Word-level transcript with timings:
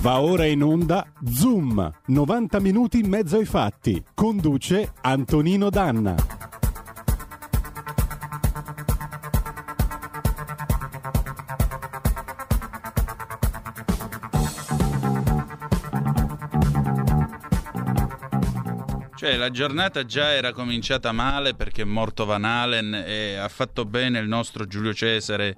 Va 0.00 0.22
ora 0.22 0.46
in 0.46 0.62
onda 0.62 1.06
Zoom, 1.30 1.92
90 2.06 2.58
minuti 2.60 3.00
in 3.00 3.08
mezzo 3.10 3.36
ai 3.36 3.44
fatti. 3.44 4.02
Conduce 4.14 4.94
Antonino 5.02 5.68
Danna. 5.68 6.14
Cioè, 19.14 19.36
la 19.36 19.50
giornata 19.50 20.06
già 20.06 20.32
era 20.32 20.54
cominciata 20.54 21.12
male 21.12 21.52
perché 21.52 21.82
è 21.82 21.84
morto 21.84 22.24
Van 22.24 22.44
Halen 22.44 22.94
e 23.06 23.36
ha 23.36 23.48
fatto 23.48 23.84
bene 23.84 24.18
il 24.18 24.28
nostro 24.28 24.66
Giulio 24.66 24.94
Cesare, 24.94 25.56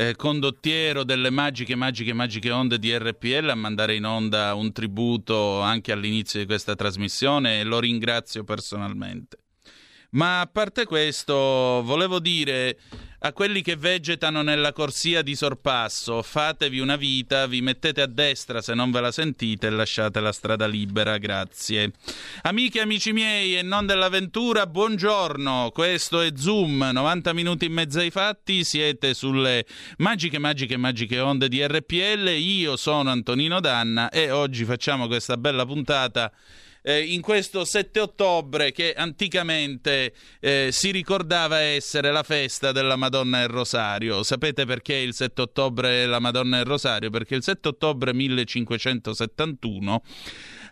eh, 0.00 0.16
condottiero 0.16 1.04
delle 1.04 1.28
magiche, 1.28 1.74
magiche, 1.74 2.14
magiche 2.14 2.50
onde 2.50 2.78
di 2.78 2.96
RPL, 2.96 3.50
a 3.50 3.54
mandare 3.54 3.96
in 3.96 4.06
onda 4.06 4.54
un 4.54 4.72
tributo 4.72 5.60
anche 5.60 5.92
all'inizio 5.92 6.40
di 6.40 6.46
questa 6.46 6.74
trasmissione 6.74 7.60
e 7.60 7.64
lo 7.64 7.78
ringrazio 7.78 8.42
personalmente. 8.42 9.36
Ma 10.12 10.40
a 10.40 10.46
parte 10.46 10.86
questo, 10.86 11.34
volevo 11.84 12.18
dire 12.18 12.78
a 13.20 13.32
quelli 13.32 13.62
che 13.62 13.76
vegetano 13.76 14.42
nella 14.42 14.72
corsia 14.72 15.22
di 15.22 15.36
sorpasso, 15.36 16.22
fatevi 16.22 16.80
una 16.80 16.96
vita, 16.96 17.46
vi 17.46 17.60
mettete 17.60 18.00
a 18.00 18.06
destra 18.06 18.60
se 18.60 18.74
non 18.74 18.90
ve 18.90 19.00
la 19.00 19.12
sentite 19.12 19.68
e 19.68 19.70
lasciate 19.70 20.18
la 20.18 20.32
strada 20.32 20.66
libera, 20.66 21.18
grazie. 21.18 21.92
Amiche 22.42 22.78
e 22.78 22.82
amici 22.82 23.12
miei 23.12 23.56
e 23.56 23.62
non 23.62 23.86
dell'avventura, 23.86 24.66
buongiorno, 24.66 25.70
questo 25.72 26.22
è 26.22 26.32
Zoom, 26.34 26.90
90 26.92 27.32
minuti 27.32 27.66
in 27.66 27.72
mezzo 27.74 28.00
ai 28.00 28.10
fatti, 28.10 28.64
siete 28.64 29.14
sulle 29.14 29.64
magiche, 29.98 30.38
magiche, 30.38 30.76
magiche 30.76 31.20
onde 31.20 31.48
di 31.48 31.64
RPL, 31.64 32.30
io 32.30 32.76
sono 32.76 33.10
Antonino 33.10 33.60
Danna 33.60 34.08
e 34.08 34.30
oggi 34.30 34.64
facciamo 34.64 35.06
questa 35.06 35.36
bella 35.36 35.66
puntata 35.66 36.32
eh, 36.90 37.04
in 37.04 37.20
questo 37.20 37.64
7 37.64 38.00
ottobre 38.00 38.72
che 38.72 38.92
anticamente 38.94 40.12
eh, 40.40 40.70
si 40.72 40.90
ricordava 40.90 41.60
essere 41.60 42.10
la 42.10 42.24
festa 42.24 42.72
della 42.72 42.96
Madonna 42.96 43.42
e 43.42 43.46
Rosario. 43.46 44.24
Sapete 44.24 44.64
perché 44.64 44.94
il 44.96 45.14
7 45.14 45.42
ottobre 45.42 46.02
è 46.02 46.06
la 46.06 46.18
Madonna 46.18 46.58
e 46.58 46.64
Rosario? 46.64 47.10
Perché 47.10 47.36
il 47.36 47.42
7 47.42 47.68
ottobre 47.68 48.12
1571 48.12 50.02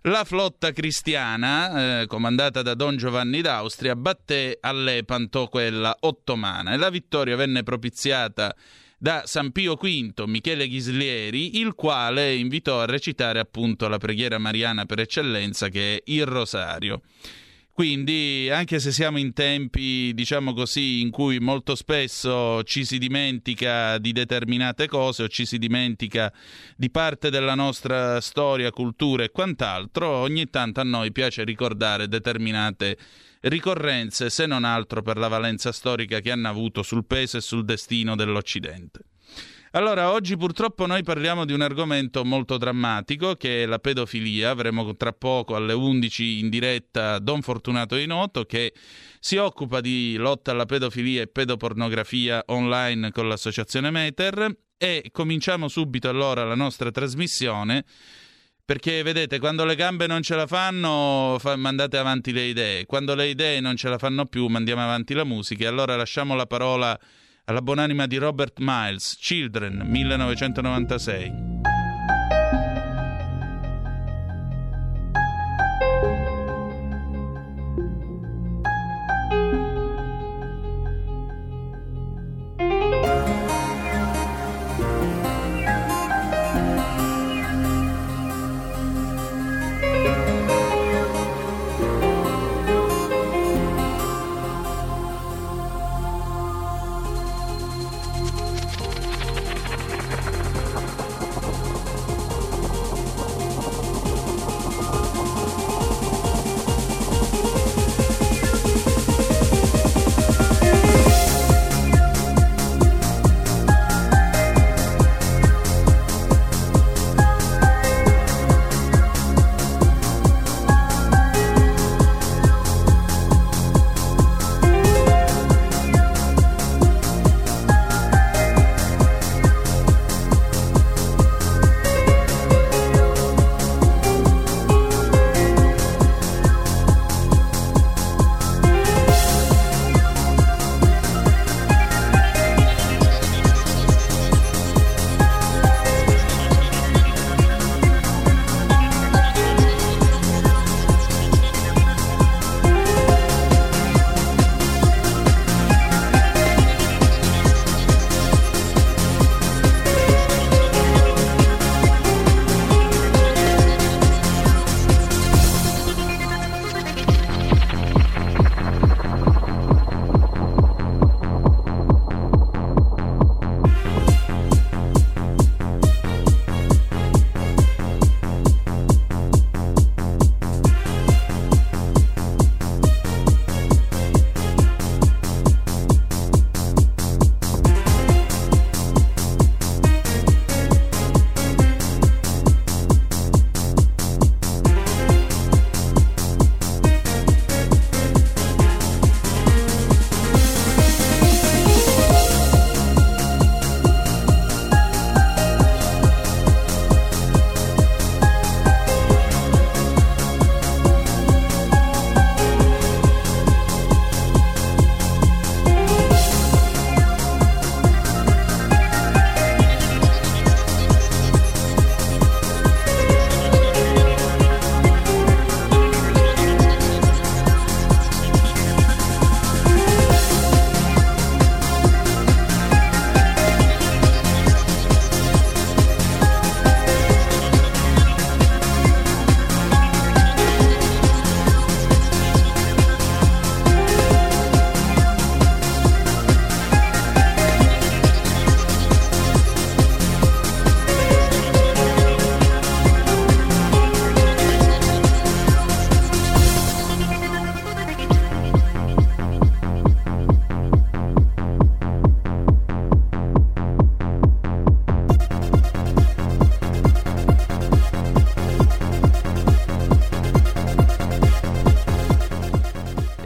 la 0.03 0.25
flotta 0.25 0.73
cristiana, 0.73 2.01
eh, 2.03 2.07
comandata 2.07 2.63
da 2.63 2.75
Don 2.75 2.97
Giovanni 2.97 3.41
d'Austria, 3.41 3.97
batté 3.97 4.59
a 4.61 4.73
Lepanto 4.73 5.47
quella 5.47 5.97
ottomana 6.01 6.73
e 6.73 6.77
la 6.77 6.91
vittoria 6.91 7.37
venne 7.37 7.63
propiziata 7.63 8.55
da 8.99 9.23
San 9.27 9.53
Pio 9.53 9.77
V, 9.77 10.25
Michele 10.27 10.67
Ghislieri, 10.67 11.61
il 11.61 11.75
quale 11.75 12.35
invitò 12.35 12.81
a 12.81 12.87
recitare 12.87 13.39
appunto 13.39 13.87
la 13.87 13.99
preghiera 13.99 14.39
mariana 14.39 14.87
per 14.87 14.99
eccellenza 14.99 15.69
che 15.69 15.97
è 15.97 16.03
il 16.07 16.27
rosario. 16.27 17.03
Quindi, 17.79 18.51
anche 18.51 18.81
se 18.81 18.91
siamo 18.91 19.19
in 19.19 19.33
tempi, 19.33 20.13
diciamo 20.13 20.53
così, 20.53 21.01
in 21.01 21.11
cui 21.11 21.39
molto 21.39 21.77
spesso 21.77 22.65
ci 22.65 22.85
si 22.85 22.99
dimentica 22.99 23.99
di 23.99 24.11
determinate 24.11 24.89
cose 24.89 25.23
o 25.23 25.29
ci 25.29 25.47
si 25.47 25.59
dimentica 25.59 26.33
di 26.77 26.91
parte 26.91 27.31
della 27.31 27.55
nostra 27.55 28.21
storia, 28.21 28.73
cultura 28.73 29.23
e 29.23 29.31
quant'altro, 29.31 30.09
ogni 30.09 30.51
tanto 30.51 30.81
a 30.81 30.83
noi 30.83 31.13
piace 31.13 31.45
ricordare 31.45 32.09
determinate 32.09 32.99
ricorrenze, 33.43 34.29
se 34.29 34.47
non 34.47 34.65
altro 34.65 35.01
per 35.01 35.17
la 35.17 35.29
valenza 35.29 35.71
storica 35.71 36.19
che 36.19 36.33
hanno 36.33 36.49
avuto 36.49 36.83
sul 36.83 37.05
peso 37.05 37.37
e 37.37 37.41
sul 37.41 37.65
destino 37.65 38.17
dell'Occidente. 38.17 39.03
Allora, 39.79 40.11
oggi 40.11 40.37
purtroppo 40.37 40.87
noi 40.87 41.05
parliamo 41.05 41.45
di 41.45 41.53
un 41.53 41.61
argomento 41.61 42.25
molto 42.25 42.59
drammatico 42.59 43.37
che 43.37 43.63
è 43.63 43.67
la 43.67 43.79
pedofilia. 43.79 44.51
Avremo 44.51 44.97
tra 44.97 45.13
poco 45.13 45.55
alle 45.55 45.73
11 45.73 46.41
in 46.41 46.49
diretta 46.49 47.21
Don 47.21 47.43
Fortunato 47.43 47.95
di 47.95 48.05
Noto 48.05 48.45
che 48.45 48.73
si 49.21 49.37
occupa 49.37 49.81
di 49.81 50.17
lotta 50.17 50.51
alla 50.51 50.65
pedofilia 50.65 51.23
e 51.23 51.29
pedopornografia 51.29 52.43
online 52.47 53.13
con 53.13 53.29
l'associazione 53.29 53.93
Meter 53.93 54.53
e 54.77 55.11
cominciamo 55.13 55.69
subito 55.69 56.09
allora 56.09 56.43
la 56.43 56.57
nostra 56.57 56.91
trasmissione 56.91 57.85
perché 58.65 59.05
vedete, 59.05 59.39
quando 59.39 59.65
le 59.65 59.77
gambe 59.77 60.09
non 60.09 60.23
ce 60.23 60.35
la 60.35 60.49
fanno, 60.49 61.37
fa, 61.39 61.55
mandate 61.55 61.99
avanti 61.99 62.33
le 62.33 62.47
idee. 62.47 62.85
Quando 62.85 63.15
le 63.15 63.29
idee 63.29 63.61
non 63.61 63.77
ce 63.77 63.89
la 63.89 63.97
fanno 63.97 64.27
più, 64.27 64.49
mandiamo 64.49 64.83
avanti 64.83 65.15
la 65.15 65.25
musica. 65.25 65.63
E 65.63 65.67
allora 65.69 65.95
lasciamo 65.95 66.35
la 66.35 66.47
parola 66.47 66.99
alla 67.49 67.63
buonanima 67.63 68.07
di 68.07 68.19
Robert 68.19 68.59
Miles, 68.59 69.17
Children, 69.19 69.79
1996. 69.87 71.68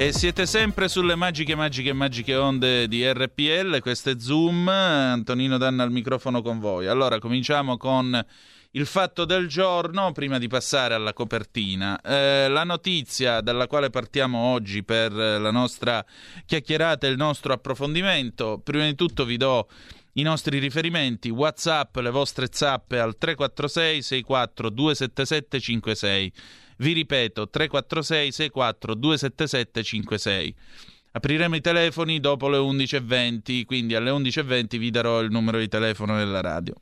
E 0.03 0.13
siete 0.13 0.47
sempre 0.47 0.89
sulle 0.89 1.15
magiche, 1.15 1.55
magiche, 1.55 1.93
magiche 1.93 2.35
onde 2.35 2.89
di 2.89 3.07
RPL, 3.07 3.79
questo 3.79 4.11
è 4.11 4.17
Zoom, 4.19 4.67
Antonino 4.67 5.59
Danna 5.59 5.85
al 5.85 5.93
microfono 5.93 6.43
con 6.43 6.59
voi. 6.59 6.89
Allora, 6.89 7.21
cominciamo 7.21 7.77
con 7.77 8.27
il 8.73 8.87
fatto 8.87 9.25
del 9.25 9.47
giorno, 9.47 10.11
prima 10.11 10.39
di 10.39 10.49
passare 10.49 10.95
alla 10.95 11.13
copertina. 11.13 12.01
Eh, 12.01 12.49
la 12.49 12.65
notizia 12.65 13.41
dalla 13.43 13.69
quale 13.69 13.91
partiamo 13.91 14.39
oggi 14.39 14.83
per 14.83 15.13
la 15.13 15.53
nostra 15.53 16.05
chiacchierata 16.47 17.07
e 17.07 17.11
il 17.11 17.17
nostro 17.17 17.53
approfondimento, 17.53 18.61
prima 18.61 18.87
di 18.87 18.97
tutto 18.97 19.25
vi 19.25 19.37
do 19.37 19.69
i 20.15 20.23
nostri 20.23 20.59
riferimenti 20.59 21.31
WhatsApp, 21.31 21.97
le 21.99 22.11
vostre 22.11 22.49
zappe 22.51 22.99
al 22.99 23.17
346 23.17 24.03
64 24.03 24.69
277 24.69 25.61
56. 25.61 26.33
Vi 26.83 26.93
ripeto 26.95 27.49
346 27.49 28.33
64 28.33 28.95
277 28.95 29.83
56. 29.85 30.55
Apriremo 31.13 31.55
i 31.55 31.61
telefoni 31.61 32.19
dopo 32.19 32.49
le 32.49 32.59
11.20, 32.59 33.65
quindi 33.67 33.95
alle 33.95 34.11
11.20 34.11 34.79
vi 34.79 34.91
darò 34.91 35.21
il 35.21 35.31
numero 35.31 35.61
di 35.61 35.69
telefono 35.69 36.17
della 36.17 36.41
radio. 36.41 36.75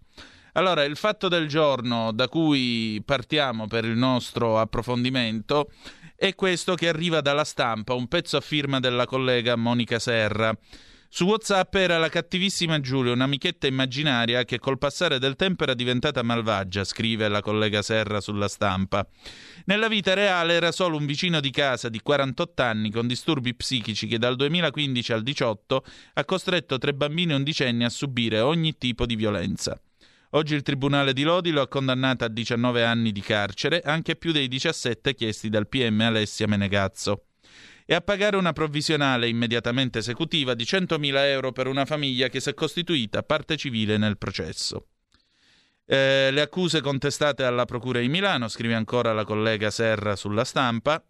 Allora, 0.54 0.84
il 0.84 0.96
fatto 0.96 1.28
del 1.28 1.48
giorno 1.48 2.12
da 2.12 2.28
cui 2.28 3.02
partiamo 3.04 3.66
per 3.66 3.84
il 3.84 3.94
nostro 3.98 4.58
approfondimento 4.58 5.70
è 6.16 6.34
questo 6.34 6.76
che 6.76 6.88
arriva 6.88 7.20
dalla 7.20 7.44
stampa, 7.44 7.92
un 7.92 8.08
pezzo 8.08 8.38
a 8.38 8.40
firma 8.40 8.80
della 8.80 9.04
collega 9.04 9.54
Monica 9.54 9.98
Serra. 9.98 10.56
Su 11.12 11.24
WhatsApp 11.24 11.74
era 11.74 11.98
la 11.98 12.08
cattivissima 12.08 12.78
Giulia, 12.78 13.12
un'amichetta 13.12 13.66
immaginaria 13.66 14.44
che 14.44 14.60
col 14.60 14.78
passare 14.78 15.18
del 15.18 15.34
tempo 15.34 15.64
era 15.64 15.74
diventata 15.74 16.22
malvagia, 16.22 16.84
scrive 16.84 17.26
la 17.26 17.40
collega 17.40 17.82
Serra 17.82 18.20
sulla 18.20 18.46
stampa. 18.46 19.04
Nella 19.64 19.88
vita 19.88 20.14
reale 20.14 20.54
era 20.54 20.70
solo 20.70 20.96
un 20.96 21.06
vicino 21.06 21.40
di 21.40 21.50
casa 21.50 21.88
di 21.88 22.00
48 22.00 22.62
anni 22.62 22.92
con 22.92 23.08
disturbi 23.08 23.56
psichici 23.56 24.06
che 24.06 24.18
dal 24.18 24.36
2015 24.36 25.12
al 25.12 25.24
18 25.24 25.84
ha 26.14 26.24
costretto 26.24 26.78
tre 26.78 26.94
bambini 26.94 27.32
undicenni 27.32 27.82
a 27.82 27.90
subire 27.90 28.38
ogni 28.38 28.78
tipo 28.78 29.04
di 29.04 29.16
violenza. 29.16 29.78
Oggi 30.30 30.54
il 30.54 30.62
Tribunale 30.62 31.12
di 31.12 31.24
Lodi 31.24 31.50
lo 31.50 31.60
ha 31.60 31.66
condannato 31.66 32.22
a 32.22 32.28
19 32.28 32.84
anni 32.84 33.10
di 33.10 33.20
carcere, 33.20 33.80
anche 33.80 34.14
più 34.14 34.30
dei 34.30 34.46
17 34.46 35.12
chiesti 35.16 35.48
dal 35.48 35.66
PM 35.66 36.02
Alessia 36.02 36.46
Menegazzo 36.46 37.24
e 37.90 37.94
a 37.94 38.00
pagare 38.00 38.36
una 38.36 38.52
provvisionale 38.52 39.26
immediatamente 39.26 39.98
esecutiva 39.98 40.54
di 40.54 40.62
100.000 40.62 41.12
euro 41.24 41.50
per 41.50 41.66
una 41.66 41.84
famiglia 41.84 42.28
che 42.28 42.38
si 42.38 42.48
è 42.48 42.54
costituita 42.54 43.24
parte 43.24 43.56
civile 43.56 43.96
nel 43.96 44.16
processo. 44.16 44.86
Eh, 45.86 46.30
le 46.30 46.40
accuse 46.40 46.82
contestate 46.82 47.42
alla 47.42 47.64
Procura 47.64 47.98
di 47.98 48.08
Milano, 48.08 48.46
scrive 48.46 48.74
ancora 48.74 49.12
la 49.12 49.24
collega 49.24 49.72
Serra 49.72 50.14
sulla 50.14 50.44
stampa, 50.44 51.04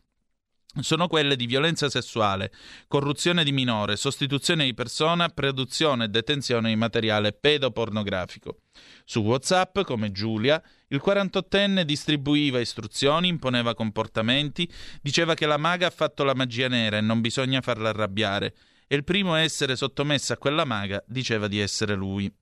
sono 0.81 1.06
quelle 1.06 1.37
di 1.37 1.44
violenza 1.44 1.91
sessuale, 1.91 2.50
corruzione 2.88 3.44
di 3.44 3.53
minore, 3.53 3.97
sostituzione 3.97 4.65
di 4.65 4.73
persona, 4.73 5.29
produzione 5.29 6.05
e 6.05 6.09
detenzione 6.09 6.71
di 6.71 6.76
materiale 6.76 7.35
pedopornografico. 7.35 8.61
Su 9.05 9.21
WhatsApp, 9.21 9.81
come 9.81 10.12
Giulia, 10.12 10.62
il 10.92 11.00
48enne 11.04 11.82
distribuiva 11.82 12.60
istruzioni, 12.60 13.28
imponeva 13.28 13.75
comportamenti, 13.75 14.70
diceva 15.00 15.34
che 15.34 15.46
la 15.46 15.56
maga 15.56 15.87
ha 15.87 15.90
fatto 15.90 16.25
la 16.25 16.34
magia 16.34 16.69
nera 16.69 16.98
e 16.98 17.00
non 17.00 17.20
bisogna 17.20 17.60
farla 17.60 17.90
arrabbiare, 17.90 18.54
e 18.87 18.96
il 18.96 19.04
primo 19.04 19.34
a 19.34 19.40
essere 19.40 19.76
sottomesso 19.76 20.32
a 20.32 20.37
quella 20.37 20.64
maga 20.64 21.02
diceva 21.06 21.46
di 21.46 21.60
essere 21.60 21.94
lui. 21.94 22.32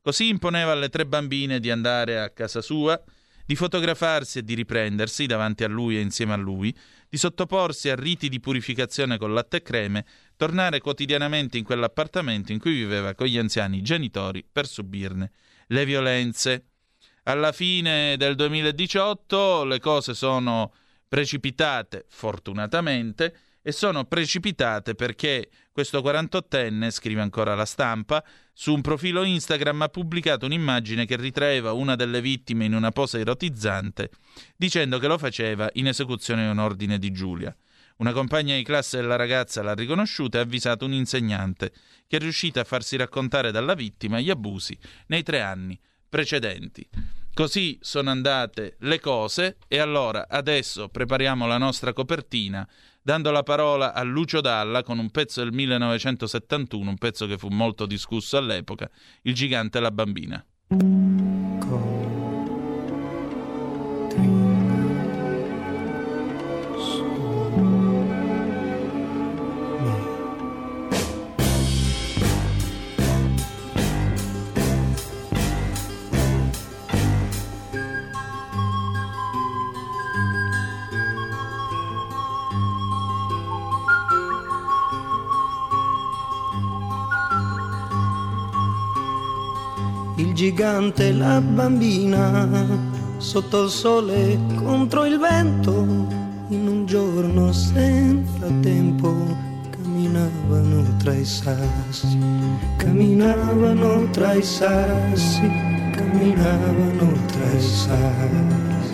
Così 0.00 0.28
imponeva 0.28 0.72
alle 0.72 0.88
tre 0.88 1.06
bambine 1.06 1.60
di 1.60 1.70
andare 1.70 2.20
a 2.20 2.30
casa 2.30 2.62
sua, 2.62 3.02
di 3.46 3.54
fotografarsi 3.54 4.38
e 4.38 4.42
di 4.42 4.54
riprendersi 4.54 5.26
davanti 5.26 5.64
a 5.64 5.68
lui 5.68 5.98
e 5.98 6.00
insieme 6.00 6.32
a 6.32 6.36
lui, 6.36 6.74
di 7.08 7.18
sottoporsi 7.18 7.90
a 7.90 7.94
riti 7.94 8.30
di 8.30 8.40
purificazione 8.40 9.18
con 9.18 9.34
latte 9.34 9.58
e 9.58 9.62
creme, 9.62 10.06
tornare 10.36 10.80
quotidianamente 10.80 11.58
in 11.58 11.64
quell'appartamento 11.64 12.52
in 12.52 12.58
cui 12.58 12.72
viveva 12.72 13.14
con 13.14 13.26
gli 13.26 13.36
anziani 13.36 13.82
genitori 13.82 14.44
per 14.50 14.66
subirne 14.66 15.30
le 15.68 15.84
violenze. 15.84 16.68
Alla 17.26 17.52
fine 17.52 18.18
del 18.18 18.34
2018 18.34 19.64
le 19.64 19.78
cose 19.78 20.12
sono 20.12 20.74
precipitate, 21.08 22.04
fortunatamente, 22.06 23.34
e 23.62 23.72
sono 23.72 24.04
precipitate 24.04 24.94
perché 24.94 25.48
questo 25.72 26.00
48enne, 26.00 26.90
scrive 26.90 27.22
ancora 27.22 27.54
la 27.54 27.64
stampa, 27.64 28.22
su 28.52 28.74
un 28.74 28.82
profilo 28.82 29.22
Instagram 29.22 29.80
ha 29.80 29.88
pubblicato 29.88 30.44
un'immagine 30.44 31.06
che 31.06 31.16
ritraeva 31.16 31.72
una 31.72 31.96
delle 31.96 32.20
vittime 32.20 32.66
in 32.66 32.74
una 32.74 32.90
posa 32.90 33.18
erotizzante, 33.18 34.10
dicendo 34.54 34.98
che 34.98 35.06
lo 35.06 35.16
faceva 35.16 35.70
in 35.74 35.86
esecuzione 35.86 36.44
di 36.44 36.50
un 36.50 36.58
ordine 36.58 36.98
di 36.98 37.10
Giulia. 37.10 37.56
Una 37.96 38.12
compagna 38.12 38.54
di 38.54 38.62
classe 38.62 38.98
della 39.00 39.16
ragazza 39.16 39.62
l'ha 39.62 39.74
riconosciuta 39.74 40.36
e 40.36 40.40
ha 40.40 40.44
avvisato 40.44 40.84
un 40.84 40.92
insegnante, 40.92 41.72
che 42.06 42.18
è 42.18 42.20
riuscita 42.20 42.60
a 42.60 42.64
farsi 42.64 42.96
raccontare 42.96 43.50
dalla 43.50 43.72
vittima 43.72 44.20
gli 44.20 44.28
abusi 44.28 44.76
nei 45.06 45.22
tre 45.22 45.40
anni 45.40 45.80
precedenti. 46.14 46.88
Così 47.34 47.76
sono 47.80 48.10
andate 48.10 48.76
le 48.80 49.00
cose 49.00 49.56
e 49.66 49.78
allora 49.78 50.28
adesso 50.28 50.88
prepariamo 50.88 51.48
la 51.48 51.58
nostra 51.58 51.92
copertina 51.92 52.64
dando 53.02 53.32
la 53.32 53.42
parola 53.42 53.92
a 53.92 54.04
Lucio 54.04 54.40
Dalla 54.40 54.84
con 54.84 55.00
un 55.00 55.10
pezzo 55.10 55.42
del 55.42 55.52
1971, 55.52 56.88
un 56.88 56.96
pezzo 56.96 57.26
che 57.26 57.36
fu 57.36 57.48
molto 57.48 57.86
discusso 57.86 58.36
all'epoca, 58.36 58.88
Il 59.22 59.34
gigante 59.34 59.78
e 59.78 59.80
la 59.80 59.90
bambina. 59.90 60.46
Gigante 90.34 91.12
la 91.12 91.40
bambina 91.40 92.48
sotto 93.18 93.62
il 93.62 93.70
sole 93.70 94.36
contro 94.56 95.04
il 95.06 95.16
vento 95.16 95.86
in 96.48 96.66
un 96.66 96.84
giorno 96.86 97.52
senza 97.52 98.46
tempo 98.60 99.14
camminavano 99.70 100.96
tra 100.96 101.14
i 101.14 101.24
sassi 101.24 102.18
camminavano 102.76 104.10
tra 104.10 104.32
i 104.34 104.42
sassi 104.42 105.48
camminavano 105.92 107.12
tra 107.26 107.52
i 107.52 107.60
sassi. 107.60 108.92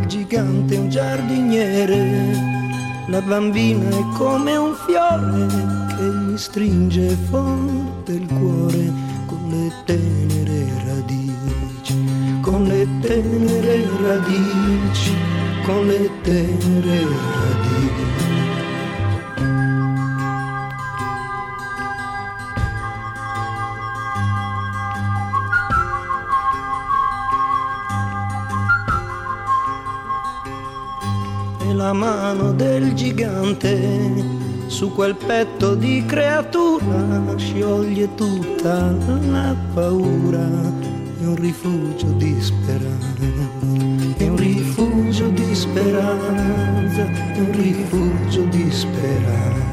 Il 0.00 0.06
gigante 0.06 0.76
un 0.76 0.90
giardiniere 0.90 2.65
la 3.08 3.20
bambina 3.20 3.88
è 3.88 4.04
come 4.14 4.56
un 4.56 4.74
fiore 4.74 5.46
che 5.96 6.02
mi 6.02 6.36
stringe 6.36 7.16
forte 7.30 8.12
il 8.12 8.26
cuore 8.26 8.92
con 9.26 9.48
le 9.48 9.72
tenere 9.84 10.66
radici, 10.84 12.40
con 12.40 12.64
le 12.64 12.86
tenere 13.00 13.88
radici, 14.02 15.14
con 15.64 15.86
le 15.86 16.10
tenere 16.22 17.02
radici. 17.02 18.45
La 31.86 31.92
mano 31.92 32.52
del 32.52 32.94
gigante. 32.94 33.78
Su 34.66 34.92
quel 34.92 35.14
petto 35.14 35.76
di 35.76 36.04
creatura 36.04 37.36
scioglie 37.36 38.12
tutta 38.16 38.92
la 39.30 39.54
paura. 39.72 40.48
È 41.20 41.24
un 41.24 41.36
rifugio 41.36 42.08
di 42.18 42.34
speranza 42.40 43.14
è 44.18 44.28
un 44.28 44.36
rifugio 44.36 45.28
di 45.28 45.54
speranza 45.54 47.04
è 47.34 47.38
un 47.38 47.52
rifugio 47.52 48.42
di 48.44 48.70
speranza 48.70 49.65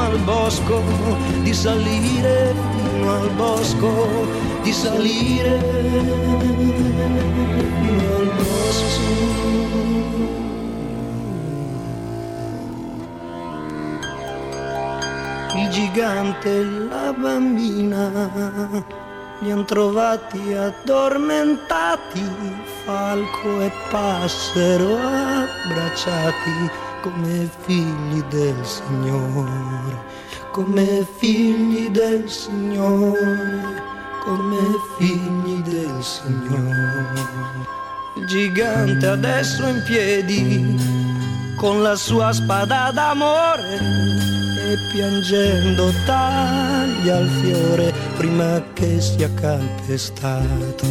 al 0.00 0.18
bosco, 0.18 0.82
di 1.42 1.52
salire 1.52 2.54
fino 2.82 3.12
al 3.12 3.30
bosco, 3.30 3.90
di 4.62 4.72
salire 4.72 5.58
fino 7.80 8.16
al 8.16 8.32
bosco. 8.36 8.58
il 15.56 15.68
gigante 15.68 16.60
e 16.60 16.64
la 16.64 17.12
bambina 17.12 18.08
li 19.40 19.50
han 19.50 19.64
trovati 19.64 20.52
addormentati, 20.52 22.22
falco 22.84 23.60
e 23.60 23.70
passero 23.90 24.96
abbracciati 24.96 26.88
come 27.02 27.48
figli 27.60 28.22
del 28.28 28.56
Signore, 28.62 29.96
come 30.52 31.06
figli 31.16 31.88
del 31.88 32.28
Signore, 32.28 33.62
come 34.22 34.58
figli 34.98 35.62
del 35.62 36.02
Signore. 36.02 37.68
Il 38.16 38.26
gigante 38.26 39.06
adesso 39.06 39.66
in 39.66 39.82
piedi, 39.86 40.76
con 41.56 41.82
la 41.82 41.96
sua 41.96 42.32
spada 42.32 42.90
d'amore 42.92 43.78
e 43.78 44.76
piangendo 44.92 45.90
taglia 46.04 47.18
il 47.18 47.28
fiore 47.40 47.89
prima 48.20 48.62
che 48.74 49.00
sia 49.00 49.32
calpestato, 49.32 50.86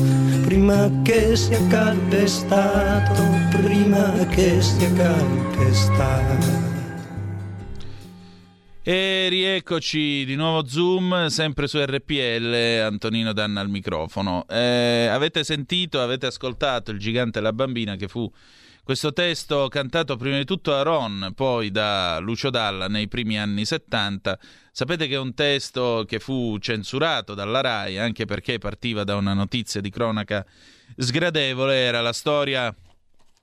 prima 0.45 0.89
che 1.03 1.35
sia 1.35 1.63
calpestato, 1.67 3.21
prima 3.51 4.25
che 4.29 4.59
sia 4.59 4.91
calpestato. 4.93 6.47
E 8.81 9.27
rieccoci 9.29 10.25
di 10.25 10.33
nuovo 10.33 10.67
Zoom, 10.67 11.27
sempre 11.27 11.67
su 11.67 11.77
RPL, 11.77 12.81
Antonino 12.81 13.31
Danna 13.31 13.61
al 13.61 13.69
microfono. 13.69 14.47
Eh, 14.49 15.07
avete 15.11 15.43
sentito, 15.43 16.01
avete 16.01 16.25
ascoltato 16.25 16.89
Il 16.89 16.97
gigante 16.97 17.37
e 17.37 17.41
la 17.43 17.53
bambina 17.53 17.95
che 17.95 18.07
fu 18.07 18.27
questo 18.89 19.13
testo 19.13 19.67
cantato 19.67 20.17
prima 20.17 20.37
di 20.37 20.45
tutto 20.45 20.73
a 20.73 20.81
Ron, 20.81 21.33
poi 21.35 21.69
da 21.69 22.17
Lucio 22.17 22.49
Dalla 22.49 22.87
nei 22.87 23.07
primi 23.07 23.37
anni 23.37 23.63
70. 23.63 24.39
Sapete 24.71 25.05
che 25.05 25.13
è 25.13 25.19
un 25.19 25.35
testo 25.35 26.05
che 26.07 26.17
fu 26.17 26.57
censurato 26.57 27.35
dalla 27.35 27.61
RAI 27.61 27.99
anche 27.99 28.25
perché 28.25 28.57
partiva 28.57 29.03
da 29.03 29.15
una 29.15 29.35
notizia 29.35 29.79
di 29.79 29.91
cronaca 29.91 30.43
sgradevole, 30.97 31.75
era 31.75 32.01
la 32.01 32.13
storia 32.13 32.75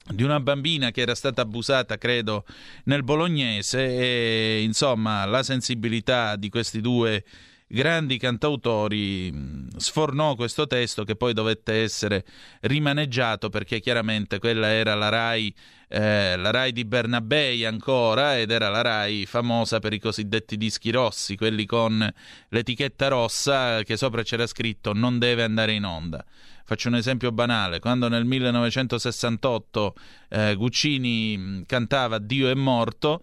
di 0.09 0.25
una 0.25 0.41
bambina 0.41 0.91
che 0.91 1.03
era 1.03 1.15
stata 1.15 1.43
abusata, 1.43 1.97
credo, 1.97 2.45
nel 2.87 3.05
bolognese 3.05 3.87
e 3.87 4.63
insomma 4.65 5.25
la 5.27 5.45
sensibilità 5.45 6.35
di 6.35 6.49
questi 6.49 6.81
due 6.81 7.23
grandi 7.69 8.17
cantautori 8.17 9.33
sfornò 9.77 10.37
questo 10.37 10.67
testo 10.67 11.05
che 11.05 11.17
poi 11.17 11.33
dovette 11.33 11.83
essere 11.83 12.25
rimaneggiato 12.61 13.49
perché 13.49 13.81
chiaramente 13.81 14.39
quella 14.39 14.69
era 14.69 14.95
la 14.95 15.09
Rai, 15.09 15.53
eh, 15.89 16.37
la 16.37 16.51
Rai 16.51 16.73
di 16.73 16.85
Bernabei 16.85 17.65
ancora 17.65 18.39
ed 18.39 18.51
era 18.51 18.69
la 18.69 18.83
Rai 18.83 19.27
famosa 19.27 19.81
per 19.81 19.93
i 19.93 19.99
cosiddetti 19.99 20.57
dischi 20.57 20.91
rossi, 20.91 21.37
quelli 21.37 21.67
con 21.67 22.09
l'etichetta 22.49 23.09
rossa 23.09 23.83
che 23.83 23.97
sopra 23.97 24.23
c'era 24.23 24.47
scritto 24.47 24.93
non 24.93 25.19
deve 25.19 25.43
andare 25.43 25.73
in 25.73 25.85
onda. 25.85 26.25
Faccio 26.65 26.89
un 26.89 26.97
esempio 26.97 27.31
banale, 27.31 27.79
quando 27.79 28.09
nel 28.09 28.25
1968 28.25 29.95
eh, 30.31 30.55
Guccini 30.57 31.63
cantava 31.65 32.19
Dio 32.19 32.51
è 32.51 32.55
morto, 32.55 33.23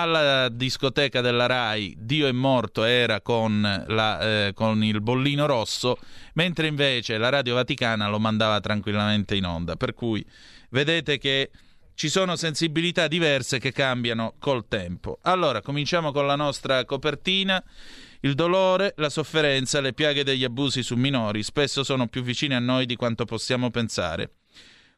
alla 0.00 0.48
discoteca 0.48 1.20
della 1.20 1.46
RAI 1.46 1.94
Dio 1.98 2.26
è 2.26 2.32
morto 2.32 2.82
era 2.82 3.20
con, 3.20 3.84
la, 3.86 4.20
eh, 4.20 4.52
con, 4.52 4.82
il 4.82 5.00
bollino 5.00 5.46
rosso, 5.46 5.98
mentre 6.34 6.66
invece 6.66 7.16
la 7.16 7.28
Radio 7.28 7.54
Vaticana 7.54 8.08
lo 8.08 8.18
mandava 8.18 8.58
tranquillamente 8.60 9.36
in 9.36 9.46
onda. 9.46 9.76
Per 9.76 9.94
cui 9.94 10.24
vedete 10.70 11.18
che 11.18 11.50
ci 11.94 12.08
sono 12.08 12.34
sensibilità 12.34 13.06
diverse 13.06 13.60
che 13.60 13.70
cambiano 13.70 14.34
col 14.40 14.66
tempo. 14.66 15.18
Allora, 15.22 15.62
cominciamo 15.62 16.10
con 16.10 16.26
la 16.26 16.36
nostra 16.36 16.84
copertina. 16.84 17.62
Il 18.20 18.34
dolore, 18.34 18.94
la 18.96 19.10
sofferenza, 19.10 19.80
le 19.80 19.92
piaghe 19.92 20.24
degli 20.24 20.44
abusi 20.44 20.82
su 20.82 20.96
minori 20.96 21.42
spesso 21.42 21.84
sono 21.84 22.08
più 22.08 22.22
vicine 22.22 22.56
a 22.56 22.58
noi 22.58 22.86
di 22.86 22.96
quanto 22.96 23.26
possiamo 23.26 23.70
pensare. 23.70 24.30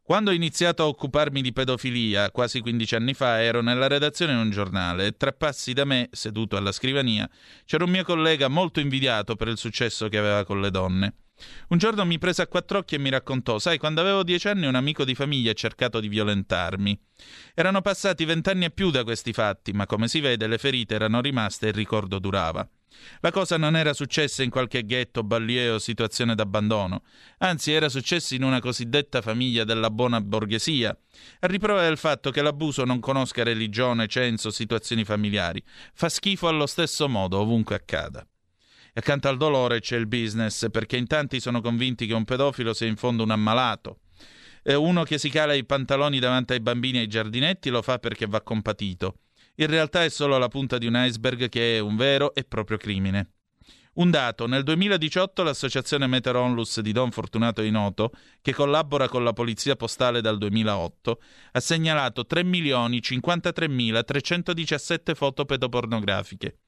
Quando 0.06 0.30
ho 0.30 0.34
iniziato 0.34 0.84
a 0.84 0.86
occuparmi 0.86 1.42
di 1.42 1.52
pedofilia, 1.52 2.30
quasi 2.30 2.60
15 2.60 2.94
anni 2.94 3.12
fa, 3.12 3.42
ero 3.42 3.60
nella 3.60 3.88
redazione 3.88 4.34
di 4.34 4.40
un 4.40 4.50
giornale 4.50 5.06
e 5.06 5.16
tre 5.16 5.32
passi 5.32 5.72
da 5.72 5.84
me, 5.84 6.08
seduto 6.12 6.56
alla 6.56 6.70
scrivania, 6.70 7.28
c'era 7.64 7.82
un 7.82 7.90
mio 7.90 8.04
collega 8.04 8.46
molto 8.46 8.78
invidiato 8.78 9.34
per 9.34 9.48
il 9.48 9.56
successo 9.56 10.06
che 10.06 10.16
aveva 10.16 10.44
con 10.44 10.60
le 10.60 10.70
donne. 10.70 11.14
Un 11.70 11.78
giorno 11.78 12.04
mi 12.04 12.18
prese 12.18 12.42
a 12.42 12.46
quattro 12.46 12.78
occhi 12.78 12.94
e 12.94 12.98
mi 12.98 13.10
raccontò: 13.10 13.58
Sai, 13.58 13.78
quando 13.78 14.00
avevo 14.00 14.22
dieci 14.22 14.46
anni 14.46 14.66
un 14.66 14.76
amico 14.76 15.04
di 15.04 15.16
famiglia 15.16 15.50
ha 15.50 15.54
cercato 15.54 15.98
di 15.98 16.06
violentarmi. 16.06 16.96
Erano 17.52 17.80
passati 17.80 18.24
vent'anni 18.24 18.66
e 18.66 18.70
più 18.70 18.90
da 18.92 19.02
questi 19.02 19.32
fatti, 19.32 19.72
ma 19.72 19.86
come 19.86 20.06
si 20.06 20.20
vede 20.20 20.46
le 20.46 20.58
ferite 20.58 20.94
erano 20.94 21.20
rimaste 21.20 21.66
e 21.66 21.70
il 21.70 21.74
ricordo 21.74 22.20
durava. 22.20 22.64
La 23.20 23.30
cosa 23.30 23.56
non 23.56 23.76
era 23.76 23.92
successa 23.92 24.42
in 24.42 24.50
qualche 24.50 24.84
ghetto, 24.84 25.22
ballier 25.22 25.72
o 25.72 25.78
situazione 25.78 26.34
d'abbandono, 26.34 27.02
anzi 27.38 27.72
era 27.72 27.88
successa 27.88 28.34
in 28.34 28.42
una 28.42 28.60
cosiddetta 28.60 29.22
famiglia 29.22 29.64
della 29.64 29.90
buona 29.90 30.20
borghesia, 30.20 30.96
a 31.40 31.46
riprova 31.46 31.82
del 31.82 31.96
fatto 31.96 32.30
che 32.30 32.42
l'abuso 32.42 32.84
non 32.84 33.00
conosca 33.00 33.42
religione, 33.42 34.06
censo, 34.06 34.50
situazioni 34.50 35.04
familiari, 35.04 35.62
fa 35.94 36.08
schifo 36.08 36.48
allo 36.48 36.66
stesso 36.66 37.08
modo 37.08 37.38
ovunque 37.38 37.74
accada. 37.74 38.26
E 38.92 39.00
accanto 39.00 39.28
al 39.28 39.36
dolore 39.36 39.80
c'è 39.80 39.96
il 39.96 40.06
business, 40.06 40.70
perché 40.70 40.96
in 40.96 41.06
tanti 41.06 41.40
sono 41.40 41.60
convinti 41.60 42.06
che 42.06 42.14
un 42.14 42.24
pedofilo 42.24 42.72
sia 42.72 42.86
in 42.86 42.96
fondo 42.96 43.22
un 43.22 43.30
ammalato. 43.30 43.98
Uno 44.64 45.04
che 45.04 45.18
si 45.18 45.28
cala 45.28 45.52
i 45.52 45.64
pantaloni 45.64 46.18
davanti 46.18 46.54
ai 46.54 46.60
bambini 46.60 46.98
e 46.98 47.00
ai 47.02 47.06
giardinetti 47.06 47.68
lo 47.68 47.82
fa 47.82 47.98
perché 47.98 48.26
va 48.26 48.40
compatito 48.40 49.18
in 49.56 49.66
realtà 49.66 50.04
è 50.04 50.08
solo 50.08 50.38
la 50.38 50.48
punta 50.48 50.78
di 50.78 50.86
un 50.86 50.94
iceberg 50.96 51.48
che 51.48 51.76
è 51.76 51.80
un 51.80 51.96
vero 51.96 52.32
e 52.34 52.44
proprio 52.44 52.76
crimine. 52.76 53.30
Un 53.94 54.10
dato, 54.10 54.46
nel 54.46 54.62
2018 54.62 55.42
l'associazione 55.42 56.06
Meter 56.06 56.36
Onlus 56.36 56.80
di 56.80 56.92
Don 56.92 57.10
Fortunato 57.10 57.62
Inoto, 57.62 58.12
che 58.42 58.52
collabora 58.52 59.08
con 59.08 59.24
la 59.24 59.32
Polizia 59.32 59.74
Postale 59.74 60.20
dal 60.20 60.36
2008, 60.36 61.20
ha 61.52 61.60
segnalato 61.60 62.26
3.053.317 62.28 65.14
foto 65.14 65.46
pedopornografiche. 65.46 66.58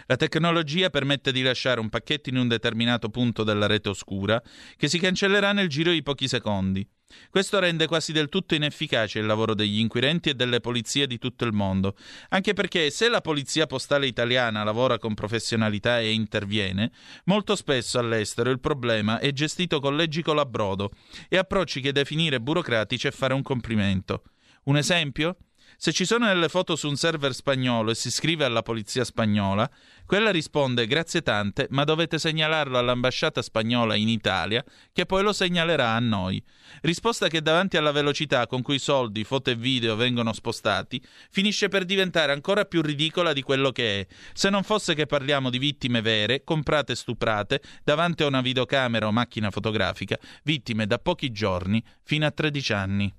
La 0.06 0.16
tecnologia 0.16 0.90
permette 0.90 1.32
di 1.32 1.42
lasciare 1.42 1.80
un 1.80 1.88
pacchetto 1.88 2.28
in 2.28 2.36
un 2.36 2.48
determinato 2.48 3.08
punto 3.08 3.44
della 3.44 3.66
rete 3.66 3.88
oscura 3.88 4.42
che 4.76 4.88
si 4.88 4.98
cancellerà 4.98 5.52
nel 5.52 5.68
giro 5.68 5.92
di 5.92 6.02
pochi 6.02 6.28
secondi. 6.28 6.86
Questo 7.30 7.58
rende 7.58 7.86
quasi 7.86 8.12
del 8.12 8.28
tutto 8.28 8.54
inefficace 8.54 9.18
il 9.18 9.26
lavoro 9.26 9.54
degli 9.54 9.78
inquirenti 9.78 10.30
e 10.30 10.34
delle 10.34 10.60
polizie 10.60 11.06
di 11.06 11.18
tutto 11.18 11.44
il 11.44 11.52
mondo, 11.52 11.96
anche 12.30 12.52
perché 12.52 12.90
se 12.90 13.08
la 13.08 13.20
polizia 13.20 13.66
postale 13.66 14.06
italiana 14.06 14.64
lavora 14.64 14.98
con 14.98 15.14
professionalità 15.14 16.00
e 16.00 16.12
interviene, 16.12 16.90
molto 17.24 17.54
spesso 17.54 17.98
all'estero 17.98 18.50
il 18.50 18.60
problema 18.60 19.18
è 19.18 19.32
gestito 19.32 19.80
con 19.80 19.96
leggi 19.96 20.22
colabrodo 20.22 20.90
e 21.28 21.36
approcci 21.36 21.80
che 21.80 21.92
definire 21.92 22.40
burocratici 22.40 23.06
è 23.06 23.10
fare 23.10 23.34
un 23.34 23.42
complimento. 23.42 24.22
Un 24.64 24.76
esempio? 24.76 25.36
Se 25.82 25.90
ci 25.90 26.04
sono 26.04 26.28
delle 26.28 26.48
foto 26.48 26.76
su 26.76 26.86
un 26.86 26.94
server 26.94 27.34
spagnolo 27.34 27.90
e 27.90 27.96
si 27.96 28.08
scrive 28.12 28.44
alla 28.44 28.62
polizia 28.62 29.02
spagnola, 29.02 29.68
quella 30.06 30.30
risponde 30.30 30.86
grazie 30.86 31.22
tante, 31.22 31.66
ma 31.70 31.82
dovete 31.82 32.20
segnalarlo 32.20 32.78
all'ambasciata 32.78 33.42
spagnola 33.42 33.96
in 33.96 34.08
Italia, 34.08 34.64
che 34.92 35.06
poi 35.06 35.24
lo 35.24 35.32
segnalerà 35.32 35.88
a 35.88 35.98
noi. 35.98 36.40
Risposta 36.82 37.26
che 37.26 37.42
davanti 37.42 37.78
alla 37.78 37.90
velocità 37.90 38.46
con 38.46 38.62
cui 38.62 38.78
soldi, 38.78 39.24
foto 39.24 39.50
e 39.50 39.56
video 39.56 39.96
vengono 39.96 40.32
spostati, 40.32 41.04
finisce 41.32 41.66
per 41.66 41.84
diventare 41.84 42.30
ancora 42.30 42.64
più 42.64 42.80
ridicola 42.80 43.32
di 43.32 43.42
quello 43.42 43.72
che 43.72 44.02
è, 44.02 44.06
se 44.34 44.50
non 44.50 44.62
fosse 44.62 44.94
che 44.94 45.06
parliamo 45.06 45.50
di 45.50 45.58
vittime 45.58 46.00
vere, 46.00 46.44
comprate 46.44 46.92
e 46.92 46.94
stuprate, 46.94 47.60
davanti 47.82 48.22
a 48.22 48.28
una 48.28 48.40
videocamera 48.40 49.08
o 49.08 49.10
macchina 49.10 49.50
fotografica, 49.50 50.16
vittime 50.44 50.86
da 50.86 51.00
pochi 51.00 51.32
giorni 51.32 51.82
fino 52.04 52.24
a 52.24 52.30
13 52.30 52.72
anni. 52.72 53.14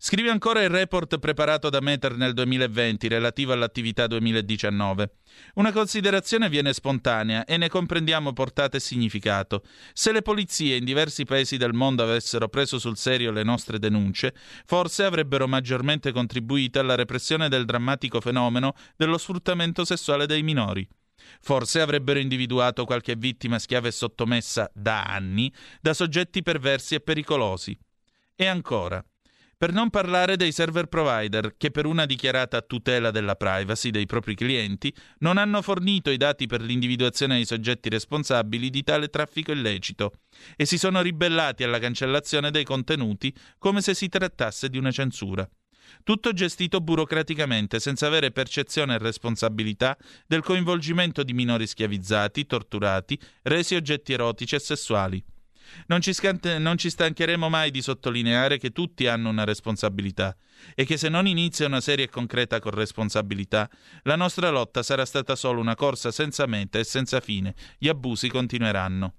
Scrive 0.00 0.30
ancora 0.30 0.62
il 0.62 0.68
report 0.68 1.18
preparato 1.18 1.70
da 1.70 1.80
Meter 1.80 2.16
nel 2.16 2.32
2020 2.32 3.08
relativo 3.08 3.52
all'attività 3.52 4.06
2019. 4.06 5.10
Una 5.54 5.72
considerazione 5.72 6.48
viene 6.48 6.72
spontanea 6.72 7.44
e 7.44 7.56
ne 7.56 7.68
comprendiamo 7.68 8.32
portata 8.32 8.76
e 8.76 8.80
significato. 8.80 9.64
Se 9.92 10.12
le 10.12 10.22
polizie 10.22 10.76
in 10.76 10.84
diversi 10.84 11.24
paesi 11.24 11.56
del 11.56 11.72
mondo 11.72 12.04
avessero 12.04 12.48
preso 12.48 12.78
sul 12.78 12.96
serio 12.96 13.32
le 13.32 13.42
nostre 13.42 13.80
denunce, 13.80 14.36
forse 14.66 15.02
avrebbero 15.02 15.48
maggiormente 15.48 16.12
contribuito 16.12 16.78
alla 16.78 16.94
repressione 16.94 17.48
del 17.48 17.64
drammatico 17.64 18.20
fenomeno 18.20 18.74
dello 18.94 19.18
sfruttamento 19.18 19.84
sessuale 19.84 20.26
dei 20.26 20.44
minori. 20.44 20.88
Forse 21.40 21.80
avrebbero 21.80 22.20
individuato 22.20 22.84
qualche 22.84 23.16
vittima 23.16 23.58
schiava 23.58 23.88
e 23.88 23.92
sottomessa 23.92 24.70
da 24.72 25.02
anni 25.02 25.52
da 25.80 25.92
soggetti 25.92 26.40
perversi 26.40 26.94
e 26.94 27.00
pericolosi. 27.00 27.76
E 28.36 28.46
ancora, 28.46 29.04
per 29.58 29.72
non 29.72 29.90
parlare 29.90 30.36
dei 30.36 30.52
server 30.52 30.86
provider 30.86 31.56
che 31.56 31.72
per 31.72 31.84
una 31.84 32.06
dichiarata 32.06 32.62
tutela 32.62 33.10
della 33.10 33.34
privacy 33.34 33.90
dei 33.90 34.06
propri 34.06 34.36
clienti 34.36 34.94
non 35.18 35.36
hanno 35.36 35.62
fornito 35.62 36.10
i 36.10 36.16
dati 36.16 36.46
per 36.46 36.62
l'individuazione 36.62 37.34
dei 37.34 37.44
soggetti 37.44 37.88
responsabili 37.88 38.70
di 38.70 38.84
tale 38.84 39.08
traffico 39.08 39.50
illecito 39.50 40.12
e 40.54 40.64
si 40.64 40.78
sono 40.78 41.02
ribellati 41.02 41.64
alla 41.64 41.80
cancellazione 41.80 42.52
dei 42.52 42.62
contenuti 42.62 43.34
come 43.58 43.80
se 43.80 43.94
si 43.94 44.08
trattasse 44.08 44.68
di 44.68 44.78
una 44.78 44.92
censura. 44.92 45.46
Tutto 46.04 46.32
gestito 46.32 46.80
burocraticamente, 46.80 47.80
senza 47.80 48.06
avere 48.06 48.30
percezione 48.30 48.94
e 48.94 48.98
responsabilità 48.98 49.96
del 50.26 50.42
coinvolgimento 50.42 51.24
di 51.24 51.32
minori 51.32 51.66
schiavizzati, 51.66 52.46
torturati, 52.46 53.18
resi 53.42 53.74
oggetti 53.74 54.12
erotici 54.12 54.54
e 54.54 54.60
sessuali. 54.60 55.24
Non 55.86 56.00
ci, 56.00 56.12
scante- 56.12 56.58
non 56.58 56.76
ci, 56.76 56.90
stancheremo 56.90 57.48
mai 57.48 57.70
di 57.70 57.82
sottolineare 57.82 58.58
che 58.58 58.70
tutti 58.70 59.06
hanno 59.06 59.28
una 59.28 59.44
responsabilità 59.44 60.36
e 60.74 60.84
che 60.84 60.96
se 60.96 61.08
non 61.08 61.26
inizia 61.26 61.66
una 61.66 61.80
seria 61.80 62.04
e 62.04 62.08
concreta 62.08 62.58
corresponsabilità, 62.58 63.70
la 64.02 64.16
nostra 64.16 64.50
lotta 64.50 64.82
sarà 64.82 65.04
stata 65.04 65.36
solo 65.36 65.60
una 65.60 65.74
corsa 65.74 66.10
senza 66.10 66.46
meta 66.46 66.78
e 66.78 66.84
senza 66.84 67.20
fine. 67.20 67.54
Gli 67.78 67.88
abusi 67.88 68.28
continueranno. 68.28 69.14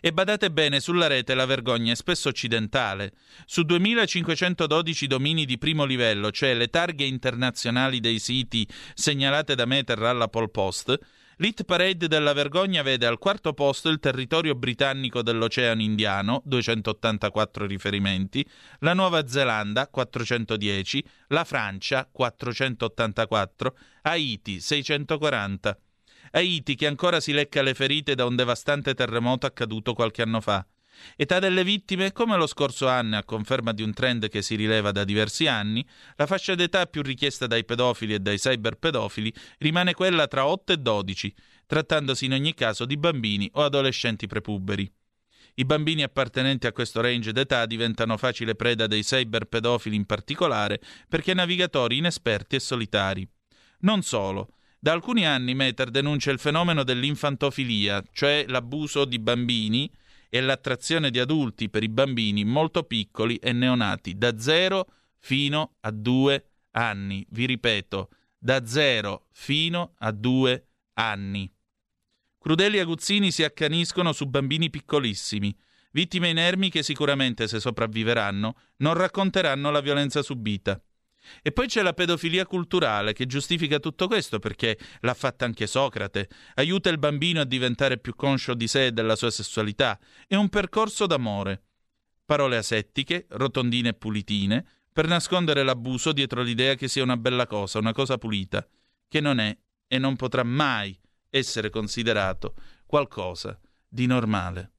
E 0.00 0.12
badate 0.12 0.50
bene, 0.50 0.80
sulla 0.80 1.06
rete 1.06 1.34
la 1.34 1.46
vergogna 1.46 1.92
è 1.92 1.96
spesso 1.96 2.28
occidentale. 2.28 3.12
Su 3.46 3.62
2512 3.62 5.06
domini 5.06 5.44
di 5.44 5.58
primo 5.58 5.84
livello, 5.84 6.30
cioè 6.30 6.54
le 6.54 6.68
targhe 6.68 7.04
internazionali 7.04 8.00
dei 8.00 8.18
siti 8.18 8.66
segnalate 8.94 9.54
da 9.54 9.64
Meter 9.64 10.02
alla 10.02 10.28
Pol 10.28 10.50
Post, 10.50 10.98
L'Hit 11.42 11.64
Parade 11.64 12.06
della 12.06 12.34
vergogna 12.34 12.82
vede 12.82 13.04
al 13.04 13.18
quarto 13.18 13.52
posto 13.52 13.88
il 13.88 13.98
territorio 13.98 14.54
britannico 14.54 15.22
dell'Oceano 15.22 15.82
Indiano, 15.82 16.40
284 16.44 17.66
riferimenti, 17.66 18.48
la 18.78 18.94
Nuova 18.94 19.26
Zelanda, 19.26 19.88
410, 19.88 21.04
la 21.30 21.42
Francia, 21.42 22.08
484, 22.08 23.76
Haiti, 24.02 24.60
640. 24.60 25.76
Haiti 26.30 26.76
che 26.76 26.86
ancora 26.86 27.18
si 27.18 27.32
lecca 27.32 27.60
le 27.60 27.74
ferite 27.74 28.14
da 28.14 28.24
un 28.24 28.36
devastante 28.36 28.94
terremoto 28.94 29.44
accaduto 29.44 29.94
qualche 29.94 30.22
anno 30.22 30.40
fa. 30.40 30.64
Età 31.16 31.38
delle 31.38 31.64
vittime, 31.64 32.12
come 32.12 32.36
lo 32.36 32.46
scorso 32.46 32.88
anno, 32.88 33.16
a 33.16 33.24
conferma 33.24 33.72
di 33.72 33.82
un 33.82 33.92
trend 33.92 34.28
che 34.28 34.42
si 34.42 34.54
rileva 34.54 34.92
da 34.92 35.04
diversi 35.04 35.46
anni, 35.46 35.86
la 36.16 36.26
fascia 36.26 36.54
d'età 36.54 36.86
più 36.86 37.02
richiesta 37.02 37.46
dai 37.46 37.64
pedofili 37.64 38.14
e 38.14 38.18
dai 38.18 38.38
cyberpedofili 38.38 39.32
rimane 39.58 39.94
quella 39.94 40.26
tra 40.26 40.46
8 40.46 40.72
e 40.72 40.76
12, 40.76 41.34
trattandosi 41.66 42.24
in 42.26 42.32
ogni 42.32 42.54
caso 42.54 42.84
di 42.84 42.96
bambini 42.96 43.48
o 43.54 43.62
adolescenti 43.62 44.26
prepuberi. 44.26 44.90
I 45.54 45.64
bambini 45.66 46.02
appartenenti 46.02 46.66
a 46.66 46.72
questo 46.72 47.02
range 47.02 47.32
d'età 47.32 47.66
diventano 47.66 48.16
facile 48.16 48.54
preda 48.54 48.86
dei 48.86 49.02
cyberpedofili 49.02 49.94
in 49.94 50.06
particolare 50.06 50.80
perché 51.08 51.34
navigatori 51.34 51.98
inesperti 51.98 52.56
e 52.56 52.60
solitari. 52.60 53.28
Non 53.80 54.02
solo. 54.02 54.54
Da 54.78 54.92
alcuni 54.92 55.26
anni 55.26 55.54
Meter 55.54 55.90
denuncia 55.90 56.30
il 56.30 56.38
fenomeno 56.38 56.82
dell'infantofilia, 56.82 58.02
cioè 58.12 58.46
l'abuso 58.48 59.04
di 59.04 59.18
bambini 59.18 59.90
e 60.34 60.40
l'attrazione 60.40 61.10
di 61.10 61.18
adulti 61.18 61.68
per 61.68 61.82
i 61.82 61.90
bambini 61.90 62.42
molto 62.42 62.84
piccoli 62.84 63.36
e 63.36 63.52
neonati, 63.52 64.16
da 64.16 64.38
0 64.38 64.86
fino 65.18 65.74
a 65.80 65.90
2 65.90 66.46
anni. 66.70 67.26
Vi 67.28 67.44
ripeto, 67.44 68.08
da 68.38 68.64
0 68.64 69.26
fino 69.32 69.92
a 69.98 70.10
2 70.10 70.66
anni. 70.94 71.52
Crudeli 72.38 72.78
aguzzini 72.78 73.30
si 73.30 73.44
accaniscono 73.44 74.14
su 74.14 74.24
bambini 74.24 74.70
piccolissimi, 74.70 75.54
vittime 75.90 76.30
inermi 76.30 76.70
che 76.70 76.82
sicuramente, 76.82 77.46
se 77.46 77.60
sopravviveranno, 77.60 78.56
non 78.78 78.94
racconteranno 78.94 79.70
la 79.70 79.82
violenza 79.82 80.22
subita. 80.22 80.80
E 81.42 81.52
poi 81.52 81.66
c'è 81.66 81.82
la 81.82 81.92
pedofilia 81.92 82.46
culturale 82.46 83.12
che 83.12 83.26
giustifica 83.26 83.78
tutto 83.78 84.06
questo 84.06 84.38
perché 84.38 84.78
l'ha 85.00 85.14
fatta 85.14 85.44
anche 85.44 85.66
Socrate, 85.66 86.28
aiuta 86.54 86.90
il 86.90 86.98
bambino 86.98 87.40
a 87.40 87.44
diventare 87.44 87.98
più 87.98 88.14
conscio 88.14 88.54
di 88.54 88.66
sé 88.66 88.86
e 88.86 88.92
della 88.92 89.16
sua 89.16 89.30
sessualità, 89.30 89.98
è 90.26 90.34
un 90.34 90.48
percorso 90.48 91.06
d'amore. 91.06 91.62
Parole 92.24 92.56
asettiche, 92.56 93.26
rotondine 93.30 93.90
e 93.90 93.94
pulitine, 93.94 94.64
per 94.92 95.06
nascondere 95.06 95.62
l'abuso 95.62 96.12
dietro 96.12 96.42
l'idea 96.42 96.74
che 96.74 96.88
sia 96.88 97.02
una 97.02 97.16
bella 97.16 97.46
cosa, 97.46 97.78
una 97.78 97.92
cosa 97.92 98.18
pulita, 98.18 98.66
che 99.08 99.20
non 99.20 99.38
è 99.40 99.56
e 99.86 99.98
non 99.98 100.16
potrà 100.16 100.42
mai 100.42 100.98
essere 101.30 101.70
considerato 101.70 102.54
qualcosa 102.86 103.58
di 103.88 104.06
normale. 104.06 104.72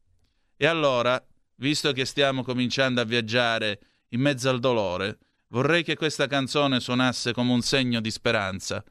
E 0.55 0.67
allora, 0.67 1.23
visto 1.55 1.91
che 1.93 2.05
stiamo 2.05 2.43
cominciando 2.43 3.01
a 3.01 3.05
viaggiare 3.05 3.79
in 4.09 4.21
mezzo 4.21 4.49
al 4.49 4.59
dolore, 4.59 5.17
Vorrei 5.53 5.83
che 5.83 5.95
questa 5.95 6.25
canzone 6.25 6.79
suonasse 6.79 7.31
come 7.31 7.51
un 7.51 7.61
segno 7.61 8.01
di 8.01 8.09
speranza, 8.09 8.83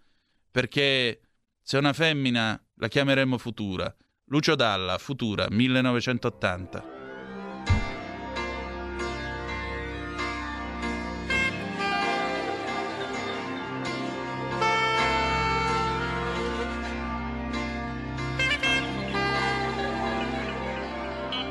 perché 0.48 1.20
se 1.61 1.77
una 1.77 1.92
femmina 1.92 2.57
la 2.77 2.87
chiameremo 2.87 3.37
Futura. 3.37 3.92
Lucio 4.27 4.55
Dalla, 4.55 4.96
Futura, 4.98 5.48
1980. 5.51 7.01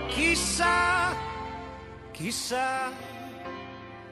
Chissà, 0.08 1.16
chissà 2.12 3.20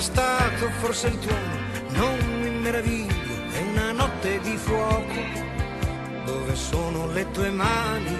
Stato 0.00 0.70
forse 0.80 1.08
il 1.08 1.18
tuono, 1.18 1.56
non 1.90 2.18
mi 2.40 2.50
meraviglio, 2.50 3.52
è 3.52 3.60
una 3.60 3.92
notte 3.92 4.40
di 4.40 4.56
fuoco, 4.56 5.20
dove 6.24 6.54
sono 6.56 7.06
le 7.12 7.30
tue 7.30 7.50
mani? 7.50 8.16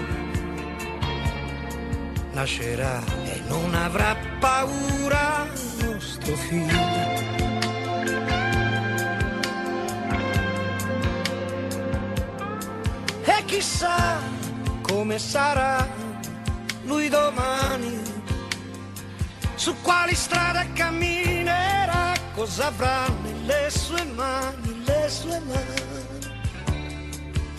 Nascerà 2.31 3.01
e 3.25 3.41
non 3.47 3.73
avrà 3.73 4.15
paura 4.39 5.47
nostro 5.79 6.35
figlio 6.35 7.21
chissà 13.51 14.17
come 14.81 15.19
sarà 15.19 15.85
lui 16.85 17.09
domani, 17.09 18.01
su 19.55 19.75
quali 19.81 20.15
strade 20.15 20.71
camminerà, 20.73 21.30
cosa 22.33 22.67
avrà 22.67 23.07
nelle 23.23 23.69
sue 23.69 24.03
mani, 24.03 24.83
le 24.85 25.09
sue 25.09 25.39
mani. 25.47 25.89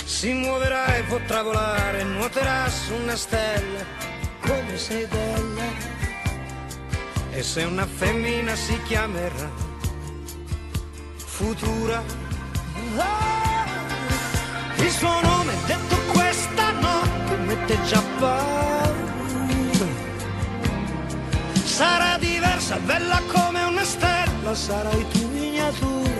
Si 0.04 0.32
muoverà 0.32 0.96
e 0.96 1.02
potrà 1.02 1.42
volare, 1.42 2.04
nuoterà 2.04 2.68
su 2.68 2.94
una 2.94 3.16
stella 3.16 3.84
come 4.46 4.76
sei 4.76 5.06
bella. 5.06 5.90
E 7.32 7.42
se 7.42 7.64
una 7.64 7.86
femmina 7.86 8.54
si 8.54 8.80
chiamerà 8.82 9.50
futura. 11.16 12.02
Oh, 12.96 13.40
Il 14.76 14.90
suo 14.90 15.20
nome 15.20 15.54
detto 15.66 15.96
questa 16.12 16.70
notte 16.72 17.36
mette 17.46 17.82
già 17.84 18.02
paura. 18.18 18.80
Sarà 21.64 22.18
diversa, 22.18 22.76
bella 22.78 23.20
come 23.32 23.62
una 23.64 23.84
stella, 23.84 24.31
sarai 24.54 25.06
tu 25.12 25.26
miniatura. 25.28 26.10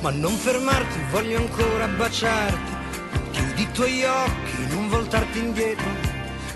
Ma 0.00 0.10
non 0.10 0.32
fermarti, 0.34 0.98
voglio 1.10 1.38
ancora 1.38 1.88
baciarti. 1.88 2.76
Chiudi 3.32 3.62
i 3.62 3.72
tuoi 3.72 4.04
occhi, 4.04 4.66
non 4.68 4.88
voltarti 4.88 5.38
indietro. 5.38 5.90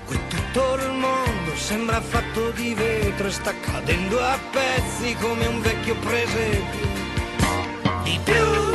Qui 0.06 0.18
tutto 0.28 0.74
il 0.74 0.92
mondo 0.92 1.56
sembra 1.56 2.00
fatto 2.00 2.50
di 2.50 2.74
vetro 2.74 3.26
e 3.26 3.30
sta 3.30 3.52
cadendo 3.60 4.20
a 4.20 4.38
pezzi 4.50 5.16
come 5.16 5.46
un 5.46 5.60
vecchio 5.60 5.96
presepio. 5.96 7.00
Di 8.04 8.20
più, 8.22 8.71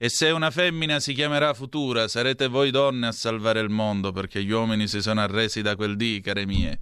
E 0.00 0.08
se 0.08 0.30
una 0.30 0.52
femmina 0.52 1.00
si 1.00 1.12
chiamerà 1.12 1.52
Futura, 1.54 2.06
sarete 2.06 2.46
voi 2.46 2.70
donne 2.70 3.08
a 3.08 3.12
salvare 3.12 3.58
il 3.58 3.68
mondo, 3.68 4.12
perché 4.12 4.44
gli 4.44 4.52
uomini 4.52 4.86
si 4.86 5.02
sono 5.02 5.20
arresi 5.20 5.60
da 5.60 5.74
quel 5.74 5.96
dì, 5.96 6.20
care 6.20 6.46
mie. 6.46 6.78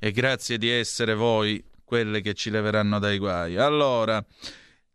E 0.00 0.10
grazie 0.10 0.58
di 0.58 0.68
essere 0.68 1.14
voi 1.14 1.64
quelle 1.84 2.20
che 2.20 2.34
ci 2.34 2.50
leveranno 2.50 2.98
dai 2.98 3.18
guai. 3.18 3.56
Allora, 3.58 4.24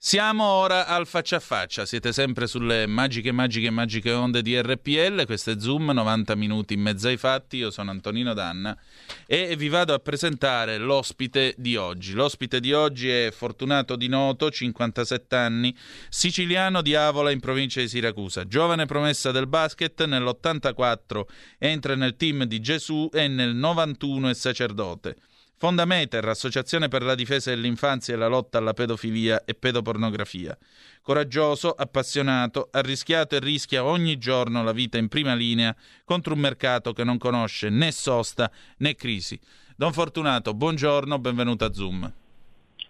siamo 0.06 0.44
ora 0.44 0.86
al 0.86 1.08
faccia 1.08 1.38
a 1.38 1.40
faccia. 1.40 1.86
Siete 1.86 2.12
sempre 2.12 2.46
sulle 2.46 2.88
magiche, 2.88 3.32
magiche, 3.32 3.70
magiche 3.70 4.12
onde 4.12 4.42
di 4.42 4.60
RPL. 4.60 5.26
Questo 5.26 5.52
è 5.52 5.56
Zoom, 5.58 5.92
90 5.92 6.36
minuti 6.36 6.74
in 6.74 6.82
mezzo 6.82 7.08
ai 7.08 7.16
fatti. 7.16 7.56
Io 7.56 7.72
sono 7.72 7.90
Antonino 7.90 8.34
Danna 8.34 8.78
e 9.26 9.56
vi 9.56 9.70
vado 9.70 9.94
a 9.94 10.00
presentare 10.00 10.78
l'ospite 10.78 11.56
di 11.58 11.78
oggi. 11.78 12.12
L'ospite 12.12 12.60
di 12.60 12.74
oggi 12.74 13.08
è 13.08 13.32
Fortunato 13.32 13.96
Di 13.96 14.10
Noto, 14.10 14.52
57 14.52 15.38
anni, 15.38 15.74
siciliano 16.10 16.82
di 16.82 16.96
Avola 16.96 17.32
in 17.32 17.40
provincia 17.40 17.80
di 17.80 17.88
Siracusa. 17.88 18.46
Giovane 18.46 18.86
promessa 18.86 19.32
del 19.32 19.48
basket, 19.48 20.04
nell'84 20.04 21.22
entra 21.58 21.96
nel 21.96 22.18
team 22.18 22.44
di 22.44 22.60
Gesù 22.60 23.10
e 23.14 23.30
nel 23.30 23.56
91 23.56 24.28
è 24.28 24.34
sacerdote. 24.34 25.16
Fonda 25.64 25.86
Meter, 25.86 26.28
Associazione 26.28 26.90
per 26.90 27.04
la 27.04 27.16
difesa 27.16 27.50
dell'infanzia 27.50 28.16
e 28.16 28.18
la 28.18 28.28
lotta 28.28 28.58
alla 28.58 28.74
pedofilia 28.74 29.46
e 29.46 29.54
pedopornografia. 29.54 30.58
Coraggioso, 31.02 31.72
appassionato, 31.72 32.68
ha 32.70 32.82
rischiato 32.82 33.38
e 33.38 33.40
rischia 33.40 33.86
ogni 33.86 34.18
giorno 34.18 34.62
la 34.62 34.74
vita 34.74 34.98
in 34.98 35.08
prima 35.08 35.34
linea 35.34 35.74
contro 36.04 36.34
un 36.34 36.42
mercato 36.42 36.92
che 36.92 37.06
non 37.06 37.18
conosce 37.18 37.70
né 37.70 37.94
sosta 37.94 38.52
né 38.80 38.94
crisi. 38.96 39.40
Don 39.78 39.94
Fortunato, 39.94 40.54
buongiorno, 40.54 41.18
benvenuto 41.18 41.64
a 41.64 41.72
Zoom. 41.72 42.12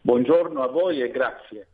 Buongiorno 0.02 0.64
a 0.64 0.68
voi 0.68 1.00
e 1.00 1.12
grazie. 1.12 1.68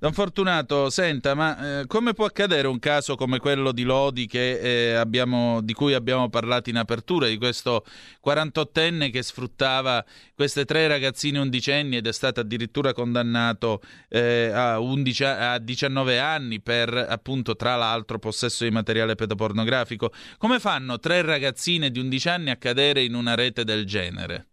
Don 0.00 0.12
Fortunato, 0.12 0.88
senta, 0.88 1.34
ma 1.34 1.80
eh, 1.80 1.86
come 1.86 2.14
può 2.14 2.24
accadere 2.24 2.66
un 2.68 2.78
caso 2.78 3.16
come 3.16 3.38
quello 3.38 3.70
di 3.70 3.82
Lodi 3.82 4.26
che, 4.26 4.58
eh, 4.58 4.94
abbiamo, 4.94 5.60
di 5.60 5.74
cui 5.74 5.92
abbiamo 5.92 6.30
parlato 6.30 6.70
in 6.70 6.76
apertura, 6.76 7.26
di 7.26 7.36
questo 7.36 7.84
48enne 8.24 9.10
che 9.10 9.22
sfruttava 9.22 10.02
queste 10.34 10.64
tre 10.64 10.88
ragazzine 10.88 11.38
undicenni 11.38 11.96
ed 11.96 12.06
è 12.06 12.12
stato 12.12 12.40
addirittura 12.40 12.94
condannato 12.94 13.82
eh, 14.08 14.50
a, 14.52 14.78
11 14.78 15.24
a 15.24 15.58
19 15.58 16.18
anni 16.18 16.60
per, 16.62 16.94
appunto, 16.94 17.54
tra 17.54 17.76
l'altro, 17.76 18.18
possesso 18.18 18.64
di 18.64 18.70
materiale 18.70 19.16
pedopornografico? 19.16 20.12
Come 20.38 20.60
fanno 20.60 20.98
tre 20.98 21.20
ragazzine 21.20 21.90
di 21.90 21.98
11 21.98 22.28
anni 22.30 22.50
a 22.50 22.56
cadere 22.56 23.02
in 23.02 23.14
una 23.14 23.34
rete 23.34 23.64
del 23.64 23.84
genere? 23.84 24.46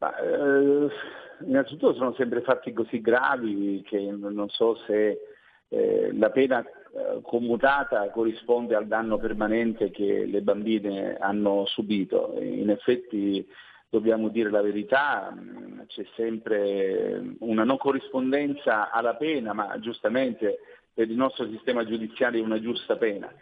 Eh, 0.00 1.15
innanzitutto 1.44 1.94
sono 1.94 2.14
sempre 2.14 2.42
fatti 2.42 2.72
così 2.72 3.00
gravi 3.00 3.82
che 3.86 3.98
non 3.98 4.48
so 4.48 4.76
se 4.86 5.20
eh, 5.68 6.10
la 6.12 6.30
pena 6.30 6.64
eh, 6.64 7.20
commutata 7.22 8.08
corrisponde 8.10 8.74
al 8.74 8.86
danno 8.86 9.18
permanente 9.18 9.90
che 9.90 10.24
le 10.24 10.42
bambine 10.42 11.16
hanno 11.16 11.66
subito. 11.66 12.36
In 12.40 12.70
effetti 12.70 13.46
dobbiamo 13.88 14.28
dire 14.28 14.50
la 14.50 14.62
verità, 14.62 15.30
mh, 15.30 15.86
c'è 15.86 16.06
sempre 16.14 17.36
una 17.40 17.64
non 17.64 17.78
corrispondenza 17.78 18.90
alla 18.90 19.14
pena, 19.16 19.52
ma 19.52 19.78
giustamente 19.80 20.58
per 20.92 21.10
il 21.10 21.16
nostro 21.16 21.48
sistema 21.48 21.84
giudiziario 21.84 22.40
è 22.40 22.44
una 22.44 22.60
giusta 22.60 22.96
pena. 22.96 23.32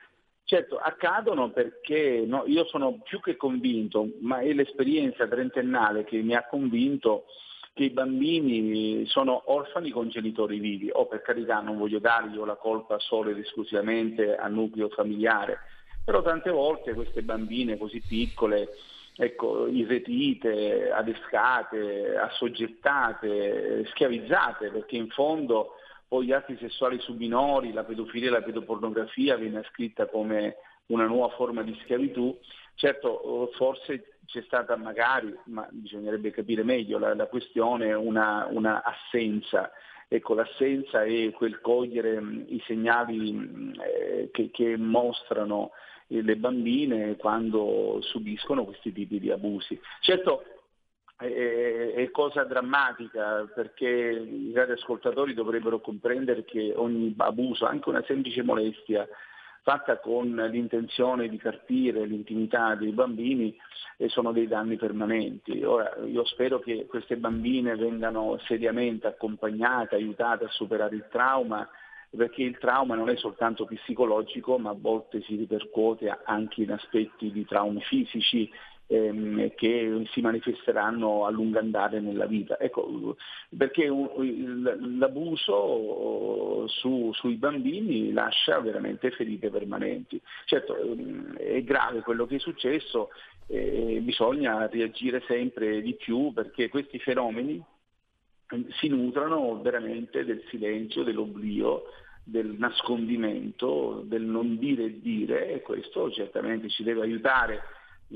Certo, 0.46 0.76
accadono 0.76 1.50
perché 1.50 2.24
no, 2.26 2.44
io 2.46 2.66
sono 2.66 3.00
più 3.02 3.20
che 3.20 3.36
convinto, 3.36 4.08
ma 4.20 4.40
è 4.40 4.52
l'esperienza 4.52 5.26
trentennale 5.26 6.04
che 6.04 6.20
mi 6.20 6.34
ha 6.34 6.46
convinto 6.46 7.24
che 7.74 7.84
i 7.84 7.90
bambini 7.90 9.04
sono 9.06 9.42
orfani 9.46 9.90
con 9.90 10.08
genitori 10.08 10.60
vivi, 10.60 10.90
o 10.92 11.06
per 11.06 11.22
carità 11.22 11.60
non 11.60 11.76
voglio 11.76 11.98
dargli 11.98 12.36
la 12.36 12.54
colpa 12.54 13.00
solo 13.00 13.30
ed 13.30 13.38
esclusivamente 13.38 14.36
al 14.36 14.52
nucleo 14.52 14.88
familiare, 14.90 15.58
però 16.04 16.22
tante 16.22 16.50
volte 16.50 16.94
queste 16.94 17.22
bambine 17.22 17.76
così 17.76 18.00
piccole, 18.00 18.68
ecco, 19.16 19.66
irretite, 19.66 20.92
adescate, 20.92 22.16
assoggettate, 22.16 23.84
schiavizzate, 23.86 24.70
perché 24.70 24.96
in 24.96 25.08
fondo 25.08 25.72
poi 26.06 26.26
gli 26.26 26.32
atti 26.32 26.56
sessuali 26.60 27.00
su 27.00 27.14
minori, 27.14 27.72
la 27.72 27.82
pedofilia 27.82 28.28
e 28.28 28.32
la 28.32 28.42
pedopornografia 28.42 29.34
viene 29.34 29.58
ascritta 29.58 30.06
come 30.06 30.58
una 30.86 31.06
nuova 31.06 31.34
forma 31.34 31.62
di 31.62 31.76
schiavitù. 31.82 32.36
Certo, 32.74 33.50
forse 33.54 34.18
c'è 34.26 34.42
stata 34.42 34.76
magari, 34.76 35.34
ma 35.46 35.66
bisognerebbe 35.70 36.30
capire 36.30 36.62
meglio 36.62 36.98
la, 36.98 37.14
la 37.14 37.26
questione, 37.26 37.92
una, 37.92 38.46
una, 38.50 38.82
assenza. 38.82 39.70
Ecco, 40.08 40.34
l'assenza 40.34 41.04
è 41.04 41.30
quel 41.32 41.60
cogliere 41.60 42.20
mh, 42.20 42.44
i 42.48 42.62
segnali 42.66 43.32
mh, 43.32 43.80
eh, 43.80 44.28
che, 44.32 44.50
che, 44.50 44.76
mostrano 44.76 45.70
eh, 46.08 46.22
le 46.22 46.36
bambine 46.36 47.16
quando 47.16 47.98
subiscono 48.02 48.64
questi 48.64 48.92
tipi 48.92 49.20
di 49.20 49.30
abusi. 49.30 49.80
Certo, 50.00 50.44
è 51.16 52.08
cosa 52.10 52.42
drammatica 52.42 53.48
perché 53.54 53.86
i 53.86 54.52
radioascoltatori 54.52 55.32
dovrebbero 55.32 55.80
comprendere 55.80 56.44
che 56.44 56.72
ogni 56.74 57.14
abuso, 57.16 57.66
anche 57.66 57.88
una 57.88 58.02
semplice 58.04 58.42
molestia 58.42 59.06
fatta 59.64 59.98
con 59.98 60.34
l'intenzione 60.50 61.26
di 61.30 61.38
carpire 61.38 62.04
l'intimità 62.04 62.74
dei 62.74 62.92
bambini, 62.92 63.56
sono 64.08 64.30
dei 64.30 64.46
danni 64.46 64.76
permanenti. 64.76 65.64
Ora 65.64 65.96
io 66.04 66.24
spero 66.26 66.58
che 66.60 66.84
queste 66.86 67.16
bambine 67.16 67.74
vengano 67.74 68.38
seriamente 68.44 69.06
accompagnate, 69.06 69.94
aiutate 69.94 70.44
a 70.44 70.50
superare 70.50 70.96
il 70.96 71.06
trauma, 71.10 71.66
perché 72.14 72.42
il 72.42 72.58
trauma 72.58 72.94
non 72.94 73.08
è 73.08 73.16
soltanto 73.16 73.64
psicologico, 73.64 74.58
ma 74.58 74.70
a 74.70 74.76
volte 74.78 75.22
si 75.22 75.34
ripercuote 75.34 76.14
anche 76.24 76.62
in 76.62 76.70
aspetti 76.70 77.32
di 77.32 77.46
traumi 77.46 77.80
fisici 77.80 78.50
ehm, 78.86 79.54
che 79.54 80.06
si 80.12 80.20
manifesteranno 80.20 81.26
a 81.26 81.30
lungo 81.30 81.58
andare 81.58 82.00
nella 82.00 82.26
vita. 82.26 82.58
Ecco, 82.58 83.16
perché 83.56 83.86
l'abuso 84.98 86.66
su, 86.68 87.10
sui 87.12 87.34
bambini 87.36 88.12
lascia 88.12 88.60
veramente 88.60 89.10
ferite 89.10 89.50
permanenti. 89.50 90.20
Certo, 90.44 90.76
ehm, 90.76 91.36
è 91.36 91.62
grave 91.62 92.00
quello 92.00 92.26
che 92.26 92.36
è 92.36 92.40
successo, 92.40 93.10
eh, 93.46 94.00
bisogna 94.02 94.66
reagire 94.68 95.22
sempre 95.26 95.82
di 95.82 95.94
più 95.94 96.32
perché 96.32 96.68
questi 96.68 96.98
fenomeni 96.98 97.62
si 98.78 98.88
nutrono 98.88 99.60
veramente 99.60 100.24
del 100.24 100.42
silenzio, 100.48 101.02
dell'oblio, 101.02 101.84
del 102.22 102.54
nascondimento, 102.58 104.02
del 104.06 104.22
non 104.22 104.58
dire 104.58 104.84
e 104.84 105.00
dire 105.00 105.52
e 105.52 105.60
questo 105.60 106.10
certamente 106.10 106.68
ci 106.70 106.82
deve 106.82 107.02
aiutare 107.02 107.62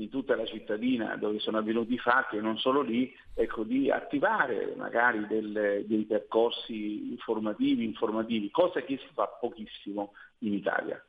in 0.01 0.09
tutta 0.09 0.35
la 0.35 0.45
cittadina 0.45 1.15
dove 1.15 1.39
sono 1.39 1.57
avvenuti 1.57 1.93
i 1.93 1.97
fatti 1.97 2.37
e 2.37 2.41
non 2.41 2.57
solo 2.57 2.81
lì, 2.81 3.13
ecco, 3.33 3.63
di 3.63 3.91
attivare 3.91 4.73
magari 4.77 5.25
del, 5.27 5.83
dei 5.85 6.03
percorsi 6.03 7.09
informativi, 7.11 7.83
informativi, 7.83 8.49
cosa 8.49 8.81
che 8.81 8.97
si 8.97 9.07
fa 9.13 9.27
pochissimo 9.27 10.13
in 10.39 10.53
Italia. 10.53 11.03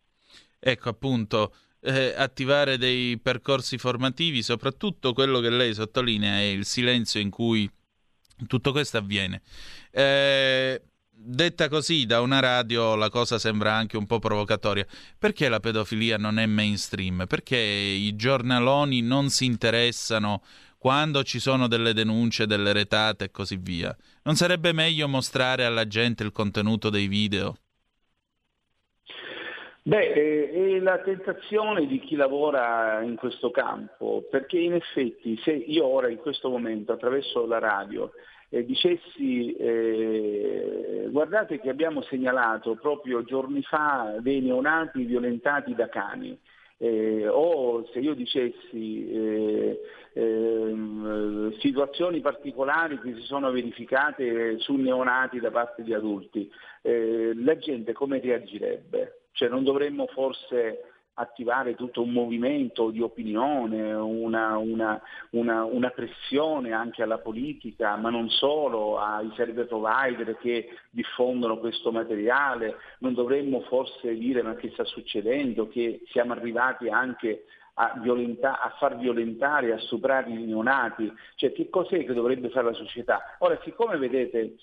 Ecco 0.59 0.89
appunto, 0.89 1.55
eh, 1.81 2.15
attivare 2.17 2.77
dei 2.77 3.19
percorsi 3.19 3.79
formativi, 3.79 4.43
soprattutto 4.43 5.13
quello 5.13 5.41
che 5.41 5.51
lei 5.51 5.73
sottolinea 5.73 6.39
è 6.39 6.51
il 6.51 6.65
silenzio 6.65 7.21
in 7.21 7.31
cui 7.31 7.71
tutto 8.47 8.73
questo 8.73 8.99
avviene. 8.99 9.43
Eh, 9.91 10.83
detta 11.23 11.69
così 11.69 12.07
da 12.07 12.21
una 12.21 12.41
radio 12.41 12.95
la 12.97 13.11
cosa 13.11 13.39
sembra 13.39 13.73
anche 13.75 13.97
un 13.97 14.07
po' 14.07 14.19
provocatoria. 14.19 14.87
Perché 15.19 15.49
la 15.49 15.61
pedofilia 15.61 16.17
non 16.17 16.39
è 16.39 16.47
mainstream? 16.47 17.27
Perché 17.27 17.57
i 17.57 18.17
giornaloni 18.17 19.03
non 19.03 19.29
si 19.29 19.45
interessano 19.45 20.43
quando 20.79 21.23
ci 21.23 21.39
sono 21.39 21.69
delle 21.69 21.93
denunce, 21.93 22.47
delle 22.47 22.73
retate 22.73 23.27
e 23.27 23.31
così 23.31 23.59
via? 23.61 23.95
Non 24.23 24.35
sarebbe 24.35 24.73
meglio 24.73 25.09
mostrare 25.09 25.65
alla 25.65 25.87
gente 25.87 26.23
il 26.23 26.33
contenuto 26.33 26.89
dei 26.89 27.07
video? 27.07 27.57
Beh, 29.83 30.13
è 30.13 30.79
la 30.79 30.99
tentazione 30.99 31.87
di 31.87 32.01
chi 32.01 32.15
lavora 32.15 33.03
in 33.03 33.17
questo 33.17 33.51
campo, 33.51 34.27
perché 34.31 34.59
in 34.59 34.75
effetti 34.75 35.39
se 35.43 35.53
io 35.53 35.87
ora 35.87 36.09
in 36.09 36.19
questo 36.19 36.51
momento 36.51 36.93
attraverso 36.93 37.47
la 37.47 37.59
radio 37.59 38.11
eh, 38.51 38.65
dicessi 38.65 39.55
eh, 39.55 41.09
guardate 41.11 41.61
che 41.61 41.71
abbiamo 41.71 42.03
segnalato 42.03 42.75
proprio 42.75 43.25
giorni 43.25 43.63
fa 43.63 44.17
dei 44.21 44.41
neonati 44.41 45.05
violentati 45.05 45.75
da 45.75 45.89
cani, 45.89 46.39
eh, 46.79 47.29
o 47.29 47.87
se 47.93 48.01
io 48.01 48.15
dicessi 48.15 49.09
eh, 49.09 49.81
eh, 50.15 51.57
situazioni 51.61 52.21
particolari 52.21 52.99
che 53.01 53.15
si 53.15 53.23
sono 53.23 53.51
verificate 53.51 54.59
su 54.59 54.75
neonati 54.75 55.39
da 55.39 55.51
parte 55.51 55.83
di 55.83 55.95
adulti, 55.95 56.51
eh, 56.83 57.33
la 57.35 57.57
gente 57.59 57.93
come 57.93 58.19
reagirebbe? 58.19 59.27
Cioè 59.33 59.49
non 59.49 59.63
dovremmo 59.63 60.07
forse 60.07 61.00
attivare 61.15 61.75
tutto 61.75 62.03
un 62.03 62.13
movimento 62.13 62.91
di 62.91 63.01
opinione, 63.01 63.93
una, 63.93 64.57
una, 64.57 65.01
una, 65.31 65.65
una, 65.65 65.91
pressione 65.91 66.73
anche 66.73 67.03
alla 67.03 67.19
politica, 67.19 67.97
ma 67.97 68.11
non 68.11 68.31
solo, 68.31 68.99
ai 68.99 69.31
service 69.35 69.67
provider 69.67 70.37
che 70.39 70.69
diffondono 70.91 71.59
questo 71.59 71.93
materiale. 71.93 72.77
Non 73.01 73.15
dovremmo 73.15 73.61
forse 73.63 74.17
dire 74.17 74.43
ma 74.43 74.55
che 74.55 74.71
sta 74.73 74.85
succedendo, 74.85 75.69
che 75.69 76.03
siamo 76.11 76.33
arrivati 76.33 76.89
anche 76.89 77.45
a, 77.75 77.99
violenta- 78.01 78.61
a 78.61 78.75
far 78.79 78.97
violentare, 78.97 79.73
a 79.73 79.79
stuprare 79.79 80.31
i 80.31 80.45
neonati, 80.45 81.13
cioè 81.37 81.53
che 81.53 81.69
cos'è 81.69 82.05
che 82.05 82.13
dovrebbe 82.13 82.51
fare 82.51 82.67
la 82.67 82.75
società? 82.75 83.37
Ora, 83.39 83.59
siccome 83.63 83.97
vedete 83.97 84.57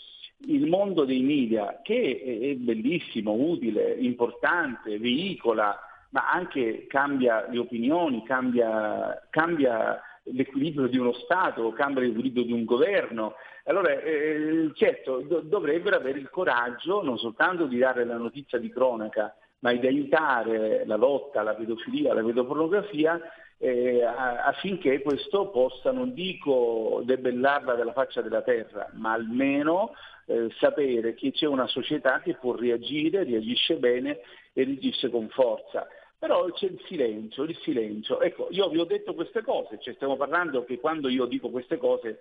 il 0.46 0.68
mondo 0.68 1.04
dei 1.04 1.22
media, 1.22 1.80
che 1.84 2.22
è 2.42 2.56
bellissimo, 2.56 3.34
utile, 3.34 3.94
importante, 3.94 5.00
veicola, 5.00 5.80
ma 6.10 6.30
anche 6.30 6.86
cambia 6.88 7.48
le 7.50 7.60
opinioni, 7.60 8.24
cambia, 8.24 9.28
cambia 9.30 10.02
l'equilibrio 10.24 10.88
di 10.88 10.98
uno 10.98 11.14
Stato, 11.14 11.72
cambia 11.72 12.04
l'equilibrio 12.04 12.44
di 12.44 12.54
un 12.54 12.66
governo. 12.66 13.36
Allora, 13.66 13.92
eh, 13.92 14.72
certo, 14.74 15.20
do- 15.22 15.42
dovrebbero 15.42 15.98
avere 15.98 16.20
il 16.20 16.30
coraggio 16.30 17.04
non 17.04 17.18
soltanto 17.18 17.66
di 17.66 17.78
dare 17.78 18.06
la 18.06 18.18
notizia 18.18 18.58
di 18.58 18.70
cronaca, 18.70 19.36
ma 19.60 19.74
di 19.74 19.88
aiutare 19.88 20.86
la 20.86 20.96
lotta 20.96 21.42
alla 21.42 21.56
pedofilia, 21.56 22.12
alla 22.12 22.24
pedopornografia, 22.24 23.20
eh, 23.58 24.04
affinché 24.04 25.02
questo 25.02 25.50
possa, 25.50 25.92
non 25.92 26.14
dico 26.14 27.02
debellarla 27.04 27.74
dalla 27.74 27.94
faccia 27.94 28.22
della 28.22 28.44
terra, 28.44 28.90
ma 28.94 29.14
almeno 29.14 29.94
eh, 30.26 30.50
sapere 30.60 31.16
che 31.16 31.32
c'è 31.32 31.48
una 31.48 31.68
società 31.68 32.20
che 32.22 32.36
può 32.36 32.56
reagire, 32.56 33.24
reagisce 33.24 33.76
bene 33.78 34.20
e 34.54 34.64
reagisce 34.64 35.10
con 35.10 35.28
forza. 35.30 35.88
Però 36.20 36.52
c'è 36.52 36.66
il 36.66 36.82
silenzio, 36.88 37.44
il 37.44 37.58
silenzio. 37.62 38.20
Ecco, 38.22 38.48
io 38.52 38.70
vi 38.70 38.80
ho 38.80 38.86
detto 38.86 39.14
queste 39.14 39.44
cose, 39.44 39.80
cioè 39.82 39.94
stiamo 39.94 40.18
parlando 40.18 40.66
che 40.66 40.80
quando 40.80 41.10
io 41.10 41.26
dico 41.26 41.50
queste 41.50 41.78
cose 41.78 42.20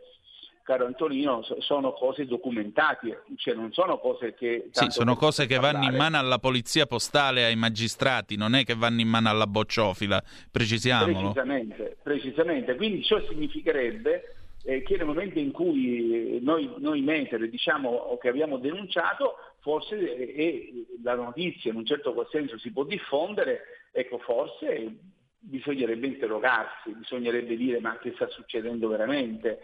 caro 0.66 0.84
Antonino, 0.84 1.44
sono 1.60 1.92
cose 1.92 2.26
documentate, 2.26 3.22
cioè 3.36 3.54
non 3.54 3.72
sono 3.72 3.98
cose 3.98 4.34
che... 4.34 4.68
Sì, 4.72 4.86
sono 4.90 5.14
cose 5.14 5.46
che 5.46 5.58
vanno 5.58 5.84
in 5.84 5.94
mano 5.94 6.18
alla 6.18 6.38
polizia 6.38 6.86
postale, 6.86 7.44
ai 7.44 7.54
magistrati, 7.54 8.36
non 8.36 8.54
è 8.54 8.64
che 8.64 8.74
vanno 8.74 9.00
in 9.00 9.06
mano 9.06 9.30
alla 9.30 9.46
bocciofila, 9.46 10.20
precisiamolo. 10.50 11.30
Precisamente, 11.30 11.96
precisamente. 12.02 12.74
quindi 12.74 13.04
ciò 13.04 13.20
significherebbe 13.28 14.34
eh, 14.64 14.82
che 14.82 14.96
nel 14.96 15.06
momento 15.06 15.38
in 15.38 15.52
cui 15.52 16.40
noi, 16.42 16.68
noi 16.78 17.00
mentre 17.00 17.48
diciamo 17.48 18.18
che 18.20 18.28
abbiamo 18.28 18.58
denunciato, 18.58 19.36
forse 19.60 20.16
eh, 20.16 20.84
la 21.04 21.14
notizia 21.14 21.70
in 21.70 21.76
un 21.76 21.86
certo 21.86 22.26
senso 22.32 22.58
si 22.58 22.72
può 22.72 22.82
diffondere, 22.82 23.75
ecco 23.96 24.18
forse 24.18 24.94
bisognerebbe 25.38 26.06
interrogarsi, 26.06 26.92
bisognerebbe 26.92 27.56
dire 27.56 27.80
ma 27.80 27.96
che 27.98 28.12
sta 28.14 28.28
succedendo 28.28 28.88
veramente, 28.88 29.60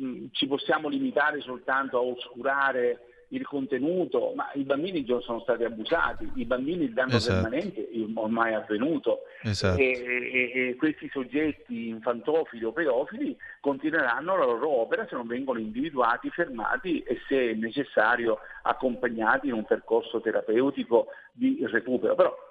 mm, 0.00 0.26
ci 0.32 0.46
possiamo 0.46 0.88
limitare 0.88 1.40
soltanto 1.40 1.98
a 1.98 2.00
oscurare 2.00 3.08
il 3.28 3.44
contenuto, 3.44 4.32
ma 4.34 4.50
i 4.54 4.62
bambini 4.62 5.04
già 5.04 5.18
sono 5.20 5.40
stati 5.40 5.64
abusati, 5.64 6.30
i 6.36 6.44
bambini 6.44 6.84
il 6.84 6.92
danno 6.92 7.16
esatto. 7.16 7.42
permanente 7.42 7.88
ormai 8.14 8.52
è 8.52 8.54
avvenuto 8.54 9.20
esatto. 9.42 9.80
e, 9.80 9.90
e, 10.32 10.68
e, 10.68 10.76
questi 10.76 11.08
soggetti 11.10 11.88
infantofili 11.88 12.64
o 12.64 12.72
pedofili 12.72 13.36
continueranno 13.60 14.36
la 14.36 14.44
loro 14.44 14.68
opera 14.68 15.06
se 15.08 15.16
non 15.16 15.26
vengono 15.26 15.58
individuati, 15.58 16.30
fermati 16.30 17.00
e 17.00 17.18
se 17.26 17.54
necessario 17.54 18.38
accompagnati 18.62 19.48
in 19.48 19.54
un 19.54 19.64
percorso 19.64 20.20
terapeutico 20.20 21.08
di 21.32 21.58
recupero. 21.66 22.14
Però 22.14 22.43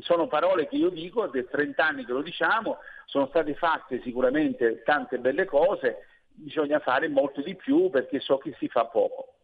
sono 0.00 0.26
parole 0.26 0.68
che 0.68 0.76
io 0.76 0.90
dico, 0.90 1.26
da 1.26 1.42
30 1.42 1.84
anni 1.84 2.04
che 2.04 2.12
lo 2.12 2.22
diciamo, 2.22 2.78
sono 3.06 3.26
state 3.28 3.54
fatte 3.54 4.00
sicuramente 4.02 4.82
tante 4.84 5.18
belle 5.18 5.44
cose, 5.44 6.06
bisogna 6.32 6.78
fare 6.80 7.08
molto 7.08 7.42
di 7.42 7.54
più 7.56 7.90
perché 7.90 8.20
so 8.20 8.38
che 8.38 8.54
si 8.58 8.68
fa 8.68 8.84
poco. 8.86 9.34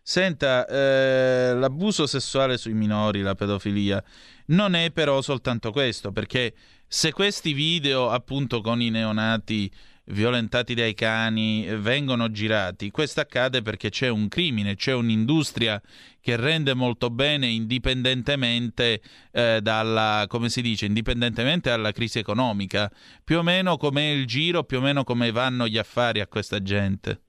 Senta, 0.00 0.66
eh, 0.66 1.52
l'abuso 1.54 2.06
sessuale 2.06 2.56
sui 2.56 2.72
minori, 2.72 3.20
la 3.20 3.34
pedofilia, 3.34 4.02
non 4.46 4.74
è 4.74 4.90
però 4.90 5.20
soltanto 5.20 5.70
questo, 5.70 6.12
perché 6.12 6.54
se 6.86 7.12
questi 7.12 7.52
video 7.52 8.08
appunto 8.08 8.62
con 8.62 8.80
i 8.80 8.88
neonati 8.88 9.70
violentati 10.10 10.74
dai 10.74 10.94
cani 10.94 11.66
vengono 11.76 12.30
girati, 12.30 12.90
questo 12.90 13.20
accade 13.20 13.62
perché 13.62 13.90
c'è 13.90 14.08
un 14.08 14.28
crimine, 14.28 14.74
c'è 14.74 14.94
un'industria 14.94 15.80
che 16.20 16.36
rende 16.36 16.74
molto 16.74 17.10
bene 17.10 17.46
indipendentemente 17.46 19.00
eh, 19.32 19.60
dalla, 19.62 20.24
come 20.28 20.48
si 20.48 20.62
dice, 20.62 20.86
indipendentemente 20.86 21.70
dalla 21.70 21.92
crisi 21.92 22.18
economica, 22.18 22.90
più 23.24 23.38
o 23.38 23.42
meno 23.42 23.76
come 23.76 24.12
il 24.12 24.26
giro, 24.26 24.64
più 24.64 24.78
o 24.78 24.82
meno 24.82 25.04
come 25.04 25.30
vanno 25.30 25.66
gli 25.66 25.78
affari 25.78 26.20
a 26.20 26.26
questa 26.26 26.62
gente. 26.62 27.20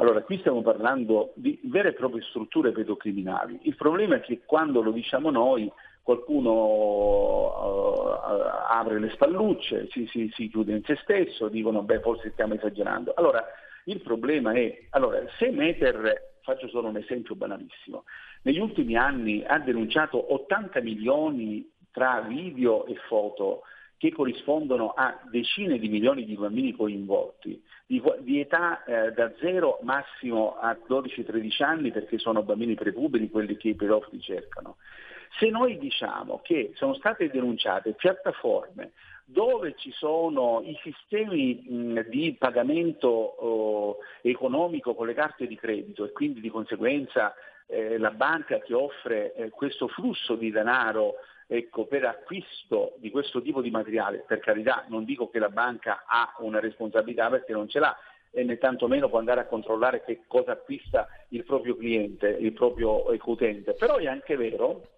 Allora, 0.00 0.22
qui 0.22 0.38
stiamo 0.38 0.62
parlando 0.62 1.32
di 1.34 1.58
vere 1.64 1.88
e 1.88 1.92
proprie 1.92 2.22
strutture 2.22 2.70
pedocriminali. 2.70 3.58
Il 3.62 3.74
problema 3.74 4.16
è 4.16 4.20
che 4.20 4.42
quando 4.44 4.80
lo 4.80 4.92
diciamo 4.92 5.30
noi 5.30 5.70
qualcuno 6.08 6.52
uh, 7.52 8.08
apre 8.70 8.98
le 8.98 9.10
spallucce, 9.10 9.88
si, 9.90 10.06
si, 10.06 10.30
si, 10.32 10.48
chiude 10.48 10.72
in 10.72 10.82
se 10.84 10.96
stesso, 11.02 11.48
dicono 11.48 11.82
beh 11.82 12.00
forse 12.00 12.30
stiamo 12.30 12.54
esagerando. 12.54 13.12
Allora, 13.14 13.44
il 13.84 14.00
problema 14.00 14.54
è, 14.54 14.86
allora, 14.90 15.22
se 15.36 15.50
Meter, 15.50 16.38
faccio 16.40 16.66
solo 16.68 16.88
un 16.88 16.96
esempio 16.96 17.34
banalissimo, 17.34 18.04
negli 18.44 18.58
ultimi 18.58 18.96
anni 18.96 19.44
ha 19.44 19.58
denunciato 19.58 20.32
80 20.32 20.80
milioni 20.80 21.70
tra 21.90 22.22
video 22.22 22.86
e 22.86 22.94
foto 23.06 23.64
che 23.98 24.10
corrispondono 24.10 24.94
a 24.96 25.20
decine 25.30 25.78
di 25.78 25.90
milioni 25.90 26.24
di 26.24 26.36
bambini 26.36 26.72
coinvolti, 26.72 27.62
di, 27.84 28.00
di 28.20 28.40
età 28.40 28.82
eh, 28.84 29.12
da 29.12 29.30
0 29.40 29.80
massimo 29.82 30.56
a 30.56 30.74
12-13 30.88 31.62
anni 31.64 31.90
perché 31.90 32.16
sono 32.16 32.42
bambini 32.42 32.76
prepuberi 32.76 33.28
quelli 33.28 33.58
che 33.58 33.68
i 33.68 33.74
pedofili 33.74 34.22
cercano. 34.22 34.76
Se 35.38 35.48
noi 35.50 35.78
diciamo 35.78 36.40
che 36.42 36.72
sono 36.74 36.94
state 36.94 37.30
denunciate 37.30 37.92
piattaforme 37.92 38.92
dove 39.30 39.74
ci 39.76 39.92
sono 39.92 40.62
i 40.64 40.78
sistemi 40.82 41.62
di 42.08 42.34
pagamento 42.38 43.08
oh, 43.08 43.96
economico 44.22 44.94
con 44.94 45.06
le 45.06 45.12
carte 45.12 45.46
di 45.46 45.54
credito 45.54 46.06
e 46.06 46.12
quindi 46.12 46.40
di 46.40 46.48
conseguenza 46.48 47.34
eh, 47.66 47.98
la 47.98 48.10
banca 48.10 48.58
che 48.60 48.72
offre 48.72 49.34
eh, 49.34 49.50
questo 49.50 49.86
flusso 49.88 50.34
di 50.34 50.50
denaro 50.50 51.16
ecco, 51.46 51.84
per 51.84 52.06
acquisto 52.06 52.94
di 52.96 53.10
questo 53.10 53.42
tipo 53.42 53.60
di 53.60 53.70
materiale, 53.70 54.24
per 54.26 54.40
carità 54.40 54.86
non 54.88 55.04
dico 55.04 55.28
che 55.28 55.38
la 55.38 55.50
banca 55.50 56.04
ha 56.06 56.34
una 56.38 56.58
responsabilità 56.58 57.28
perché 57.28 57.52
non 57.52 57.68
ce 57.68 57.80
l'ha 57.80 57.96
e 58.30 58.44
né 58.44 58.56
tantomeno 58.56 59.10
può 59.10 59.18
andare 59.18 59.40
a 59.40 59.46
controllare 59.46 60.02
che 60.04 60.22
cosa 60.26 60.52
acquista 60.52 61.06
il 61.28 61.44
proprio 61.44 61.76
cliente, 61.76 62.28
il 62.28 62.52
proprio 62.52 63.04
utente, 63.24 63.74
però 63.74 63.96
è 63.96 64.06
anche 64.06 64.36
vero 64.36 64.96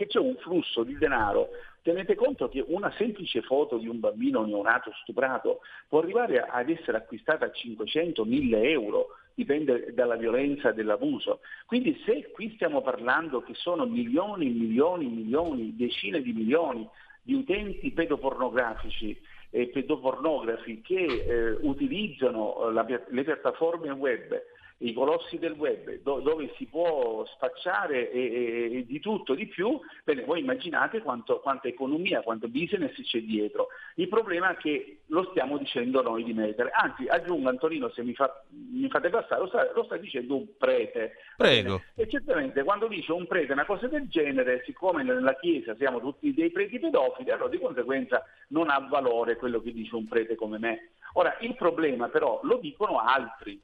che 0.00 0.06
c'è 0.06 0.18
un 0.18 0.36
flusso 0.36 0.82
di 0.82 0.96
denaro 0.96 1.50
Tenete 1.82 2.14
conto 2.14 2.48
che 2.50 2.62
una 2.66 2.92
semplice 2.98 3.40
foto 3.40 3.78
di 3.78 3.88
un 3.88 4.00
bambino 4.00 4.44
neonato 4.44 4.92
stuprato 5.00 5.60
può 5.88 6.00
arrivare 6.00 6.42
ad 6.42 6.68
essere 6.68 6.98
acquistata 6.98 7.46
a 7.46 7.50
500-1000 7.50 8.64
euro, 8.64 9.16
dipende 9.34 9.94
dalla 9.94 10.16
violenza 10.16 10.72
dell'abuso. 10.72 11.40
Quindi 11.64 11.98
se 12.04 12.30
qui 12.32 12.52
stiamo 12.54 12.82
parlando 12.82 13.40
che 13.40 13.54
sono 13.54 13.86
milioni, 13.86 14.50
milioni, 14.50 15.06
milioni, 15.06 15.74
decine 15.74 16.20
di 16.20 16.34
milioni 16.34 16.86
di 17.22 17.32
utenti 17.32 17.90
pedopornografici 17.92 19.18
e 19.48 19.68
pedopornografi 19.68 20.82
che 20.82 20.96
eh, 20.96 21.50
utilizzano 21.62 22.70
la, 22.72 22.86
le 23.08 23.24
piattaforme 23.24 23.90
web 23.92 24.38
i 24.82 24.92
colossi 24.92 25.38
del 25.38 25.52
web, 25.52 26.00
do, 26.02 26.20
dove 26.20 26.52
si 26.56 26.66
può 26.66 27.24
spacciare 27.26 28.10
e, 28.10 28.78
e, 28.78 28.86
di 28.86 29.00
tutto 29.00 29.34
di 29.34 29.46
più, 29.46 29.78
bene, 30.04 30.24
voi 30.24 30.40
immaginate 30.40 31.02
quanto, 31.02 31.40
quanta 31.40 31.68
economia, 31.68 32.22
quanto 32.22 32.48
business 32.48 32.94
c'è 33.02 33.20
dietro. 33.20 33.68
Il 33.96 34.08
problema 34.08 34.52
è 34.52 34.56
che 34.56 35.00
lo 35.06 35.28
stiamo 35.30 35.58
dicendo 35.58 36.00
noi 36.02 36.24
di 36.24 36.32
mettere. 36.32 36.70
Anzi, 36.70 37.06
aggiungo 37.06 37.50
Antonino, 37.50 37.90
se 37.90 38.02
mi, 38.02 38.14
fa, 38.14 38.42
mi 38.48 38.88
fate 38.88 39.10
passare, 39.10 39.42
lo 39.42 39.48
sta, 39.48 39.70
lo 39.74 39.84
sta, 39.84 39.96
dicendo 39.98 40.36
un 40.36 40.46
prete. 40.56 41.12
Prego. 41.36 41.82
E 41.94 42.08
certamente 42.08 42.62
quando 42.62 42.88
dice 42.88 43.12
un 43.12 43.26
prete 43.26 43.52
una 43.52 43.66
cosa 43.66 43.86
del 43.86 44.08
genere, 44.08 44.62
siccome 44.64 45.02
nella 45.02 45.36
Chiesa 45.36 45.74
siamo 45.76 46.00
tutti 46.00 46.32
dei 46.32 46.50
preti 46.50 46.78
pedofili, 46.78 47.30
allora 47.30 47.50
di 47.50 47.58
conseguenza 47.58 48.24
non 48.48 48.70
ha 48.70 48.78
valore 48.88 49.36
quello 49.36 49.60
che 49.60 49.72
dice 49.72 49.94
un 49.94 50.08
prete 50.08 50.36
come 50.36 50.58
me. 50.58 50.92
Ora, 51.14 51.36
il 51.40 51.54
problema 51.54 52.08
però 52.08 52.40
lo 52.44 52.58
dicono 52.58 52.98
altri, 52.98 53.60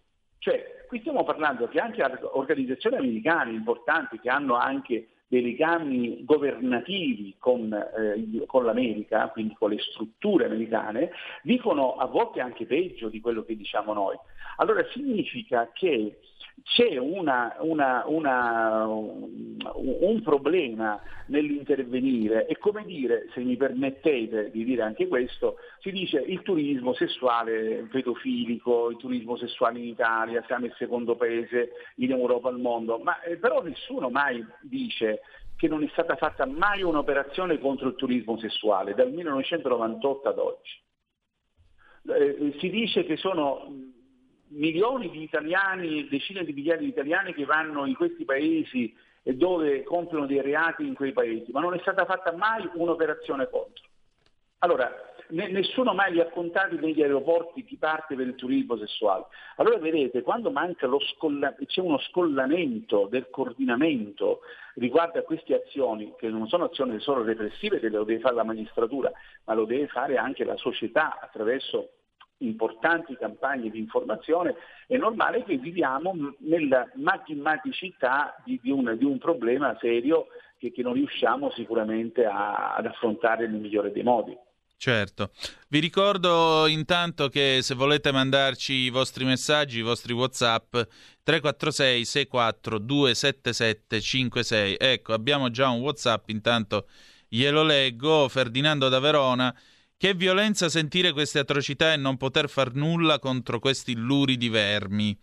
cioè, 0.47 0.85
qui 0.87 1.01
stiamo 1.01 1.25
parlando 1.25 1.67
che 1.67 1.81
anche 1.81 2.05
organizzazioni 2.23 2.95
americane 2.95 3.51
importanti 3.51 4.21
che 4.21 4.29
hanno 4.29 4.55
anche 4.55 5.09
dei 5.27 5.43
legami 5.43 6.25
governativi 6.25 7.35
con, 7.37 7.73
eh, 7.73 8.47
con, 8.47 8.65
l'America, 8.65 9.29
quindi 9.31 9.57
con 9.59 9.71
le 9.71 9.81
strutture 9.81 10.45
americane, 10.45 11.11
dicono 11.43 11.97
a 11.97 12.07
volte 12.07 12.41
anche 12.41 12.65
peggio 12.65 13.09
di 13.09 13.21
quello 13.21 13.43
che 13.43 13.57
diciamo 13.57 13.93
noi. 13.93 14.17
Allora 14.59 14.87
significa 14.93 15.69
che 15.73 16.21
c'è 16.63 16.97
una, 16.97 17.55
una, 17.61 18.05
una, 18.07 18.87
un 18.87 20.21
problema 20.23 21.01
nell'intervenire 21.27 22.47
e 22.47 22.59
come 22.59 22.85
dire, 22.85 23.29
se 23.33 23.41
mi 23.41 23.57
permettete 23.57 24.51
di 24.51 24.65
dire 24.65 24.83
anche 24.83 25.07
questo, 25.07 25.57
si 25.81 25.91
dice 25.91 26.19
il 26.19 26.43
turismo 26.43 26.95
sessuale 26.95 27.87
pedofilico, 27.91 28.91
il 28.91 28.97
turismo 28.97 29.37
sessuale 29.37 29.79
in 29.79 29.87
Italia, 29.87 30.43
siamo 30.47 30.67
il 30.67 30.75
secondo 30.77 31.15
paese 31.15 31.71
in 31.97 32.11
Europa 32.11 32.49
al 32.49 32.59
mondo, 32.59 32.99
ma 32.99 33.21
eh, 33.23 33.37
però 33.37 33.63
nessuno 33.63 34.09
mai 34.09 34.45
dice 34.63 35.21
che 35.57 35.69
non 35.69 35.83
è 35.83 35.89
stata 35.93 36.17
fatta 36.17 36.47
mai 36.47 36.83
un'operazione 36.83 37.59
contro 37.59 37.89
il 37.89 37.95
turismo 37.97 38.39
sessuale 38.39 38.95
dal 38.95 39.11
1998 39.11 40.29
ad 40.29 40.39
oggi. 40.39 40.85
Eh, 42.09 42.57
si 42.59 42.71
dice 42.71 43.05
che 43.05 43.17
sono 43.17 43.95
milioni 44.49 45.11
di 45.11 45.23
italiani, 45.23 46.09
decine 46.09 46.45
di 46.45 46.53
migliaia 46.53 46.79
di 46.79 46.89
italiani 46.89 47.35
che 47.35 47.45
vanno 47.45 47.87
in 47.87 47.95
questi 47.95 48.25
paesi 48.25 48.95
e 49.23 49.35
dove 49.35 49.83
compiono 49.83 50.27
dei 50.27 50.41
reati 50.41 50.87
in 50.87 50.95
quei 50.95 51.13
paesi, 51.13 51.51
ma 51.51 51.61
non 51.61 51.75
è 51.75 51.79
stata 51.81 52.05
fatta 52.05 52.33
mai 52.33 52.69
un'operazione 52.75 53.49
contro. 53.51 53.85
Allora, 54.59 54.91
nessuno 55.29 55.93
mai 55.93 56.13
li 56.13 56.21
ha 56.21 56.29
contati 56.29 56.77
negli 56.77 57.03
aeroporti 57.03 57.65
chi 57.65 57.77
parte 57.77 58.15
per 58.15 58.27
il 58.27 58.37
turismo 58.37 58.77
sessuale. 58.77 59.25
Allora 59.57 59.79
vedete, 59.79 60.23
quando 60.23 60.51
manca 60.51 60.87
lo 60.87 61.01
scolla- 61.01 61.55
c'è 61.67 61.81
uno 61.81 61.99
scollamento 61.99 63.07
del 63.11 63.29
coordinamento 63.31 64.41
riguardo 64.75 65.19
a 65.19 65.23
queste 65.23 65.55
azioni, 65.55 66.15
che 66.17 66.29
non 66.29 66.47
sono 66.49 66.65
azioni 66.65 66.99
solo 67.01 67.23
repressive 67.23 67.81
che 67.81 67.89
lo 67.89 68.05
deve 68.05 68.21
fare 68.21 68.35
la 68.35 68.45
magistratura, 68.45 69.11
ma 69.45 69.55
lo 69.55 69.65
deve 69.65 69.89
fare 69.89 70.17
anche 70.17 70.45
la 70.45 70.57
società 70.57 71.19
attraverso 71.21 71.91
importanti 72.39 73.17
campagne 73.17 73.71
di 73.71 73.79
informazione, 73.79 74.55
è 74.87 74.97
normale 74.97 75.45
che 75.45 75.57
viviamo 75.57 76.15
nella 76.39 76.89
magmaticità 76.95 78.41
di, 78.45 78.59
di, 78.63 78.71
un, 78.71 78.95
di 78.99 79.05
un 79.05 79.19
problema 79.19 79.77
serio 79.81 80.27
che, 80.59 80.73
che, 80.73 80.83
non 80.83 80.95
riusciamo 80.95 81.51
sicuramente 81.51 82.25
a, 82.25 82.75
ad 82.75 82.87
affrontare 82.87 83.47
nel 83.47 83.61
migliore 83.61 83.93
dei 83.93 84.03
modi. 84.03 84.37
Certo, 84.79 85.31
vi 85.69 85.79
ricordo 85.79 86.67
intanto 86.67 87.29
che 87.31 87.61
se 87.63 87.75
volete 87.75 88.13
mandarci 88.13 88.75
i 88.75 88.91
vostri 88.91 89.25
messaggi, 89.25 89.79
i 89.79 89.83
vostri 89.83 90.13
Whatsapp 90.13 90.71
346 91.23 92.05
64 92.05 92.79
277 92.79 94.01
56. 94.01 94.77
Ecco, 94.79 95.15
abbiamo 95.15 95.51
già 95.51 95.71
un 95.71 95.81
Whatsapp, 95.81 96.29
intanto 96.29 96.89
glielo 97.27 97.63
leggo. 97.63 98.29
Ferdinando 98.29 98.91
da 98.91 98.99
Verona 98.99 99.55
che 99.97 100.15
violenza 100.15 100.69
sentire 100.69 101.13
queste 101.13 101.39
atrocità 101.39 101.93
e 101.93 101.97
non 101.97 102.17
poter 102.17 102.49
far 102.49 102.75
nulla 102.75 103.19
contro 103.19 103.59
questi 103.59 103.97
luridi 103.97 104.49
vermi. 104.49 105.17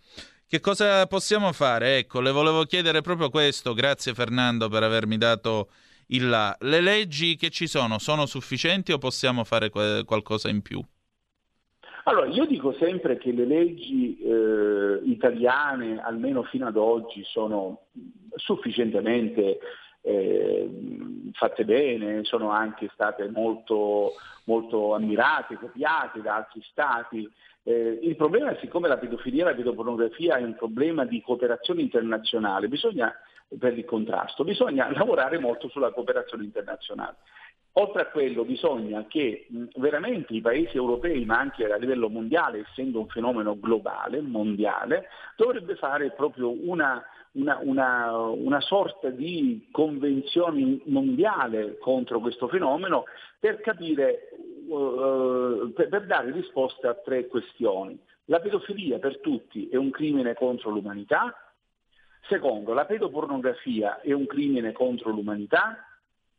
Che 0.47 0.59
cosa 0.59 1.07
possiamo 1.07 1.51
fare? 1.51 1.97
Ecco, 1.97 2.21
le 2.21 2.31
volevo 2.31 2.63
chiedere 2.63 3.01
proprio 3.01 3.29
questo. 3.29 3.73
Grazie 3.73 4.13
Fernando 4.13 4.69
per 4.69 4.83
avermi 4.83 5.17
dato 5.17 5.69
il 6.07 6.29
là. 6.29 6.55
Le 6.59 6.81
leggi 6.81 7.35
che 7.35 7.49
ci 7.49 7.67
sono 7.67 7.97
sono 7.97 8.25
sufficienti 8.25 8.91
o 8.91 8.97
possiamo 8.97 9.43
fare 9.43 9.69
qualcosa 9.69 10.49
in 10.49 10.61
più? 10.61 10.83
Allora, 12.05 12.27
io 12.27 12.45
dico 12.45 12.75
sempre 12.79 13.17
che 13.17 13.31
le 13.31 13.45
leggi 13.45 14.17
eh, 14.19 14.99
italiane, 15.05 16.01
almeno 16.01 16.43
fino 16.43 16.67
ad 16.67 16.75
oggi, 16.75 17.23
sono 17.23 17.85
sufficientemente 18.35 19.59
eh, 20.03 20.69
fatte 21.33 21.65
bene, 21.65 22.23
sono 22.23 22.49
anche 22.49 22.89
state 22.93 23.29
molto, 23.29 24.13
molto 24.45 24.93
ammirate, 24.93 25.55
copiate 25.55 26.21
da 26.21 26.35
altri 26.35 26.61
stati. 26.69 27.29
Eh, 27.63 27.99
il 28.01 28.15
problema 28.15 28.51
è 28.51 28.57
siccome 28.59 28.89
la 28.89 28.97
pedofilia 28.97 29.43
e 29.43 29.49
la 29.49 29.55
pedopornografia 29.55 30.35
è 30.35 30.43
un 30.43 30.55
problema 30.55 31.05
di 31.05 31.21
cooperazione 31.21 31.81
internazionale, 31.81 32.67
bisogna, 32.67 33.13
per 33.57 33.77
il 33.77 33.85
contrasto, 33.85 34.43
bisogna 34.43 34.91
lavorare 34.93 35.39
molto 35.39 35.69
sulla 35.69 35.91
cooperazione 35.91 36.43
internazionale. 36.43 37.15
Oltre 37.77 38.03
a 38.03 38.05
quello 38.05 38.45
bisogna 38.45 39.05
che 39.07 39.47
veramente 39.77 40.33
i 40.35 40.41
paesi 40.41 40.77
europei, 40.77 41.25
ma 41.25 41.39
anche 41.39 41.65
a 41.65 41.77
livello 41.77 42.07
mondiale, 42.07 42.65
essendo 42.69 42.99
un 42.99 43.07
fenomeno 43.07 43.57
globale, 43.57 44.21
mondiale, 44.21 45.07
dovrebbe 45.35 45.75
fare 45.75 46.11
proprio 46.11 46.51
una, 46.69 47.03
una, 47.33 47.59
una, 47.61 48.17
una, 48.17 48.61
sorta 48.61 49.09
di 49.09 49.67
convenzione 49.71 50.81
mondiale 50.85 51.77
contro 51.77 52.19
questo 52.19 52.47
fenomeno 52.47 53.05
per 53.39 53.61
capire, 53.61 54.29
uh, 54.67 55.71
per, 55.73 55.89
per 55.89 56.05
dare 56.05 56.31
risposta 56.31 56.89
a 56.89 56.95
tre 56.95 57.27
questioni. 57.27 57.99
La 58.25 58.39
pedofilia 58.39 58.99
per 58.99 59.19
tutti 59.19 59.67
è 59.69 59.75
un 59.75 59.89
crimine 59.91 60.33
contro 60.33 60.69
l'umanità, 60.69 61.35
Secondo, 62.29 62.71
la 62.71 62.85
pedopornografia 62.85 63.99
è 63.99 64.13
un 64.13 64.25
crimine 64.25 64.71
contro 64.71 65.11
l'umanità, 65.11 65.85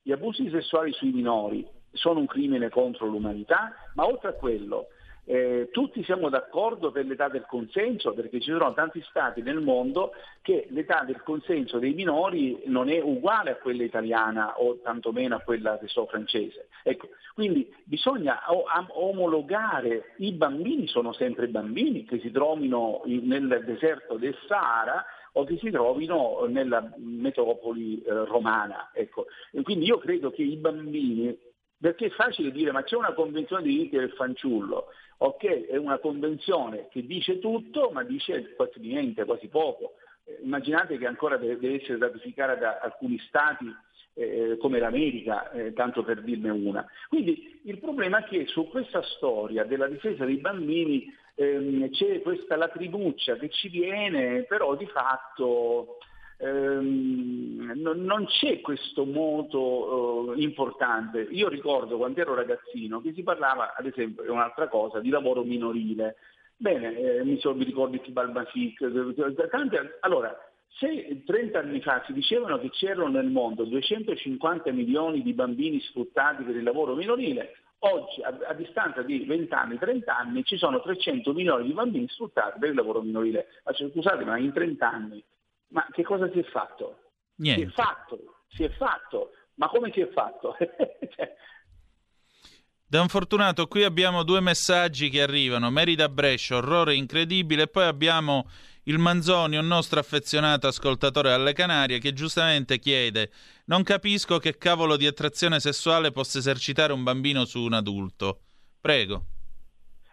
gli 0.01 0.13
abusi 0.13 0.49
sessuali 0.49 0.93
sui 0.93 1.13
minori 1.13 1.67
sono 1.93 2.21
un 2.21 2.27
crimine 2.27 2.71
contro 2.71 3.07
l'umanità, 3.07 3.75
ma 3.95 4.07
oltre 4.07 4.31
a 4.31 4.33
quello 4.33 4.89
eh, 5.27 5.69
tutti 5.73 6.05
siamo 6.05 6.29
d'accordo 6.29 6.91
per 6.91 7.07
l'età 7.07 7.29
del 7.29 7.47
consenso 7.47 8.13
perché 8.13 8.41
ci 8.41 8.51
sono 8.51 8.75
tanti 8.75 9.03
stati 9.09 9.41
nel 9.41 9.61
mondo 9.61 10.13
che 10.43 10.67
l'età 10.71 11.03
del 11.07 11.23
consenso 11.23 11.79
dei 11.79 11.95
minori 11.95 12.63
non 12.67 12.91
è 12.91 13.01
uguale 13.01 13.53
a 13.53 13.57
quella 13.57 13.85
italiana 13.85 14.61
o 14.61 14.81
tantomeno 14.83 15.37
a 15.37 15.41
quella 15.41 15.79
che 15.79 15.89
so 15.89 16.07
francese. 16.07 16.69
Ecco, 16.83 17.09
quindi 17.33 17.75
bisogna 17.85 18.43
omologare, 18.49 20.15
i 20.19 20.33
bambini 20.33 20.87
sono 20.87 21.13
sempre 21.13 21.49
bambini 21.49 22.05
che 22.05 22.19
si 22.21 22.31
trovino 22.31 23.03
nel 23.07 23.63
deserto 23.65 24.17
del 24.17 24.37
Sahara 24.47 25.05
o 25.33 25.45
che 25.45 25.57
si 25.59 25.71
trovino 25.71 26.45
nella 26.49 26.93
metropoli 26.97 28.03
eh, 28.03 28.13
romana. 28.27 28.91
Ecco. 28.93 29.27
quindi 29.63 29.87
io 29.87 29.99
credo 29.99 30.31
che 30.31 30.43
i 30.43 30.57
bambini 30.57 31.37
perché 31.85 32.07
è 32.07 32.11
facile 32.11 32.51
dire 32.51 32.73
ma 32.73 32.83
c'è 32.83 32.97
una 32.97 33.13
convenzione 33.13 33.63
dei 33.63 33.73
diritti 33.73 33.97
del 33.97 34.13
fanciullo, 34.13 34.87
ok, 35.19 35.67
è 35.67 35.77
una 35.77 35.99
convenzione 35.99 36.89
che 36.91 37.05
dice 37.05 37.39
tutto 37.39 37.91
ma 37.91 38.03
dice 38.03 38.55
quasi 38.55 38.81
niente, 38.81 39.25
quasi 39.25 39.49
poco. 39.49 39.95
Eh, 40.25 40.41
immaginate 40.43 40.99
che 40.99 41.07
ancora 41.07 41.37
deve, 41.37 41.59
deve 41.59 41.83
essere 41.83 41.99
ratificata 41.99 42.55
da 42.55 42.79
alcuni 42.81 43.19
stati 43.29 43.67
eh, 44.15 44.57
come 44.61 44.79
l'America, 44.79 45.51
eh, 45.51 45.73
tanto 45.73 46.03
per 46.05 46.23
dirne 46.23 46.51
una. 46.51 46.87
Quindi 47.09 47.61
il 47.65 47.79
problema 47.79 48.19
è 48.19 48.25
che 48.25 48.47
su 48.47 48.69
questa 48.69 49.03
storia 49.03 49.65
della 49.65 49.89
difesa 49.89 50.25
dei 50.25 50.39
bambini 50.39 51.13
ehm, 51.35 51.91
c'è 51.91 52.23
questa 52.23 52.57
lacrimuccia 52.57 53.37
che 53.37 53.51
ci 53.51 53.69
viene, 53.69 54.45
però 54.45 54.77
di 54.77 54.87
fatto 54.87 55.99
ehm, 56.39 57.73
non 57.75 58.27
c'è 58.27 58.61
questo 58.61 59.05
moto 59.05 60.35
eh, 60.35 60.43
importante. 60.43 61.21
Io 61.31 61.49
ricordo 61.49 61.97
quando 61.97 62.21
ero 62.21 62.35
ragazzino 62.35 63.01
che 63.01 63.13
si 63.13 63.23
parlava, 63.23 63.75
ad 63.77 63.87
esempio, 63.87 64.25
è 64.25 64.29
un'altra 64.29 64.69
cosa, 64.69 65.01
di 65.01 65.11
lavoro 65.11 65.43
minorile. 65.43 66.17
Bene, 66.57 66.97
eh, 66.97 67.25
mi, 67.25 67.39
so, 67.41 67.55
mi 67.55 67.65
ricordo 67.65 67.99
Tibal 67.99 68.31
Basic, 68.31 68.83
allora 70.01 70.37
Se 70.69 71.23
30 71.25 71.59
anni 71.59 71.81
fa 71.81 72.03
si 72.07 72.13
dicevano 72.13 72.59
che 72.59 72.71
c'erano 72.71 73.09
nel 73.09 73.29
mondo 73.29 73.65
250 73.65 74.71
milioni 74.73 75.23
di 75.23 75.33
bambini 75.33 75.81
sfruttati 75.81 76.43
per 76.43 76.57
il 76.57 76.63
lavoro 76.63 76.95
minorile, 76.95 77.57
oggi 77.81 78.23
a, 78.23 78.37
a 78.49 78.55
distanza 78.55 79.03
di 79.03 79.25
20 79.25 79.53
anni, 79.53 79.79
30 79.79 80.17
anni 80.17 80.45
ci 80.45 80.57
sono 80.57 80.81
300 80.81 81.33
milioni 81.33 81.67
di 81.67 81.73
bambini 81.73 82.09
sfruttati 82.09 82.59
per 82.59 82.71
il 82.71 82.75
lavoro 82.75 83.03
minorile. 83.03 83.47
Ma 83.65 83.73
cioè, 83.73 83.91
scusate, 83.91 84.25
ma 84.25 84.39
in 84.39 84.53
30 84.53 84.91
anni, 84.91 85.23
ma 85.69 85.87
che 85.91 86.03
cosa 86.03 86.31
si 86.31 86.39
è 86.39 86.45
fatto? 86.45 86.99
Niente. 87.37 87.63
Si 87.63 87.69
è 87.69 87.73
fatto, 87.73 88.19
si 88.49 88.63
è 88.65 88.71
fatto, 88.71 89.31
ma 89.55 89.69
come 89.69 89.91
si 89.93 90.01
è 90.01 90.09
fatto? 90.11 90.57
cioè, 90.61 91.35
da 92.87 93.01
un 93.01 93.09
fortunato 93.09 93.67
qui 93.67 93.83
abbiamo 93.83 94.23
due 94.23 94.41
messaggi 94.41 95.09
che 95.09 95.21
arrivano, 95.21 95.69
Merida 95.69 96.09
Brescia, 96.09 96.59
orrore 96.59 96.95
incredibile, 96.95 97.63
e 97.63 97.67
poi 97.67 97.87
abbiamo 97.87 98.49
il 98.85 98.99
Manzoni, 98.99 99.57
un 99.57 99.67
nostro 99.67 99.99
affezionato 99.99 100.69
ascoltatore 100.69 101.33
alle 101.33 101.55
Canarie, 101.55 101.99
che 101.99 102.13
giustamente 102.13 102.79
chiede: 102.79 103.31
Non 103.65 103.83
capisco 103.83 104.39
che 104.39 104.57
cavolo 104.57 104.97
di 104.97 105.09
attrazione 105.09 105.59
sessuale 105.59 106.13
possa 106.13 106.39
esercitare 106.39 106.93
un 106.93 107.03
bambino 107.03 107.45
su 107.45 107.63
un 107.63 107.73
adulto. 107.73 108.43
Prego. 108.81 109.25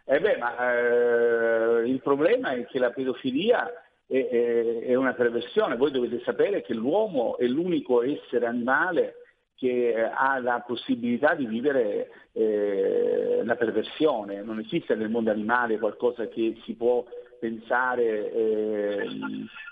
Eh 0.05 0.19
beh, 0.19 0.37
ma 0.37 0.73
eh, 0.73 1.87
il 1.87 2.01
problema 2.01 2.53
è 2.53 2.65
che 2.65 2.79
la 2.79 2.89
pedofilia 2.89 3.69
è, 4.11 4.27
è, 4.27 4.79
è 4.87 4.95
una 4.95 5.13
perversione. 5.13 5.77
Voi 5.77 5.91
dovete 5.91 6.21
sapere 6.23 6.61
che 6.61 6.73
l'uomo 6.73 7.37
è 7.37 7.45
l'unico 7.47 8.03
essere 8.03 8.45
animale 8.45 9.15
che 9.55 9.93
ha 9.95 10.39
la 10.39 10.63
possibilità 10.65 11.33
di 11.35 11.45
vivere 11.45 12.09
eh, 12.33 13.41
la 13.43 13.55
perversione. 13.55 14.41
Non 14.41 14.59
esiste 14.59 14.95
nel 14.95 15.09
mondo 15.09 15.31
animale 15.31 15.77
qualcosa 15.77 16.27
che 16.27 16.57
si 16.65 16.73
può 16.73 17.05
pensare 17.39 18.31
eh, 18.33 19.07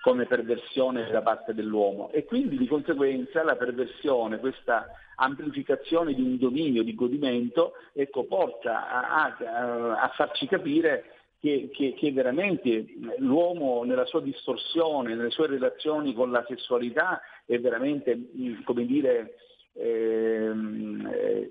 come 0.02 0.26
perversione 0.26 1.10
da 1.12 1.22
parte 1.22 1.54
dell'uomo 1.54 2.10
e 2.12 2.24
quindi 2.24 2.58
di 2.58 2.66
conseguenza 2.66 3.44
la 3.44 3.56
perversione, 3.56 4.40
questa 4.40 4.88
amplificazione 5.16 6.14
di 6.14 6.22
un 6.22 6.38
dominio, 6.38 6.82
di 6.82 6.96
godimento, 6.96 7.74
ecco, 7.94 8.24
porta 8.24 8.90
a, 8.90 9.36
a, 9.38 10.02
a 10.02 10.08
farci 10.16 10.48
capire 10.48 11.19
che, 11.40 11.70
che, 11.72 11.94
che, 11.98 12.12
veramente 12.12 12.86
l'uomo 13.20 13.84
nella 13.84 14.06
sua 14.06 14.22
distorsione, 14.22 15.16
nelle 15.16 15.30
sue 15.30 15.48
relazioni 15.48 16.14
con 16.14 16.32
la 16.32 16.44
sessualità 16.48 17.22
è 17.46 17.58
veramente, 17.60 18.18
come 18.66 18.86
dire, 18.86 19.36
eh, 19.74 20.52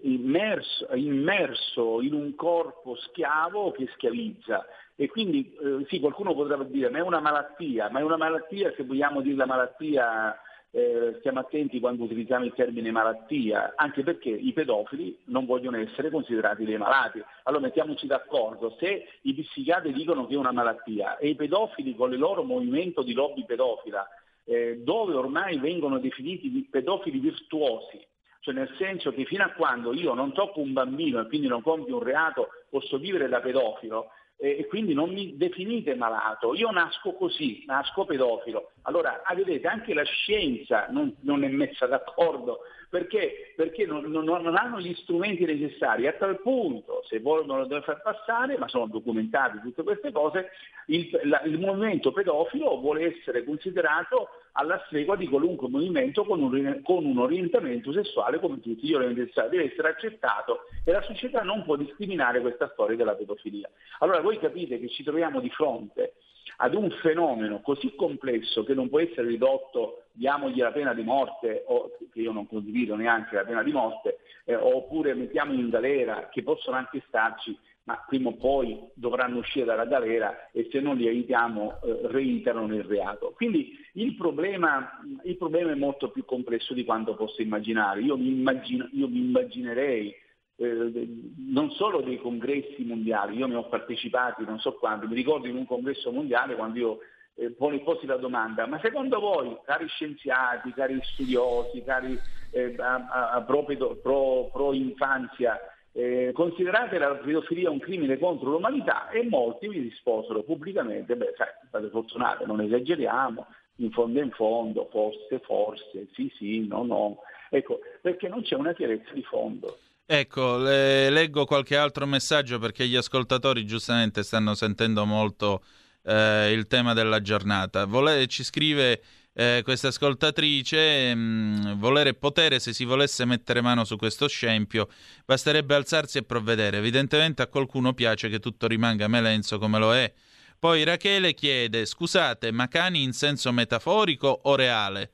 immerso, 0.03 0.89
immerso, 0.95 2.03
in 2.03 2.13
un 2.13 2.35
corpo 2.35 2.97
schiavo 2.97 3.71
che 3.73 3.89
schiavizza. 3.95 4.67
E 4.95 5.09
quindi 5.09 5.55
eh, 5.55 5.87
sì, 5.89 6.01
qualcuno 6.01 6.35
potrebbe 6.35 6.69
dire, 6.71 6.91
ma 6.91 6.99
è 6.99 7.03
una 7.03 7.21
malattia, 7.21 7.89
ma 7.89 8.01
è 8.01 8.03
una 8.03 8.17
malattia, 8.17 8.73
se 8.77 8.85
vogliamo 8.85 9.23
dire 9.23 9.37
la 9.37 9.47
malattia, 9.47 10.39
eh, 10.71 11.17
stiamo 11.19 11.41
attenti 11.41 11.81
quando 11.81 12.05
utilizziamo 12.05 12.45
il 12.45 12.53
termine 12.55 12.91
malattia, 12.91 13.73
anche 13.77 14.03
perché 14.03 14.29
i 14.29 14.53
pedofili 14.53 15.17
non 15.25 15.47
vogliono 15.47 15.79
essere 15.79 16.11
considerati 16.11 16.65
dei 16.65 16.77
malati. 16.77 17.23
Allora 17.45 17.63
mettiamoci 17.63 18.07
d'accordo, 18.07 18.77
se 18.79 19.07
i 19.23 19.35
psichiatri 19.35 19.93
dicono 19.93 20.27
che 20.27 20.35
è 20.35 20.39
una 20.39 20.53
malattia 20.53 21.17
e 21.17 21.29
i 21.29 21.35
pedofili 21.35 21.95
con 21.95 22.13
il 22.13 22.19
loro 22.19 22.43
movimento 22.43 23.03
di 23.03 23.15
lobby 23.15 23.45
pedofila 23.45 24.07
eh, 24.45 24.79
dove 24.83 25.15
ormai 25.15 25.59
vengono 25.59 25.99
definiti 25.99 26.67
pedofili 26.71 27.19
virtuosi, 27.19 28.01
cioè 28.41 28.55
nel 28.55 28.73
senso 28.79 29.13
che 29.13 29.25
fino 29.25 29.45
a 29.45 29.51
quando 29.51 29.93
io 29.93 30.15
non 30.15 30.33
tocco 30.33 30.61
un 30.61 30.73
bambino 30.73 31.21
e 31.21 31.27
quindi 31.27 31.49
non 31.49 31.63
compio 31.63 31.97
un 31.97 32.03
reato 32.03 32.49
posso 32.69 32.99
vivere 32.99 33.29
da 33.29 33.41
pedofilo 33.41 34.11
e 34.41 34.67
quindi 34.67 34.95
non 34.95 35.13
mi 35.13 35.37
definite 35.37 35.97
malato, 35.97 36.55
io 36.55 36.71
nasco 36.71 37.13
così, 37.13 37.65
nasco 37.67 38.05
pedofilo. 38.05 38.71
Allora, 38.83 39.23
ah, 39.25 39.35
vedete, 39.35 39.67
anche 39.67 39.93
la 39.95 40.05
scienza 40.05 40.87
non, 40.91 41.13
non 41.23 41.43
è 41.43 41.49
messa 41.49 41.87
d'accordo 41.87 42.61
perché, 42.89 43.53
perché 43.57 43.85
non, 43.85 44.05
non, 44.05 44.25
non, 44.25 44.57
hanno 44.57 44.79
gli 44.79 44.95
strumenti 44.95 45.45
necessari. 45.45 46.07
A 46.07 46.13
tal 46.13 46.41
punto, 46.41 47.03
se 47.09 47.19
vogliono 47.19 47.67
far 47.83 48.01
passare, 48.01 48.57
ma 48.57 48.69
sono 48.69 48.87
documentate 48.87 49.61
tutte 49.61 49.83
queste 49.83 50.13
cose, 50.13 50.51
il, 50.87 51.21
la, 51.25 51.43
il 51.43 51.59
movimento 51.59 52.13
pedofilo 52.13 52.79
vuole 52.79 53.17
essere 53.17 53.45
considerato 53.45 54.29
alla 54.59 54.83
stregua 54.87 55.15
di 55.15 55.29
qualunque 55.29 55.69
movimento 55.69 56.25
con 56.25 56.43
un, 56.43 56.81
con 56.83 57.05
un, 57.05 57.19
orientamento 57.19 57.93
sessuale 57.93 58.41
come 58.41 58.61
tutti 58.61 58.87
gli 58.87 58.93
orientamenti 58.93 59.33
sessuali, 59.33 59.57
deve 59.57 59.73
essere 59.73 59.89
accettato 59.89 60.61
e 60.85 60.91
la 60.91 61.03
società 61.03 61.43
non 61.43 61.63
può 61.63 61.77
discriminare 61.77 62.41
questa 62.41 62.69
storia 62.73 62.97
della 62.97 63.15
pedofilia. 63.15 63.71
Allora 64.01 64.21
voi 64.21 64.39
capite 64.39 64.81
che 64.81 64.89
ci 64.89 65.05
troviamo 65.05 65.41
di 65.41 65.51
fronte 65.51 66.15
ad 66.57 66.75
un 66.75 66.91
fenomeno 67.03 67.61
così 67.61 67.95
complesso 67.95 68.65
che 68.65 68.75
non 68.75 68.89
può 68.89 68.99
essere 68.99 69.29
ridotto, 69.29 70.05
diamogli 70.13 70.59
la 70.59 70.73
pena 70.73 70.93
di 70.93 71.03
morte, 71.03 71.63
o, 71.69 71.97
che 72.13 72.21
io 72.21 72.33
non 72.33 72.49
condivido 72.49 72.97
neanche 72.97 73.37
la 73.37 73.45
pena 73.45 73.63
di 73.63 73.71
morte, 73.71 74.19
eh, 74.45 74.57
oppure 74.57 75.15
mettiamoli 75.15 75.61
in 75.61 75.69
galera, 75.69 76.29
che 76.31 76.43
possono 76.43 76.77
anche 76.77 77.03
starci, 77.07 77.57
ma 77.89 78.05
prima 78.07 78.29
o 78.29 78.35
poi 78.35 78.79
dovranno 78.93 79.39
uscire 79.39 79.65
dalla 79.65 79.87
galera 79.87 80.51
e 80.53 80.69
se 80.71 80.79
non 80.79 80.97
li 80.97 81.09
aiutiamo 81.09 81.81
eh, 81.83 82.01
reiterano 82.09 82.75
il 82.75 82.85
reato. 82.85 83.33
Quindi 83.35 83.75
il 83.95 84.15
problema, 84.15 85.01
il 85.23 85.39
problema, 85.39 85.73
è 85.73 85.75
molto 85.75 86.11
più 86.11 86.27
complesso 86.27 86.75
di 86.75 86.85
quanto 86.85 87.15
posso 87.15 87.41
immaginare. 87.41 88.03
Io 88.03 88.19
mi, 88.19 88.29
immagino, 88.29 88.87
io 88.93 89.09
mi 89.09 89.21
immaginerei 89.21 90.15
eh, 90.57 91.09
non 91.47 91.71
solo 91.71 92.03
dei 92.03 92.19
congressi 92.19 92.85
mondiali, 92.85 93.39
io 93.39 93.47
ne 93.47 93.55
ho 93.55 93.69
partecipati 93.69 94.45
non 94.45 94.59
so 94.59 94.75
quando, 94.75 95.07
mi 95.07 95.15
ricordo 95.15 95.47
in 95.47 95.57
un 95.57 95.65
congresso 95.65 96.13
mondiale 96.13 96.57
quando 96.57 96.79
io 96.79 96.99
eh, 97.37 97.53
posi 97.53 98.05
la 98.05 98.17
domanda, 98.17 98.67
ma 98.67 98.79
secondo 98.81 99.19
voi, 99.19 99.57
cari 99.65 99.87
scienziati, 99.87 100.75
cari 100.75 101.01
studiosi, 101.05 101.83
cari 101.85 102.19
eh, 102.51 102.75
a, 102.77 103.31
a, 103.31 103.41
pro, 103.43 103.65
pro, 104.03 104.51
pro, 104.53 104.73
infanzia, 104.75 105.59
eh, 105.99 106.31
considerate 106.33 106.97
la 106.97 107.17
pedofilia 107.17 107.71
un 107.71 107.81
crimine 107.81 108.19
contro 108.19 108.51
l'umanità? 108.51 109.11
E 109.11 109.27
molti 109.29 109.67
mi 109.67 109.79
risposero 109.79 110.45
pubblicamente, 110.45 111.17
beh, 111.17 111.35
sai, 111.37 111.49
state 111.67 111.89
fortunate, 111.89 112.47
non 112.47 112.61
esageriamo, 112.61 113.47
in 113.77 113.91
fondo 113.91 114.21
in 114.21 114.31
fondo, 114.31 114.89
forse, 114.93 115.41
forse, 115.45 116.07
sì, 116.15 116.33
sì, 116.37 116.67
no, 116.69 116.85
no. 116.85 117.19
Ecco, 117.51 117.81
perché 118.01 118.29
non 118.29 118.43
c'è 118.43 118.55
una 118.55 118.75
chiarezza 118.75 119.13
di 119.13 119.25
fondo. 119.25 119.77
Ecco, 120.07 120.59
le, 120.59 121.11
leggo 121.11 121.45
qualche 121.45 121.77
altro 121.77 122.07
messaggio 122.07 122.61
perché 122.61 122.87
gli 122.87 122.97
ascoltatori 122.97 123.67
giustamente 123.67 124.23
stanno 124.23 124.55
sentendo 124.55 125.05
molto 125.05 125.63
eh, 126.05 126.53
il 126.53 126.69
tema 126.69 126.93
della 126.93 127.21
giornata. 127.21 127.87
Vole, 127.87 128.27
ci 128.29 128.45
scrive 128.45 129.03
eh, 129.41 129.63
questa 129.63 129.89
ascoltatrice, 129.89 131.15
mh, 131.15 131.19
mm, 131.21 131.73
volere 131.79 132.15
potere, 132.15 132.59
se 132.59 132.73
si 132.73 132.85
volesse 132.85 133.25
mettere 133.25 133.61
mano 133.61 133.85
su 133.85 133.97
questo 133.97 134.27
scempio, 134.27 134.89
basterebbe 135.25 135.77
alzarsi 135.77 136.19
e 136.19 136.25
provvedere. 136.25 136.79
Evidentemente 136.79 137.43
a 137.43 137.47
qualcuno 137.47 137.93
piace 137.93 138.29
che 138.29 138.41
tutto 138.41 138.67
rimanga 138.67 139.07
melenzo 139.07 139.61
come 139.61 139.79
lo 139.79 139.95
è. 139.95 140.13
Poi 140.59 140.83
Rachele 140.83 141.35
chiede, 141.35 141.87
scusate, 141.87 142.51
ma 142.51 142.67
cani 142.67 143.05
in 143.05 143.13
senso 143.13 143.53
metaforico 143.53 144.41
o 144.43 144.57
reale? 144.57 145.11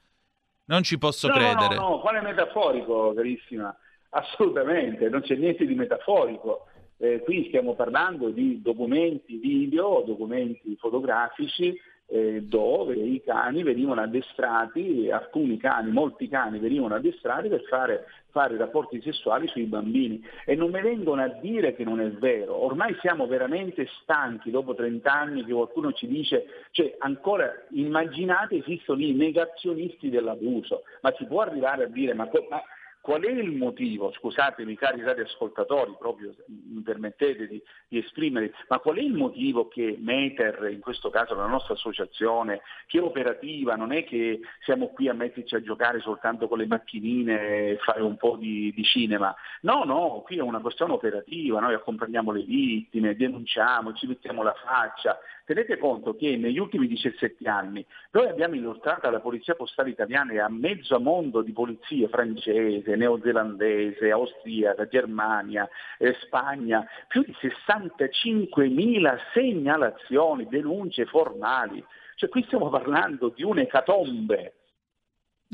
Non 0.68 0.83
ci 0.83 0.97
posso 0.97 1.29
no, 1.29 1.35
credere. 1.35 1.75
No, 1.75 1.83
no, 1.83 1.89
no, 1.91 2.01
quale 2.01 2.22
metaforico, 2.22 3.12
carissima? 3.12 3.77
Assolutamente, 4.09 5.11
non 5.11 5.20
c'è 5.20 5.35
niente 5.35 5.66
di 5.66 5.75
metaforico. 5.75 6.68
Eh, 6.97 7.20
qui 7.22 7.45
stiamo 7.49 7.75
parlando 7.75 8.31
di 8.31 8.62
documenti 8.62 9.37
video, 9.37 10.03
documenti 10.07 10.75
fotografici 10.81 11.79
eh, 12.07 12.42
dove 12.42 12.94
i 12.94 13.22
cani 13.24 13.62
venivano 13.62 14.02
addestrati, 14.02 15.11
alcuni 15.11 15.57
cani, 15.57 15.90
molti 15.90 16.28
cani 16.28 16.59
venivano 16.59 16.94
addestrati 16.94 17.48
per 17.48 17.62
fare, 17.62 18.07
fare 18.30 18.57
rapporti 18.57 19.00
sessuali 19.00 19.48
sui 19.48 19.64
bambini 19.64 20.22
e 20.44 20.55
non 20.55 20.70
mi 20.70 20.80
vengono 20.80 21.22
a 21.22 21.28
dire 21.28 21.74
che 21.74 21.84
non 21.84 22.00
è 22.00 22.11
vero. 22.11 22.62
Ormai 22.62 22.94
siamo 23.00 23.26
veramente 23.26 23.88
stanchi 24.02 24.50
dopo 24.50 24.74
30 24.74 25.12
anni 25.12 25.44
che 25.44 25.52
qualcuno 25.52 25.92
ci 25.92 26.07
dice, 26.07 26.46
cioè 26.72 26.94
ancora 26.98 27.50
immaginate 27.70 28.57
esistono 28.57 29.00
i 29.00 29.12
negazionisti 29.12 30.11
dell'abuso, 30.11 30.82
ma 31.00 31.12
si 31.16 31.24
può 31.24 31.40
arrivare 31.40 31.84
a 31.84 31.88
dire 31.88 32.12
ma, 32.14 32.28
ma 32.48 32.62
Qual 33.05 33.20
è 33.20 33.30
il 33.30 33.52
motivo, 33.52 34.11
scusatemi 34.12 34.76
cari 34.76 35.02
radioascoltatori, 35.02 35.94
proprio 35.98 36.34
mi 36.46 36.80
permettete 36.80 37.46
di, 37.46 37.62
di, 37.86 37.98
esprimere, 37.98 38.55
ma 38.68 38.78
qual 38.78 38.96
è 38.96 39.02
il 39.02 39.12
motivo 39.12 39.68
che 39.68 39.98
Meter, 40.00 40.70
in 40.72 40.80
questo 40.80 41.11
caso 41.11 41.34
la 41.34 41.44
nostra 41.44 41.74
associazione, 41.74 42.62
che 42.86 42.96
è 42.96 43.02
operativa, 43.02 43.74
non 43.74 43.92
è 43.92 44.05
che 44.05 44.40
siamo 44.62 44.88
qui 44.88 45.11
a 45.11 45.12
metterci 45.12 45.55
a 45.55 45.61
giocare 45.61 46.00
soltanto 46.00 46.48
con 46.48 46.57
le 46.57 46.66
macchinine 46.66 47.72
e 47.72 47.78
fare 47.84 48.00
un 48.00 48.16
po' 48.16 48.36
di, 48.36 48.72
di 48.74 48.84
cinema, 48.84 49.34
no, 49.61 49.84
no, 49.84 50.22
qui 50.24 50.38
è 50.38 50.40
una 50.40 50.61
questione 50.61 50.94
operativa, 50.94 51.61
noi 51.61 51.74
accompagniamo 51.74 52.32
le 52.32 52.42
vittime, 52.42 53.16
denunciamo, 53.16 53.92
ci 53.92 54.07
mettiamo 54.07 54.42
la 54.42 54.55
faccia, 54.55 55.18
Tenete 55.47 55.76
conto 55.76 56.16
che 56.16 56.38
negli 56.38 56.59
ultimi 56.59 56.86
17 56.86 57.47
anni 57.47 57.84
noi 58.12 58.28
abbiamo 58.28 58.55
illustrato 58.55 59.07
alla 59.07 59.20
Polizia 59.20 59.55
Postale 59.55 59.90
Italiana 59.90 60.32
e 60.32 60.40
a 60.40 60.49
mezzo 60.49 60.99
mondo 60.99 61.42
di 61.42 61.53
polizie 61.53 62.09
francese, 62.09 62.97
neozelandese, 62.97 64.11
austriaca, 64.11 64.86
Germania, 64.86 65.68
eh, 65.99 66.14
Spagna, 66.22 66.86
più 67.09 67.22
di 67.22 67.34
65.000 67.38 69.18
segnalazioni, 69.34 70.47
denunce 70.49 71.05
formali 71.05 71.84
Cioè 72.16 72.30
qui 72.30 72.42
stiamo 72.45 72.70
parlando 72.70 73.28
di 73.28 73.42
un'ecatombe. 73.42 74.55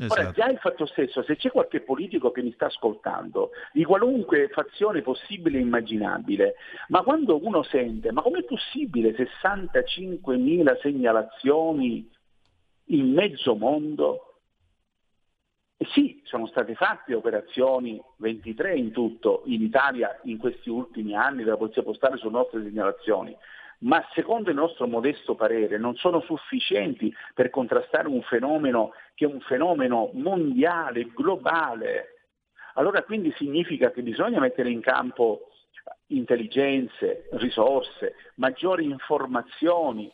Esatto. 0.01 0.19
Ora, 0.19 0.31
già 0.31 0.47
il 0.47 0.57
fatto 0.57 0.87
stesso, 0.87 1.21
se 1.21 1.35
c'è 1.35 1.51
qualche 1.51 1.81
politico 1.81 2.31
che 2.31 2.41
mi 2.41 2.51
sta 2.53 2.65
ascoltando, 2.65 3.51
di 3.71 3.83
qualunque 3.83 4.47
fazione 4.47 5.03
possibile 5.03 5.59
e 5.59 5.61
immaginabile, 5.61 6.55
ma 6.87 7.03
quando 7.03 7.43
uno 7.45 7.61
sente, 7.61 8.11
ma 8.11 8.23
com'è 8.23 8.43
possibile 8.43 9.11
65.000 9.11 10.79
segnalazioni 10.79 12.09
in 12.85 13.13
mezzo 13.13 13.53
mondo? 13.55 14.37
E 15.77 15.85
sì, 15.93 16.19
sono 16.23 16.47
state 16.47 16.73
fatte 16.73 17.13
operazioni, 17.13 18.01
23 18.17 18.75
in 18.75 18.91
tutto, 18.91 19.43
in 19.45 19.61
Italia 19.61 20.19
in 20.23 20.39
questi 20.39 20.69
ultimi 20.69 21.15
anni 21.15 21.43
della 21.43 21.57
Polizia 21.57 21.83
Postale 21.83 22.17
su 22.17 22.27
nostre 22.29 22.63
segnalazioni, 22.63 23.37
ma 23.81 24.05
secondo 24.13 24.49
il 24.49 24.55
nostro 24.55 24.87
modesto 24.87 25.35
parere 25.35 25.77
non 25.77 25.95
sono 25.95 26.21
sufficienti 26.21 27.13
per 27.33 27.49
contrastare 27.49 28.07
un 28.07 28.21
fenomeno 28.23 28.93
che 29.15 29.25
è 29.25 29.27
un 29.27 29.39
fenomeno 29.41 30.09
mondiale, 30.13 31.07
globale. 31.13 32.15
Allora 32.75 33.03
quindi 33.03 33.33
significa 33.37 33.91
che 33.91 34.01
bisogna 34.01 34.39
mettere 34.39 34.69
in 34.69 34.81
campo 34.81 35.47
intelligenze, 36.07 37.27
risorse, 37.31 38.15
maggiori 38.35 38.85
informazioni, 38.85 40.11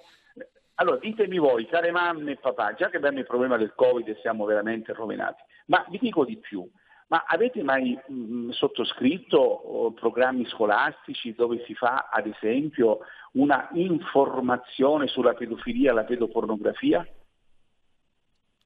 allora 0.75 0.97
ditemi 0.97 1.37
voi, 1.37 1.65
care 1.65 1.91
mamme 1.91 2.33
e 2.33 2.37
papà, 2.37 2.73
già 2.73 2.89
che 2.89 2.97
abbiamo 2.97 3.19
il 3.19 3.25
problema 3.25 3.57
del 3.57 3.73
Covid 3.75 4.07
e 4.07 4.17
siamo 4.21 4.45
veramente 4.45 4.93
rovinati, 4.93 5.41
ma 5.67 5.83
vi 5.89 5.97
dico 5.99 6.23
di 6.23 6.37
più, 6.37 6.69
ma 7.07 7.23
avete 7.27 7.63
mai 7.63 7.97
mh, 8.07 8.13
mm, 8.13 8.49
sottoscritto 8.49 9.37
oh, 9.39 9.91
programmi 9.91 10.45
scolastici 10.47 11.33
dove 11.33 11.63
si 11.65 11.73
fa 11.73 12.09
ad 12.11 12.27
esempio 12.27 12.99
una 13.33 13.69
informazione 13.73 15.07
sulla 15.07 15.33
pedofilia 15.33 15.93
la 15.93 16.03
pedopornografia? 16.03 17.07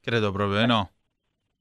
Credo 0.02 0.32
proprio 0.32 0.66
no. 0.66 0.90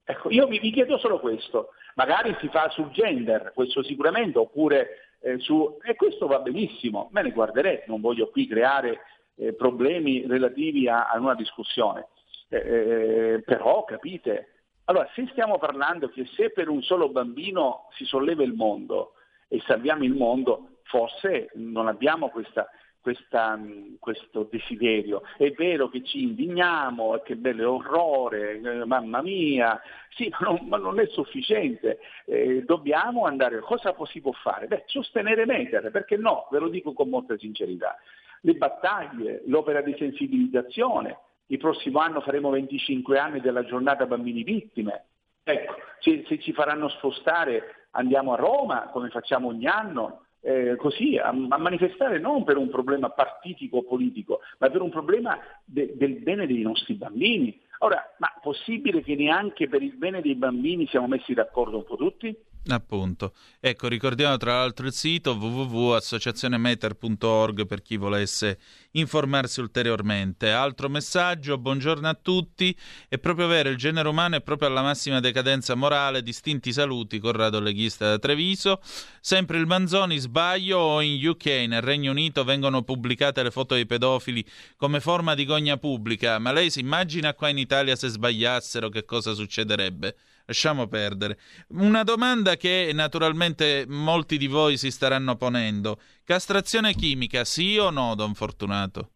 Ecco, 0.04 0.30
io 0.30 0.46
vi, 0.46 0.58
vi, 0.58 0.72
chiedo 0.72 0.98
solo 0.98 1.20
questo, 1.20 1.68
magari 1.94 2.34
si 2.40 2.48
fa 2.48 2.68
sul 2.70 2.90
gender, 2.90 3.52
questo 3.54 3.82
sicuramente, 3.82 4.38
oppure 4.38 5.16
eh, 5.20 5.38
su... 5.38 5.78
e 5.82 5.94
questo 5.94 6.26
va 6.26 6.40
benissimo, 6.40 7.10
me 7.12 7.22
ne 7.22 7.30
guarderei, 7.30 7.82
non 7.86 8.00
voglio 8.00 8.28
qui 8.30 8.48
creare 8.48 9.02
eh, 9.36 9.54
problemi 9.54 10.26
relativi 10.26 10.88
a, 10.88 11.08
a 11.08 11.18
una 11.18 11.34
discussione. 11.34 12.08
Eh, 12.48 12.56
eh, 12.56 13.42
però 13.44 13.84
capite, 13.84 14.59
allora 14.90 15.08
se 15.14 15.28
stiamo 15.30 15.56
parlando 15.58 16.08
che 16.08 16.26
se 16.34 16.50
per 16.50 16.68
un 16.68 16.82
solo 16.82 17.10
bambino 17.10 17.86
si 17.92 18.04
solleva 18.04 18.42
il 18.42 18.54
mondo 18.54 19.12
e 19.46 19.60
salviamo 19.60 20.02
il 20.02 20.14
mondo, 20.14 20.78
forse 20.82 21.50
non 21.54 21.86
abbiamo 21.86 22.28
questa, 22.28 22.68
questa, 23.00 23.56
questo 24.00 24.48
desiderio. 24.50 25.22
È 25.36 25.48
vero 25.52 25.88
che 25.88 26.02
ci 26.02 26.22
indigniamo, 26.24 27.20
che 27.24 27.36
bello 27.36 27.74
orrore, 27.74 28.60
eh, 28.60 28.84
mamma 28.84 29.22
mia, 29.22 29.80
sì, 30.16 30.28
ma 30.28 30.38
non, 30.40 30.66
ma 30.66 30.76
non 30.76 30.98
è 30.98 31.06
sufficiente. 31.06 32.00
Eh, 32.24 32.64
dobbiamo 32.64 33.26
andare, 33.26 33.60
cosa 33.60 33.94
si 34.06 34.20
può 34.20 34.32
fare? 34.32 34.66
Beh, 34.66 34.82
sostenere 34.86 35.46
Meter, 35.46 35.92
perché 35.92 36.16
no? 36.16 36.48
Ve 36.50 36.58
lo 36.58 36.68
dico 36.68 36.92
con 36.92 37.08
molta 37.08 37.38
sincerità 37.38 37.96
le 38.42 38.54
battaglie, 38.54 39.42
l'opera 39.46 39.82
di 39.82 39.94
sensibilizzazione. 39.98 41.18
Il 41.50 41.58
prossimo 41.58 41.98
anno 41.98 42.20
faremo 42.20 42.50
25 42.50 43.18
anni 43.18 43.40
della 43.40 43.64
giornata 43.64 44.06
bambini 44.06 44.44
vittime. 44.44 45.06
Ecco, 45.42 45.74
se, 45.98 46.24
se 46.28 46.38
ci 46.38 46.52
faranno 46.52 46.88
spostare 46.88 47.88
andiamo 47.92 48.32
a 48.32 48.36
Roma, 48.36 48.88
come 48.92 49.08
facciamo 49.08 49.48
ogni 49.48 49.66
anno, 49.66 50.26
eh, 50.42 50.76
così 50.76 51.16
a, 51.16 51.28
a, 51.28 51.58
manifestare 51.58 52.20
non 52.20 52.44
per 52.44 52.56
un 52.56 52.70
problema 52.70 53.10
partitico 53.10 53.78
o 53.78 53.82
politico, 53.82 54.40
ma 54.58 54.70
per 54.70 54.80
un 54.80 54.90
problema 54.90 55.38
de, 55.64 55.96
del 55.96 56.20
bene 56.20 56.46
dei 56.46 56.62
nostri 56.62 56.94
bambini. 56.94 57.60
Ora, 57.78 58.14
ma 58.18 58.32
possibile 58.40 59.02
che 59.02 59.16
neanche 59.16 59.68
per 59.68 59.82
il 59.82 59.96
bene 59.96 60.20
dei 60.20 60.36
bambini 60.36 60.86
siamo 60.86 61.08
messi 61.08 61.34
d'accordo 61.34 61.78
un 61.78 61.84
po' 61.84 61.96
tutti? 61.96 62.32
Appunto. 62.68 63.32
Ecco, 63.58 63.88
ricordiamo 63.88 64.36
tra 64.36 64.58
l'altro 64.58 64.86
il 64.86 64.92
sito 64.92 65.32
www.associazionemeter.org 65.32 67.66
per 67.66 67.80
chi 67.80 67.96
volesse 67.96 68.58
informarsi 68.92 69.60
ulteriormente. 69.60 70.50
Altro 70.50 70.90
messaggio, 70.90 71.56
buongiorno 71.56 72.06
a 72.06 72.18
tutti. 72.20 72.76
È 73.08 73.16
proprio 73.18 73.46
vero, 73.46 73.70
il 73.70 73.78
genere 73.78 74.08
umano 74.08 74.36
è 74.36 74.42
proprio 74.42 74.68
alla 74.68 74.82
massima 74.82 75.20
decadenza 75.20 75.74
morale. 75.74 76.22
Distinti 76.22 76.70
saluti, 76.70 77.18
Corrado 77.18 77.60
Leghista 77.60 78.10
da 78.10 78.18
Treviso. 78.18 78.82
Sempre 79.20 79.56
il 79.56 79.64
Manzoni, 79.66 80.18
sbaglio 80.18 80.78
o 80.78 81.00
in 81.00 81.26
UK, 81.26 81.46
nel 81.66 81.80
Regno 81.80 82.10
Unito, 82.10 82.44
vengono 82.44 82.82
pubblicate 82.82 83.42
le 83.42 83.50
foto 83.50 83.72
dei 83.74 83.86
pedofili 83.86 84.44
come 84.76 85.00
forma 85.00 85.34
di 85.34 85.46
gogna 85.46 85.78
pubblica. 85.78 86.38
Ma 86.38 86.52
lei 86.52 86.70
si 86.70 86.80
immagina 86.80 87.32
qua 87.32 87.48
in 87.48 87.56
Italia 87.56 87.96
se 87.96 88.08
sbagliassero 88.08 88.90
che 88.90 89.06
cosa 89.06 89.32
succederebbe? 89.32 90.14
Lasciamo 90.50 90.88
perdere. 90.88 91.38
Una 91.68 92.02
domanda 92.02 92.56
che 92.56 92.90
naturalmente 92.92 93.84
molti 93.86 94.36
di 94.36 94.48
voi 94.48 94.76
si 94.76 94.90
staranno 94.90 95.36
ponendo. 95.36 95.98
Castrazione 96.24 96.92
chimica, 96.92 97.44
sì 97.44 97.78
o 97.78 97.90
no, 97.90 98.14
Don 98.16 98.34
Fortunato? 98.34 99.10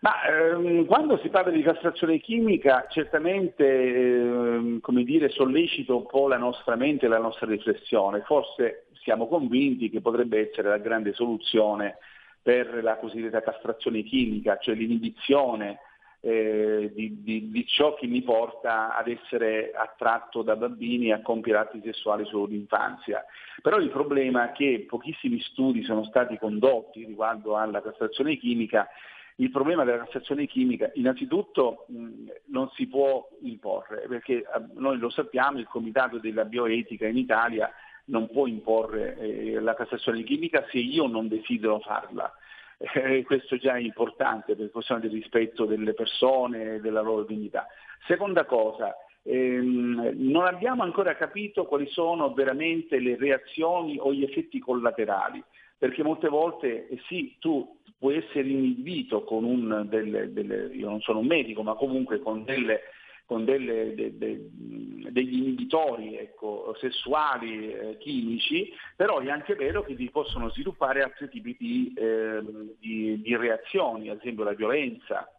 Ma 0.00 0.12
ehm, 0.28 0.84
quando 0.86 1.18
si 1.18 1.28
parla 1.28 1.50
di 1.50 1.62
castrazione 1.62 2.18
chimica 2.18 2.86
certamente 2.88 3.64
ehm, 3.66 4.80
come 4.80 5.02
dire, 5.04 5.28
sollecita 5.28 5.94
un 5.94 6.06
po' 6.06 6.28
la 6.28 6.36
nostra 6.38 6.76
mente 6.76 7.06
e 7.06 7.08
la 7.08 7.18
nostra 7.18 7.46
riflessione. 7.46 8.22
Forse 8.22 8.86
siamo 9.02 9.28
convinti 9.28 9.90
che 9.90 10.00
potrebbe 10.00 10.48
essere 10.50 10.68
la 10.68 10.78
grande 10.78 11.12
soluzione 11.14 11.98
per 12.42 12.82
la 12.82 12.96
cosiddetta 12.96 13.42
castrazione 13.42 14.02
chimica, 14.02 14.58
cioè 14.58 14.74
l'inibizione 14.74 15.80
eh, 16.20 16.90
di, 16.94 17.22
di, 17.22 17.50
di, 17.50 17.66
ciò 17.66 17.94
che 17.94 18.06
mi 18.06 18.22
porta 18.22 18.96
ad 18.96 19.08
essere 19.08 19.70
attratto 19.72 20.42
da 20.42 20.56
bambini 20.56 21.12
a 21.12 21.22
compiere 21.22 21.60
atti 21.60 21.80
sessuali 21.82 22.24
solo 22.26 22.46
d'infanzia. 22.46 23.24
Però 23.62 23.78
il 23.78 23.90
problema 23.90 24.50
è 24.50 24.52
che 24.52 24.84
pochissimi 24.88 25.40
studi 25.40 25.84
sono 25.84 26.04
stati 26.04 26.36
condotti 26.38 27.04
riguardo 27.04 27.56
alla 27.56 27.80
castrazione 27.80 28.36
chimica. 28.36 28.88
Il 29.36 29.50
problema 29.50 29.84
della 29.84 29.98
castrazione 29.98 30.46
chimica 30.46 30.90
innanzitutto 30.94 31.86
non 32.46 32.68
si 32.74 32.88
può 32.88 33.28
imporre, 33.42 34.06
perché 34.08 34.38
eh, 34.38 34.44
noi 34.74 34.98
lo 34.98 35.10
sappiamo, 35.10 35.58
il 35.58 35.68
Comitato 35.68 36.18
della 36.18 36.44
Bioetica 36.44 37.06
in 37.06 37.16
Italia 37.16 37.70
non 38.06 38.28
può 38.28 38.46
imporre 38.46 39.16
eh, 39.18 39.60
la 39.60 39.74
castrazione 39.74 40.24
chimica 40.24 40.66
se 40.70 40.78
io 40.78 41.06
non 41.06 41.28
desidero 41.28 41.78
farla 41.78 42.32
eh, 42.78 43.24
questo 43.24 43.56
già 43.56 43.74
è 43.74 43.80
importante 43.80 44.54
per 44.54 44.70
questione 44.70 45.00
del 45.00 45.10
rispetto 45.10 45.64
delle 45.64 45.94
persone 45.94 46.76
e 46.76 46.80
della 46.80 47.00
loro 47.00 47.24
dignità. 47.24 47.66
Seconda 48.06 48.44
cosa, 48.44 48.94
ehm, 49.22 50.12
non 50.14 50.46
abbiamo 50.46 50.84
ancora 50.84 51.16
capito 51.16 51.64
quali 51.66 51.88
sono 51.88 52.32
veramente 52.32 53.00
le 53.00 53.16
reazioni 53.16 53.98
o 53.98 54.12
gli 54.12 54.22
effetti 54.22 54.60
collaterali, 54.60 55.42
perché 55.76 56.02
molte 56.02 56.28
volte 56.28 56.88
eh, 56.88 57.00
sì, 57.08 57.36
tu 57.40 57.78
puoi 57.98 58.16
essere 58.16 58.48
inibito 58.48 59.24
con 59.24 59.42
un, 59.42 59.86
delle, 59.88 60.32
delle, 60.32 60.70
io 60.72 60.88
non 60.88 61.00
sono 61.00 61.18
un 61.18 61.26
medico, 61.26 61.62
ma 61.64 61.74
comunque 61.74 62.20
con 62.20 62.44
delle 62.44 62.80
con 63.28 63.44
delle, 63.44 63.94
de, 63.94 64.16
de, 64.16 64.48
degli 65.10 65.36
inibitori 65.36 66.16
ecco, 66.16 66.74
sessuali 66.80 67.70
eh, 67.70 67.98
chimici, 67.98 68.72
però 68.96 69.18
è 69.18 69.28
anche 69.28 69.54
vero 69.54 69.82
che 69.82 69.92
vi 69.92 70.08
possono 70.08 70.48
sviluppare 70.48 71.02
altri 71.02 71.28
tipi 71.28 71.54
di, 71.58 71.92
eh, 71.94 72.40
di, 72.80 73.20
di 73.20 73.36
reazioni, 73.36 74.08
ad 74.08 74.20
esempio 74.20 74.44
la 74.44 74.54
violenza, 74.54 75.30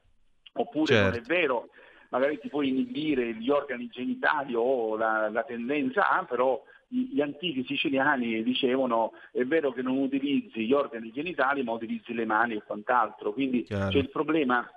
oppure 0.54 0.86
certo. 0.86 1.04
non 1.04 1.14
è 1.14 1.16
certo. 1.16 1.34
vero, 1.34 1.70
magari 2.10 2.38
ti 2.38 2.48
puoi 2.48 2.70
inibire 2.70 3.34
gli 3.34 3.50
organi 3.50 3.88
genitali 3.88 4.54
o 4.54 4.96
la, 4.96 5.28
la 5.28 5.42
tendenza 5.42 6.12
a, 6.12 6.24
però 6.26 6.64
gli 6.88 7.22
antichi 7.22 7.64
siciliani 7.66 8.44
dicevano 8.44 9.14
è 9.32 9.44
vero 9.46 9.72
che 9.72 9.82
non 9.82 9.98
utilizzi 9.98 10.68
gli 10.68 10.74
organi 10.74 11.12
genitali 11.12 11.64
ma 11.64 11.72
utilizzi 11.72 12.14
le 12.14 12.26
mani 12.26 12.54
e 12.54 12.62
quant'altro, 12.64 13.34
quindi 13.34 13.64
Chiaro. 13.64 13.90
c'è 13.90 13.98
il 13.98 14.12
problema 14.12 14.72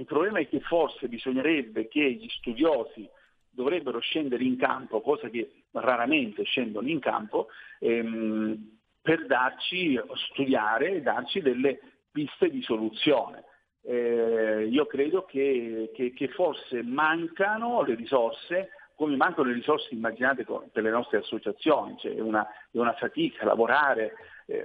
il 0.00 0.06
problema 0.06 0.38
è 0.38 0.48
che 0.48 0.60
forse 0.60 1.08
bisognerebbe 1.08 1.86
che 1.86 2.00
gli 2.00 2.28
studiosi 2.30 3.06
dovrebbero 3.50 4.00
scendere 4.00 4.42
in 4.44 4.56
campo, 4.56 5.02
cosa 5.02 5.28
che 5.28 5.64
raramente 5.72 6.42
scendono 6.44 6.88
in 6.88 7.00
campo, 7.00 7.48
ehm, 7.78 8.78
per 9.02 9.26
darci, 9.26 10.00
studiare 10.30 10.92
e 10.92 11.02
darci 11.02 11.40
delle 11.40 11.80
piste 12.10 12.48
di 12.48 12.62
soluzione. 12.62 13.44
Eh, 13.82 14.68
io 14.70 14.86
credo 14.86 15.24
che, 15.24 15.90
che, 15.94 16.12
che, 16.14 16.28
forse 16.28 16.82
mancano 16.82 17.82
le 17.82 17.94
risorse, 17.94 18.70
come 18.94 19.16
mancano 19.16 19.48
le 19.48 19.54
risorse 19.54 19.94
immaginate 19.94 20.46
per 20.72 20.82
le 20.82 20.90
nostre 20.90 21.18
associazioni, 21.18 21.96
cioè 21.98 22.14
è 22.14 22.20
una, 22.20 22.46
è 22.70 22.78
una 22.78 22.94
fatica 22.94 23.44
lavorare 23.44 24.14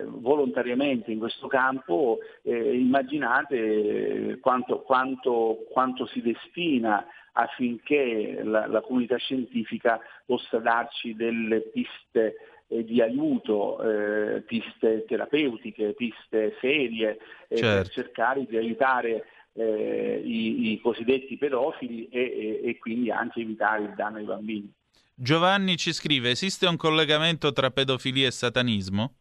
volontariamente 0.05 1.11
in 1.11 1.19
questo 1.19 1.47
campo, 1.47 2.19
eh, 2.41 2.77
immaginate 2.77 4.37
quanto, 4.41 4.81
quanto, 4.81 5.65
quanto, 5.69 6.07
si 6.07 6.21
destina 6.21 7.05
affinché 7.33 8.41
la, 8.43 8.65
la, 8.67 8.81
comunità 8.81 9.17
scientifica 9.17 9.99
possa 10.25 10.57
darci 10.59 11.15
delle 11.15 11.61
piste 11.61 12.35
eh, 12.67 12.83
di 12.83 13.01
aiuto, 13.01 13.81
eh, 13.81 14.41
piste 14.41 15.05
terapeutiche, 15.05 15.93
piste 15.93 16.55
serie, 16.59 17.19
certo. 17.47 17.65
per 17.65 17.89
cercare 17.89 18.45
di 18.45 18.57
aiutare 18.57 19.25
eh, 19.53 20.21
i, 20.23 20.71
i, 20.71 20.79
cosiddetti 20.81 21.37
pedofili 21.37 22.07
e, 22.09 22.19
e, 22.63 22.69
e 22.69 22.77
quindi 22.77 23.11
anche 23.11 23.41
evitare 23.41 23.83
il 23.83 23.93
danno 23.95 24.17
ai 24.17 24.25
bambini. 24.25 24.71
Giovanni 25.13 25.77
ci 25.77 25.93
scrive, 25.93 26.31
esiste 26.31 26.65
un 26.67 26.75
collegamento 26.75 27.53
tra 27.53 27.71
pedofilia 27.71 28.27
e 28.27 28.31
satanismo? 28.31 29.13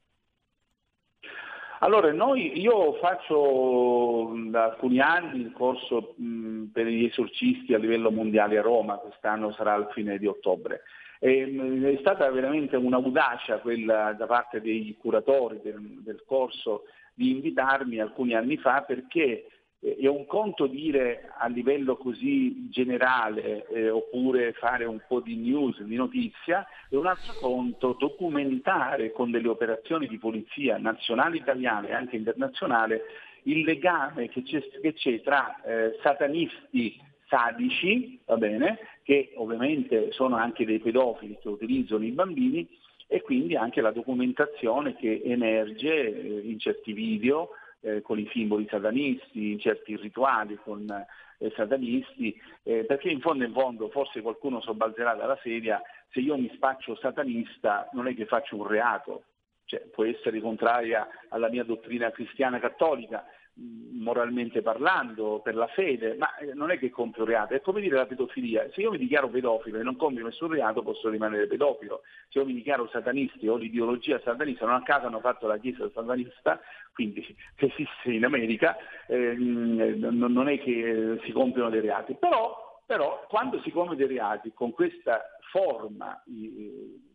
Allora, 1.85 2.11
noi, 2.12 2.59
io 2.59 2.95
faccio 2.95 4.32
da 4.49 4.64
alcuni 4.64 5.01
anni 5.01 5.41
il 5.43 5.53
corso 5.53 6.14
mh, 6.16 6.70
per 6.72 6.87
gli 6.87 7.05
esorcisti 7.05 7.74
a 7.74 7.78
livello 7.78 8.11
mondiale 8.11 8.57
a 8.57 8.62
Roma, 8.62 8.97
quest'anno 8.97 9.53
sarà 9.53 9.74
al 9.74 9.91
fine 9.93 10.16
di 10.16 10.26
ottobre. 10.26 10.80
E, 11.18 11.45
mh, 11.45 11.85
è 11.85 11.97
stata 12.01 12.30
veramente 12.30 12.76
un'audacia 12.76 13.59
quella 13.59 14.14
da 14.14 14.24
parte 14.24 14.62
dei 14.62 14.97
curatori 14.99 15.61
del, 15.62 16.01
del 16.03 16.22
corso 16.26 16.85
di 17.12 17.32
invitarmi 17.32 17.99
alcuni 17.99 18.32
anni 18.32 18.57
fa 18.57 18.80
perché 18.80 19.45
è 19.85 20.07
un 20.07 20.24
conto 20.24 20.66
dire 20.66 21.30
a 21.37 21.47
livello 21.47 21.97
così 21.97 22.70
generale 22.70 23.66
eh, 23.68 23.91
oppure 23.91 24.55
fare 24.55 24.87
un 24.87 25.01
po' 25.07 25.20
di 25.20 25.37
news, 25.37 25.78
di 25.82 25.97
notizia, 25.97 26.66
è 26.89 26.95
un 26.95 27.07
altro 27.07 27.35
conto 27.39 27.95
documentare 27.99 29.12
con 29.12 29.30
delle 29.30 29.49
operazioni 29.49 30.09
di 30.09 30.16
polizia 30.16 30.78
nazionale 30.78 31.37
italiana 31.37 31.89
e 31.89 31.93
anche 31.93 32.16
internazionale 32.16 33.03
il 33.43 33.62
legame 33.62 34.30
che 34.30 34.43
c'è, 34.43 34.62
che 34.80 34.95
c'è 34.95 35.20
tra 35.20 35.61
eh, 35.62 35.99
satanisti 36.03 36.99
sadici, 37.28 38.18
va 38.24 38.39
bene, 38.39 38.78
che 39.03 39.32
ovviamente 39.37 40.12
sono 40.12 40.37
anche 40.37 40.64
dei 40.64 40.78
pedofili 40.78 41.37
che 41.43 41.49
utilizzano 41.49 42.05
i 42.05 42.11
bambini 42.11 42.66
e 43.07 43.20
quindi 43.20 43.55
anche 43.55 43.82
la 43.82 43.91
documentazione 43.91 44.97
che 44.97 45.20
emerge 45.22 45.93
eh, 45.93 46.41
in 46.49 46.59
certi 46.59 46.95
video 46.95 47.51
eh, 47.85 48.01
con 48.01 48.18
i 48.18 48.28
simboli 48.32 48.66
satanisti, 48.68 49.53
in 49.53 49.59
certi 49.61 49.95
rituali 49.97 50.57
con 50.57 50.91
eh, 50.91 51.53
satanisti, 51.55 52.35
eh, 52.62 52.85
perché 52.85 53.11
in 53.11 53.20
fondo 53.20 53.45
in 53.45 53.53
fondo 53.53 53.91
forse 53.91 54.22
qualcuno 54.22 54.61
sobbalzerà 54.61 55.14
dalla 55.14 55.39
sedia, 55.43 55.82
se 56.11 56.20
io 56.20 56.37
mi 56.39 56.51
spaccio 56.55 56.97
satanista 56.97 57.89
non 57.93 58.09
è 58.09 58.14
che 58.14 58.24
faccio 58.24 58.57
un 58.57 58.66
reato, 58.66 59.24
cioè, 59.66 59.80
può 59.80 60.05
essere 60.05 60.41
contraria 60.41 61.07
alla 61.28 61.51
mia 61.51 61.64
dottrina 61.64 62.11
cristiana 62.11 62.59
cattolica, 62.59 63.24
moralmente 63.57 64.62
parlando, 64.62 65.40
per 65.42 65.55
la 65.55 65.68
fede, 65.68 66.16
ma 66.16 66.36
eh, 66.36 66.52
non 66.55 66.70
è 66.70 66.78
che 66.78 66.90
compio 66.90 67.24
reato, 67.24 67.55
è 67.55 67.61
come 67.61 67.80
dire 67.80 67.96
la 67.96 68.07
pedofilia, 68.07 68.68
se 68.72 68.80
io 68.80 68.90
mi 68.90 68.98
dichiaro 68.98 69.28
pedofilo 69.28 69.78
e 69.78 69.82
non 69.82 69.96
compio 69.96 70.24
nessun 70.24 70.50
reato 70.50 70.82
posso 70.82 71.09
rimanere 71.09 71.46
pedofilo, 71.46 72.02
se 72.28 72.40
io 72.40 72.44
mi 72.44 72.55
dichiaro 72.55 72.88
satanisti 72.88 73.46
o 73.46 73.57
l'ideologia 73.57 74.20
satanista, 74.24 74.66
non 74.66 74.74
a 74.74 74.82
caso 74.82 75.07
hanno 75.07 75.20
fatto 75.20 75.46
la 75.46 75.59
chiesa 75.59 75.88
satanista, 75.94 76.61
quindi 76.92 77.24
che 77.55 77.66
esiste 77.66 78.12
in 78.12 78.24
America, 78.24 78.76
eh, 79.07 79.34
non 79.36 80.48
è 80.48 80.59
che 80.61 81.20
si 81.24 81.32
compiono 81.32 81.70
dei 81.70 81.80
reati, 81.80 82.14
però, 82.14 82.82
però 82.84 83.24
quando 83.28 83.61
si 83.62 83.70
compiono 83.70 83.96
dei 83.96 84.09
reati 84.09 84.52
con 84.52 84.72
questa 84.72 85.22
forma, 85.50 86.20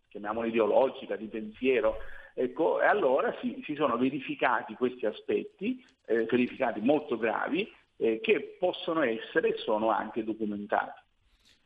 chiamiamola 0.10 0.48
ideologica, 0.48 1.16
di 1.16 1.28
pensiero, 1.28 1.98
Ecco, 2.42 2.82
e 2.82 2.86
allora 2.86 3.36
si, 3.42 3.62
si, 3.66 3.76
sono 3.76 3.98
verificati 3.98 4.74
questi 4.76 5.06
aspetti, 5.06 5.84
eh, 6.06 6.24
verificati 6.24 6.80
molto 6.80 7.18
gravi, 7.18 7.70
eh, 7.98 8.22
che 8.22 8.56
possono 8.58 9.02
essere 9.02 9.50
e 9.50 9.58
sono 9.58 9.90
anche 9.90 10.24
documentati. 10.24 11.02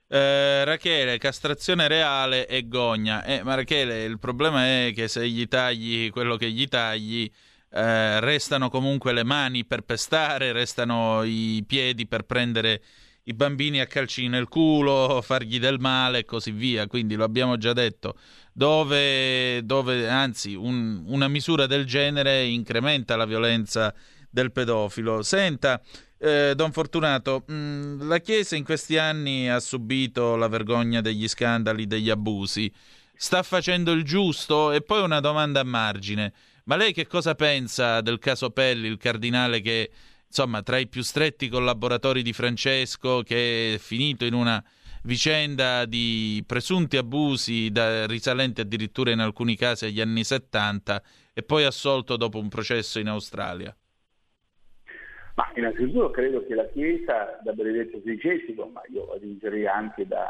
Eh, 0.08 0.64
Rachele, 0.64 1.20
castrazione 1.20 1.88
reale 1.88 2.48
e 2.48 2.68
gogna. 2.68 3.24
Eh, 3.24 3.44
ma 3.44 3.54
Rachele, 3.54 4.04
il 4.06 4.18
problema 4.18 4.66
è 4.66 4.94
che 4.96 5.08
se 5.08 5.28
gli 5.28 5.48
tagli 5.48 6.10
quello 6.10 6.38
che 6.38 6.50
gli 6.50 6.68
tagli, 6.68 7.30
eh, 7.70 8.20
restano 8.20 8.70
comunque 8.70 9.14
le 9.14 9.24
mani 9.24 9.66
per 9.66 9.82
pestare, 9.82 10.54
restano 10.54 11.22
i 11.24 11.64
piedi 11.68 12.08
per 12.08 12.24
prendere 12.24 12.82
i 13.24 13.34
bambini 13.34 13.80
a 13.80 13.88
calci 13.88 14.28
nel 14.28 14.48
culo, 14.48 15.22
fargli 15.24 15.60
del 15.60 15.80
male 15.80 16.20
e 16.20 16.26
così 16.26 16.52
via. 16.52 16.88
Quindi 16.88 17.16
lo 17.16 17.24
abbiamo 17.24 17.58
già 17.58 17.74
detto, 17.74 18.16
dove, 18.52 19.62
dove 19.64 20.10
anzi 20.10 20.56
un, 20.56 21.04
una 21.06 21.28
misura 21.28 21.66
del 21.66 21.86
genere 21.86 22.44
incrementa 22.46 23.16
la 23.16 23.26
violenza 23.26 23.94
del 24.30 24.52
pedofilo. 24.52 25.22
Senta, 25.22 25.82
eh, 26.18 26.54
Don 26.56 26.72
Fortunato, 26.72 27.44
mh, 27.46 27.54
mm, 27.54 28.08
la 28.08 28.20
Chiesa 28.20 28.56
in 28.56 28.64
questi 28.64 28.98
anni 28.98 29.50
ha 29.50 29.60
subito 29.60 30.36
la 30.36 30.48
vergogna 30.48 31.02
degli 31.02 31.28
scandali, 31.28 31.86
degli 31.88 32.10
abusi. 32.10 32.72
Sta 33.16 33.44
facendo 33.44 33.92
il 33.92 34.04
giusto? 34.04 34.72
E 34.72 34.82
poi 34.82 35.02
una 35.02 35.20
domanda 35.20 35.62
a 35.62 35.64
margine. 35.64 36.34
Ma 36.66 36.78
lei 36.78 36.94
che 36.94 37.08
cosa 37.08 37.36
pensa 37.36 38.02
del 38.02 38.20
caso 38.20 38.50
Pelli, 38.50 38.88
il 38.88 38.98
cardinale 38.98 39.60
che 39.60 39.92
insomma, 40.36 40.64
tra 40.64 40.80
i 40.80 40.88
più 40.88 41.04
stretti 41.04 41.48
collaboratori 41.48 42.24
di 42.24 42.34
Francesco, 42.34 43.22
che 43.22 43.76
è 43.76 43.78
finito 43.78 44.26
in 44.26 44.34
una 44.34 44.62
vicenda 45.04 45.86
di 45.86 46.44
presunti 46.48 46.98
abusi 46.98 47.70
da, 47.70 48.08
risalenti 48.08 48.62
addirittura 48.62 49.12
in 49.12 49.20
alcuni 49.20 49.56
casi 49.56 49.86
agli 49.86 50.02
anni 50.02 50.24
70 50.24 51.04
e 51.34 51.44
poi 51.44 51.66
assolto 51.66 52.18
dopo 52.18 52.40
un 52.40 52.50
processo 52.50 53.00
in 53.00 53.10
Australia? 53.10 53.76
Ma 55.36 55.52
innanzitutto 55.56 56.10
credo 56.10 56.44
che 56.48 56.56
la 56.56 56.68
Chiesa, 56.70 57.40
da 57.44 57.52
Benedetto 57.54 58.00
XVI, 58.00 58.72
ma 58.72 58.82
io 58.92 59.12
aggiungerei 59.14 59.68
anche 59.68 60.08
da, 60.08 60.28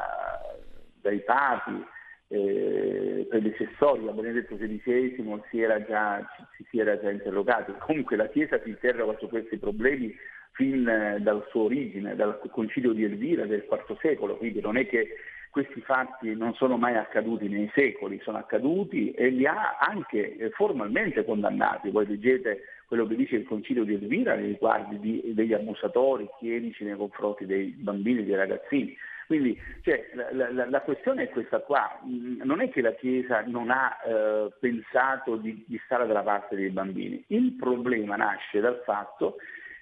dai 1.01 1.22
papi, 1.22 1.82
eh, 2.28 3.26
predecessori, 3.30 4.06
da 4.06 4.12
Benedetto 4.12 4.56
XVI 4.56 5.42
si 5.50 5.62
era 5.62 5.84
già, 5.86 6.26
si 6.70 6.80
era 6.80 7.00
già 7.00 7.12
interrogati. 7.12 7.74
Comunque 7.80 8.16
la 8.16 8.28
Chiesa 8.28 8.60
si 8.64 8.70
interroga 8.70 9.18
su 9.20 9.28
questi 9.28 9.58
problemi 9.58 10.16
fin 10.54 10.88
eh, 10.88 11.20
dal 11.20 11.46
suo 11.50 11.64
origine, 11.64 12.16
dal 12.16 12.40
concilio 12.52 12.94
di 12.94 13.04
Elvira 13.04 13.46
del 13.46 13.68
IV 13.70 13.98
secolo, 14.00 14.38
quindi 14.38 14.62
non 14.62 14.78
è 14.78 14.88
che 14.88 15.16
questi 15.54 15.82
fatti 15.82 16.34
non 16.34 16.56
sono 16.56 16.78
mai 16.78 16.96
accaduti 16.96 17.48
nei 17.48 17.70
secoli, 17.76 18.20
sono 18.24 18.40
accaduti 18.40 19.12
e 19.12 19.30
li 19.30 19.46
ha 19.46 19.78
anche 19.78 20.36
eh, 20.36 20.50
formalmente 20.50 21.24
condannati. 21.24 21.92
Voi 21.92 22.08
leggete 22.08 22.64
quello 22.88 23.06
che 23.06 23.16
dice 23.16 23.36
il 23.36 23.46
concilio 23.46 23.84
di 23.84 23.94
Elvira 23.94 24.34
nei 24.34 24.48
riguardi 24.48 25.00
di, 25.00 25.34
degli 25.34 25.54
abusatori 25.54 26.28
chierici 26.40 26.84
nei 26.84 26.96
confronti 26.96 27.46
dei 27.46 27.68
bambini 27.68 28.22
e 28.22 28.24
dei 28.24 28.36
ragazzini. 28.36 28.98
Quindi 29.34 29.60
cioè, 29.82 30.12
la, 30.14 30.52
la, 30.52 30.70
la, 30.70 30.82
questione 30.82 31.24
è 31.24 31.30
questa 31.30 31.58
qua, 31.58 32.00
mm, 32.06 32.42
non 32.44 32.62
è 32.62 32.70
che 32.70 32.82
la 32.82 32.94
Chiesa 32.94 33.42
non 33.48 33.72
ha 33.72 33.98
eh, 34.06 34.52
pensato 34.60 35.38
di, 35.38 35.66
di 35.68 35.82
stare 35.86 36.06
dalla 36.06 36.22
parte 36.22 36.56
dei 36.56 36.70
bambini, 36.70 37.24
il 37.30 37.54
problema 37.54 38.16
nasce 38.16 38.60
dal 38.60 38.80
fatto 38.86 39.38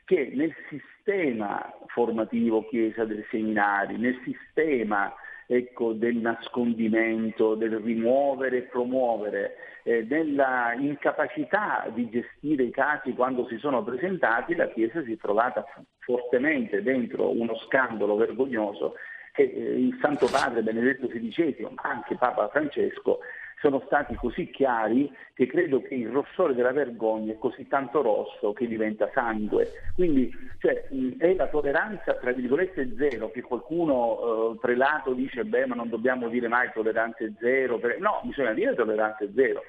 che 0.05 0.31
nel 0.33 0.55
sistema 0.69 1.69
formativo 1.87 2.65
Chiesa 2.69 3.03
dei 3.03 3.25
seminari, 3.29 3.97
nel 3.97 4.17
sistema 4.23 5.13
ecco, 5.45 5.91
del 5.91 6.15
nascondimento, 6.15 7.55
del 7.55 7.77
rimuovere 7.79 8.57
e 8.57 8.61
promuovere, 8.61 9.55
eh, 9.83 10.05
della 10.05 10.73
incapacità 10.77 11.91
di 11.93 12.09
gestire 12.09 12.63
i 12.63 12.71
casi 12.71 13.11
quando 13.11 13.45
si 13.47 13.57
sono 13.57 13.83
presentati, 13.83 14.55
la 14.55 14.69
Chiesa 14.69 15.03
si 15.03 15.11
è 15.11 15.17
trovata 15.17 15.65
fortemente 15.99 16.81
dentro 16.81 17.29
uno 17.29 17.57
scandalo 17.67 18.15
vergognoso 18.15 18.95
che 19.33 19.43
eh, 19.43 19.79
il 19.79 19.97
Santo 20.01 20.27
Padre 20.27 20.61
Benedetto 20.61 21.07
XVI, 21.07 21.67
ma 21.75 21.81
anche 21.89 22.15
Papa 22.15 22.49
Francesco, 22.49 23.19
sono 23.61 23.81
stati 23.85 24.15
così 24.15 24.49
chiari 24.49 25.09
che 25.35 25.45
credo 25.45 25.81
che 25.83 25.93
il 25.93 26.09
rossore 26.09 26.55
della 26.55 26.71
vergogna 26.71 27.31
è 27.31 27.37
così 27.37 27.67
tanto 27.67 28.01
rosso 28.01 28.53
che 28.53 28.67
diventa 28.67 29.09
sangue. 29.13 29.69
Quindi 29.93 30.33
cioè, 30.59 30.87
è 31.17 31.33
la 31.35 31.47
tolleranza, 31.47 32.15
tra 32.15 32.31
virgolette, 32.31 32.95
zero, 32.97 33.29
che 33.29 33.41
qualcuno 33.41 34.53
eh, 34.53 34.57
prelato 34.59 35.13
dice, 35.13 35.45
beh, 35.45 35.67
ma 35.67 35.75
non 35.75 35.89
dobbiamo 35.89 36.27
dire 36.27 36.47
mai 36.47 36.71
tolleranza 36.73 37.23
zero. 37.39 37.79
No, 37.99 38.21
bisogna 38.23 38.53
dire 38.53 38.73
tolleranza 38.73 39.25
zero. 39.33 39.61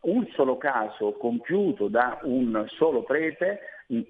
Un 0.00 0.26
solo 0.32 0.56
caso 0.56 1.12
compiuto 1.12 1.88
da 1.88 2.18
un 2.22 2.64
solo 2.68 3.02
prete 3.02 3.60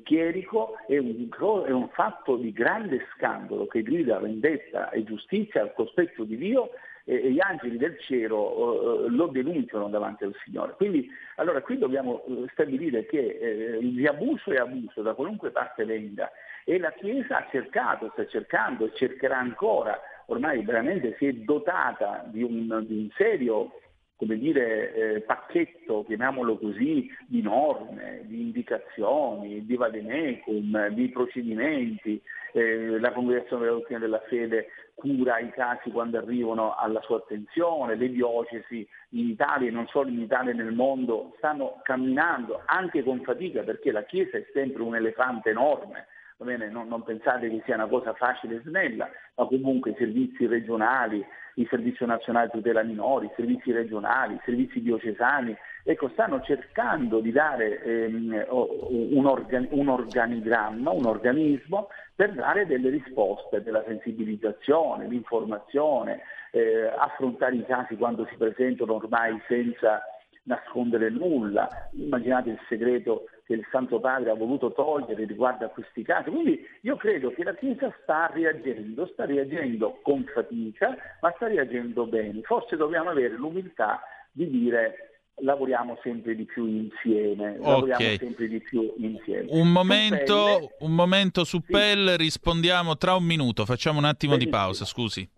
chierico 0.02 0.78
è 0.86 0.96
un, 0.96 1.28
è 1.66 1.70
un, 1.70 1.88
fatto 1.90 2.36
di 2.36 2.52
grande 2.52 3.06
scandalo 3.14 3.66
che 3.66 3.82
grida 3.82 4.18
vendetta 4.18 4.90
e 4.90 5.04
giustizia 5.04 5.60
al 5.60 5.74
cospetto 5.74 6.24
di 6.24 6.36
Dio 6.36 6.70
e, 7.04 7.30
gli 7.30 7.40
angeli 7.40 7.76
del 7.76 7.98
cielo 8.00 9.04
eh, 9.06 9.10
lo 9.10 9.26
denunciano 9.26 9.88
davanti 9.88 10.24
al 10.24 10.34
Signore. 10.44 10.74
Quindi 10.76 11.08
allora 11.36 11.60
qui 11.60 11.76
dobbiamo 11.78 12.24
eh, 12.24 12.46
stabilire 12.52 13.06
che 13.06 13.78
eh, 13.80 14.08
abuso 14.08 14.50
è 14.50 14.56
abuso 14.56 15.02
da 15.02 15.14
qualunque 15.14 15.50
parte 15.50 15.84
venga 15.84 16.30
e 16.64 16.78
la 16.78 16.92
Chiesa 16.92 17.38
ha 17.38 17.48
cercato, 17.50 18.10
sta 18.12 18.26
cercando 18.26 18.86
e 18.86 18.92
cercherà 18.94 19.38
ancora, 19.38 20.00
ormai 20.26 20.64
veramente 20.64 21.14
si 21.18 21.26
è 21.26 21.32
dotata 21.32 22.24
di 22.26 22.42
un, 22.42 22.84
di 22.86 22.98
un 22.98 23.08
serio 23.14 23.72
come 24.16 24.38
dire, 24.38 24.94
eh, 24.94 25.20
pacchetto, 25.20 26.04
chiamiamolo 26.04 26.56
così, 26.56 27.10
di 27.26 27.42
norme, 27.42 28.22
di 28.24 28.40
indicazioni, 28.40 29.64
di 29.66 29.76
vademecum, 29.76 30.88
di 30.88 31.08
procedimenti. 31.10 32.20
Eh, 32.52 32.98
la 32.98 33.12
Congregazione 33.12 33.64
della 33.64 33.76
Dottrina 33.76 34.00
della 34.00 34.22
Fede 34.26 34.68
cura 34.94 35.38
i 35.38 35.50
casi 35.50 35.90
quando 35.90 36.16
arrivano 36.16 36.74
alla 36.74 37.02
sua 37.02 37.18
attenzione, 37.18 37.96
le 37.96 38.10
diocesi 38.10 38.88
in 39.10 39.28
Italia 39.28 39.68
e 39.68 39.70
non 39.70 39.86
solo 39.88 40.08
in 40.08 40.22
Italia 40.22 40.52
e 40.52 40.54
nel 40.54 40.72
mondo 40.72 41.34
stanno 41.36 41.80
camminando 41.82 42.62
anche 42.64 43.02
con 43.02 43.20
fatica 43.20 43.62
perché 43.62 43.92
la 43.92 44.04
Chiesa 44.04 44.38
è 44.38 44.46
sempre 44.54 44.82
un 44.82 44.96
elefante 44.96 45.50
enorme, 45.50 46.06
non, 46.38 46.88
non, 46.88 47.02
pensate 47.02 47.50
che 47.50 47.62
sia 47.66 47.74
una 47.74 47.86
cosa 47.86 48.14
facile 48.14 48.56
e 48.56 48.60
snella, 48.64 49.08
ma 49.36 49.46
comunque 49.46 49.90
i 49.90 49.96
servizi 49.98 50.46
regionali, 50.46 51.24
il 51.58 51.66
Servizio 51.68 52.06
Nazionale 52.06 52.50
Tutela 52.50 52.82
Minori, 52.82 53.26
i 53.26 53.32
servizi 53.34 53.72
regionali, 53.72 54.34
i 54.34 54.40
servizi 54.44 54.80
diocesani, 54.80 55.56
ecco, 55.84 56.08
stanno 56.10 56.40
cercando 56.42 57.20
di 57.20 57.32
dare 57.32 57.82
ehm, 57.82 58.44
un, 58.48 59.26
organi- 59.26 59.68
un, 59.70 59.88
organigramma, 59.88 60.90
un 60.90 61.06
organismo 61.06 61.88
per 62.14 62.32
dare 62.32 62.66
delle 62.66 62.90
risposte, 62.90 63.62
della 63.62 63.82
sensibilizzazione, 63.86 65.06
l'informazione, 65.06 66.20
eh, 66.50 66.92
affrontare 66.96 67.56
i 67.56 67.64
casi 67.64 67.96
quando 67.96 68.26
si 68.26 68.36
presentano 68.36 68.94
ormai 68.94 69.40
senza 69.48 70.02
nascondere 70.42 71.08
nulla. 71.10 71.88
Immaginate 71.92 72.50
il 72.50 72.60
segreto 72.68 73.28
che 73.46 73.54
il 73.54 73.66
Santo 73.70 74.00
Padre 74.00 74.30
ha 74.30 74.34
voluto 74.34 74.72
togliere 74.72 75.24
riguardo 75.24 75.64
a 75.64 75.68
questi 75.68 76.02
casi. 76.02 76.30
Quindi 76.30 76.60
io 76.80 76.96
credo 76.96 77.30
che 77.30 77.44
la 77.44 77.54
Chiesa 77.54 77.94
sta 78.02 78.28
reagendo, 78.32 79.06
sta 79.06 79.24
reagendo 79.24 80.00
con 80.02 80.24
fatica, 80.34 80.96
ma 81.20 81.32
sta 81.36 81.46
reagendo 81.46 82.06
bene. 82.06 82.40
Forse 82.42 82.76
dobbiamo 82.76 83.10
avere 83.10 83.34
l'umiltà 83.36 84.02
di 84.32 84.50
dire 84.50 85.10
lavoriamo 85.40 85.98
sempre 86.02 86.34
di 86.34 86.44
più 86.44 86.66
insieme. 86.66 87.56
Okay. 87.60 88.18
Sempre 88.18 88.48
di 88.48 88.60
più 88.60 88.92
insieme. 88.98 89.46
Un 89.50 89.70
momento, 89.70 90.72
un 90.80 90.94
momento 90.94 91.44
su 91.44 91.60
sì. 91.64 91.72
Pell, 91.72 92.16
rispondiamo 92.16 92.96
tra 92.96 93.14
un 93.14 93.24
minuto, 93.24 93.64
facciamo 93.64 93.98
un 93.98 94.06
attimo 94.06 94.32
Benissimo. 94.32 94.56
di 94.56 94.64
pausa, 94.64 94.84
scusi. 94.84 95.28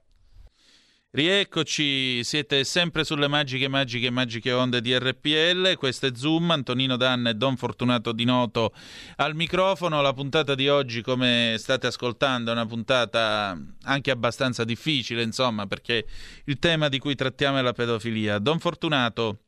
Rieccoci, 1.11 2.23
siete 2.23 2.65
sempre 2.65 3.03
sulle 3.03 3.29
magiche, 3.29 3.67
magiche, 3.67 4.11
magiche 4.11 4.53
onde 4.53 4.83
di 4.83 4.95
RPL. 4.95 5.75
Questo 5.77 6.05
è 6.05 6.11
Zoom, 6.15 6.51
Antonino 6.51 6.99
Danna 6.99 7.31
e 7.31 7.35
Don 7.35 7.57
Fortunato 7.57 8.13
Di 8.13 8.25
Noto 8.25 8.75
al 9.17 9.35
microfono. 9.35 10.03
La 10.03 10.13
puntata 10.13 10.55
di 10.55 10.69
oggi, 10.69 11.01
come 11.01 11.55
state 11.57 11.87
ascoltando, 11.87 12.51
è 12.51 12.53
una 12.53 12.67
puntata 12.67 13.59
anche 13.85 14.11
abbastanza 14.11 14.65
difficile, 14.65 15.23
insomma, 15.23 15.67
perché 15.67 16.07
il 16.45 16.59
tema 16.59 16.91
di 16.91 16.99
cui 16.99 17.15
trattiamo 17.15 17.57
è 17.57 17.63
la 17.63 17.73
pedofilia. 17.73 18.39
Don 18.39 18.59
Fortunato, 18.59 19.45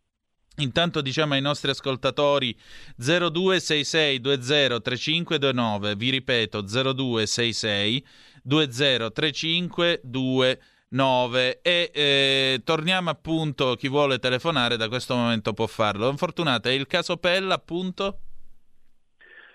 Intanto 0.57 1.01
diciamo 1.01 1.35
ai 1.35 1.41
nostri 1.41 1.71
ascoltatori 1.71 2.59
0266203529, 3.01 5.95
vi 5.95 6.11
ripeto 6.11 6.63
0266 6.63 8.05
203529 8.43 10.61
9 10.91 11.61
e 11.63 11.91
eh, 11.93 12.61
torniamo 12.65 13.11
appunto 13.11 13.75
chi 13.75 13.89
vuole 13.89 14.19
telefonare 14.19 14.77
da 14.77 14.89
questo 14.89 15.15
momento 15.15 15.53
può 15.53 15.67
farlo. 15.67 16.05
Don 16.05 16.17
Fortunata, 16.17 16.69
è 16.69 16.73
il 16.73 16.87
caso 16.87 17.17
Pella 17.17 17.55
appunto? 17.55 18.19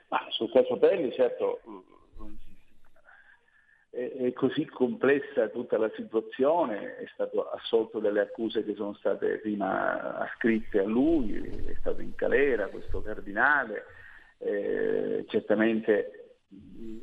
Ma 0.10 0.26
sul 0.30 0.52
caso 0.52 0.78
Pelli 0.78 1.12
certo 1.14 1.62
è, 3.96 4.34
così 4.34 4.66
complessa 4.66 5.48
tutta 5.48 5.78
la 5.78 5.90
situazione, 5.96 6.98
è 6.98 7.06
stato 7.14 7.50
assolto 7.50 8.00
delle 8.00 8.20
accuse 8.20 8.64
che 8.66 8.76
sono 8.76 8.94
state 8.96 9.38
prima 9.38 10.18
ascritte 10.18 10.80
a 10.80 10.84
lui, 10.84 11.34
è 11.66 11.76
stato 11.80 12.02
in 12.02 12.14
calera 12.14 12.68
questo 12.68 13.02
cardinale, 13.02 13.86
eh, 14.40 15.26
certamente 15.30 16.25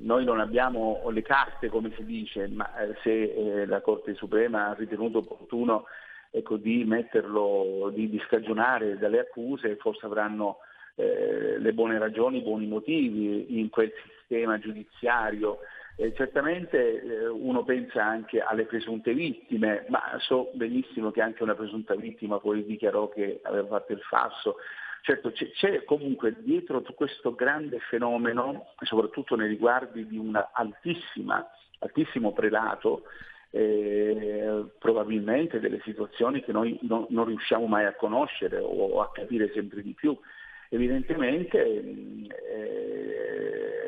noi 0.01 0.25
non 0.25 0.41
abbiamo 0.41 1.03
le 1.11 1.23
carte, 1.23 1.69
come 1.69 1.93
si 1.97 2.05
dice, 2.05 2.49
ma 2.49 2.77
eh, 2.77 2.95
se 3.03 3.23
eh, 3.23 3.67
la 3.67 3.81
Corte 3.81 4.15
Suprema 4.15 4.69
ha 4.69 4.75
ritenuto 4.75 5.19
opportuno 5.19 5.87
ecco, 6.31 6.57
di 6.57 6.85
metterlo, 6.85 7.91
di, 7.93 8.09
di, 8.09 8.21
scagionare 8.27 8.99
dalle 8.99 9.21
accuse, 9.21 9.77
forse 9.77 10.07
avranno 10.07 10.59
eh, 10.97 11.59
le 11.59 11.73
buone 11.73 11.99
ragioni, 11.99 12.39
i 12.39 12.43
buoni 12.43 12.67
motivi 12.67 13.59
in 13.59 13.71
quel 13.71 13.93
sistema 14.19 14.59
giudiziario. 14.59 15.59
Eh, 15.97 16.15
certamente 16.15 17.03
eh, 17.03 17.27
uno 17.29 17.65
pensa 17.65 18.05
anche 18.05 18.41
alle 18.41 18.65
presunte 18.65 19.13
vittime, 19.13 19.85
ma 19.89 20.03
so 20.19 20.51
benissimo 20.55 21.11
che 21.11 21.21
anche 21.21 21.43
una 21.43 21.55
presunta 21.55 21.95
vittima 21.95 22.39
poi 22.39 22.65
dichiarò 22.65 23.09
che 23.09 23.41
aveva 23.43 23.69
fatto 23.69 23.93
il 23.93 24.01
falso. 24.01 24.57
Certo, 25.05 25.33
c'è, 25.33 25.51
c'è, 25.51 25.83
comunque 25.83 26.37
dietro 26.39 26.81
questo 26.95 27.35
grande 27.35 27.81
fenomeno, 27.81 28.69
soprattutto 28.83 29.35
nei 29.35 29.49
riguardi 29.49 30.07
di 30.07 30.17
un 30.17 30.41
altissimo 30.53 32.33
prelato, 32.33 33.03
eh, 33.51 34.65
probabilmente 34.79 35.59
delle 35.59 35.81
situazioni 35.83 36.41
che 36.45 36.53
noi 36.53 36.79
no, 36.83 37.09
non 37.11 37.25
riusciamo 37.25 37.67
mai 37.67 37.85
a 37.85 37.97
conoscere 37.97 38.59
o 38.61 39.01
a 39.01 39.11
capire 39.11 39.51
sempre 39.53 39.83
di 39.83 39.93
più. 39.93 40.17
Evidentemente 40.69 41.59
eh, 41.59 42.29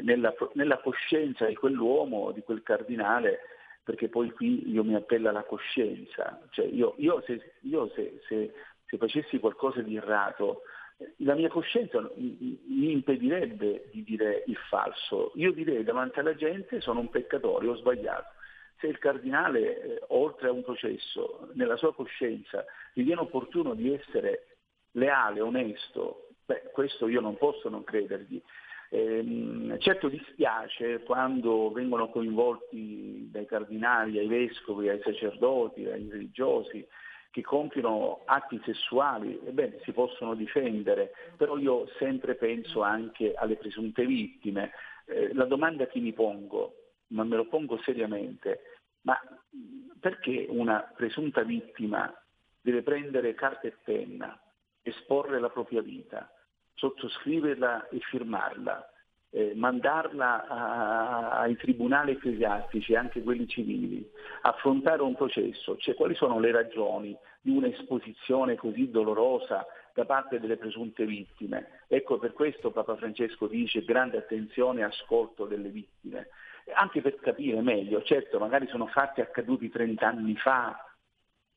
nella, 0.03 0.35
nella, 0.55 0.79
coscienza 0.81 1.47
di 1.47 1.55
quell'uomo, 1.55 2.33
di 2.33 2.43
quel 2.43 2.65
cardinale, 2.65 3.39
perché 3.85 4.09
poi 4.09 4.33
qui 4.33 4.69
io 4.69 4.83
mi 4.83 4.97
appello 4.97 5.29
alla 5.29 5.45
coscienza, 5.45 6.41
cioè 6.51 6.67
io, 6.67 6.95
io, 6.99 7.23
se, 7.25 7.53
io 7.61 7.89
se, 7.95 8.21
se, 8.27 8.53
se 8.85 8.97
facessi 8.97 9.39
qualcosa 9.39 9.81
di 9.81 9.95
errato, 9.95 10.63
la 11.19 11.35
mia 11.35 11.49
coscienza 11.49 12.01
mi 12.17 12.93
impedirebbe 12.93 13.89
di 13.93 14.03
dire 14.05 14.45
il 14.47 14.57
falso. 14.69 15.33
Io 15.35 15.53
direi 15.53 15.83
davanti 15.83 16.21
alla 16.21 16.35
gente 16.35 16.81
sono 16.81 17.01
un 17.01 17.11
peccatore, 17.11 17.67
ho 17.67 17.77
sbagliato. 17.77 18.33
Se 18.79 18.87
il 18.87 18.99
cardinale, 18.99 19.83
eh, 19.83 20.03
oltre 20.09 20.49
a 20.49 20.53
un 20.53 20.63
processo, 20.63 21.49
nella 21.55 21.77
sua 21.77 21.95
coscienza 21.95 22.65
ritiene 22.95 23.21
opportuno 23.21 23.75
di 23.75 23.93
essere 23.93 24.57
leale, 24.93 25.41
onesto, 25.41 26.29
beh, 26.45 26.71
questo 26.73 27.09
io 27.09 27.21
non 27.21 27.37
posso 27.37 27.69
non 27.69 27.85
credergli. 27.85 28.41
Eh, 28.91 29.77
certo 29.79 30.09
dispiace 30.09 31.03
quando 31.03 31.73
vengono 31.73 32.11
coinvolti 32.11 33.29
dai 33.31 33.47
cardinali, 33.47 34.19
ai 34.19 34.29
vescovi, 34.29 34.89
ai 34.89 35.01
sacerdoti, 35.03 35.87
ai 35.87 36.09
religiosi, 36.09 36.87
che 37.35 37.43
compiono 37.43 38.21
atti 38.27 38.61
sessuali, 38.65 39.41
ebbene 39.45 39.81
si 39.83 39.91
possono 39.91 40.37
difendere, 40.37 41.11
però 41.37 41.59
io 41.59 41.89
sempre 41.99 42.37
penso 42.37 42.83
anche 42.83 43.35
alle 43.35 43.57
presunte 43.57 44.07
vittime. 44.07 44.71
Eh, 45.05 45.35
la 45.35 45.45
domanda 45.45 45.89
che 45.89 45.99
mi 45.99 46.13
pongo, 46.13 46.93
ma 47.09 47.25
me 47.25 47.35
lo 47.35 47.47
pongo 47.47 47.77
seriamente, 47.79 48.79
ma 49.01 49.19
perché 49.99 50.47
una 50.49 50.89
presunta 50.95 51.43
vittima 51.43 52.09
deve 52.61 52.83
prendere 52.83 53.35
carta 53.35 53.67
e 53.67 53.75
penna, 53.83 54.41
esporre 54.83 55.41
la 55.41 55.51
propria 55.51 55.83
vita, 55.83 56.33
sottoscriverla 56.75 57.89
e 57.89 57.99
firmarla, 57.99 58.93
eh, 59.35 59.53
mandarla 59.57 60.47
a, 60.47 61.41
ai 61.41 61.57
tribunali 61.57 62.13
ecclesiastici, 62.13 62.95
anche 62.95 63.21
quelli 63.21 63.49
civili, 63.49 64.09
affrontare 64.43 65.03
un 65.03 65.17
processo, 65.17 65.77
cioè 65.77 65.97
quali 65.97 66.15
sono 66.15 66.39
le 66.39 66.53
ragioni 66.53 67.17
di 67.41 67.51
un'esposizione 67.51 68.55
così 68.55 68.91
dolorosa 68.91 69.67
da 69.93 70.05
parte 70.05 70.39
delle 70.39 70.57
presunte 70.57 71.05
vittime. 71.05 71.81
Ecco 71.89 72.19
per 72.19 72.33
questo 72.33 72.71
Papa 72.71 72.95
Francesco 72.95 73.49
dice 73.49 73.85
grande 73.85 74.19
attenzione 74.19 74.81
e 74.81 74.85
ascolto 74.85 75.47
delle 75.47 75.69
vittime, 75.69 76.29
anche 76.73 77.01
per 77.01 77.17
capire 77.17 77.61
meglio, 77.61 78.05
certo 78.05 78.39
magari 78.39 78.69
sono 78.69 78.87
fatti 78.87 79.21
accaduti 79.21 79.69
30 79.69 80.07
anni 80.07 80.37
fa 80.37 80.95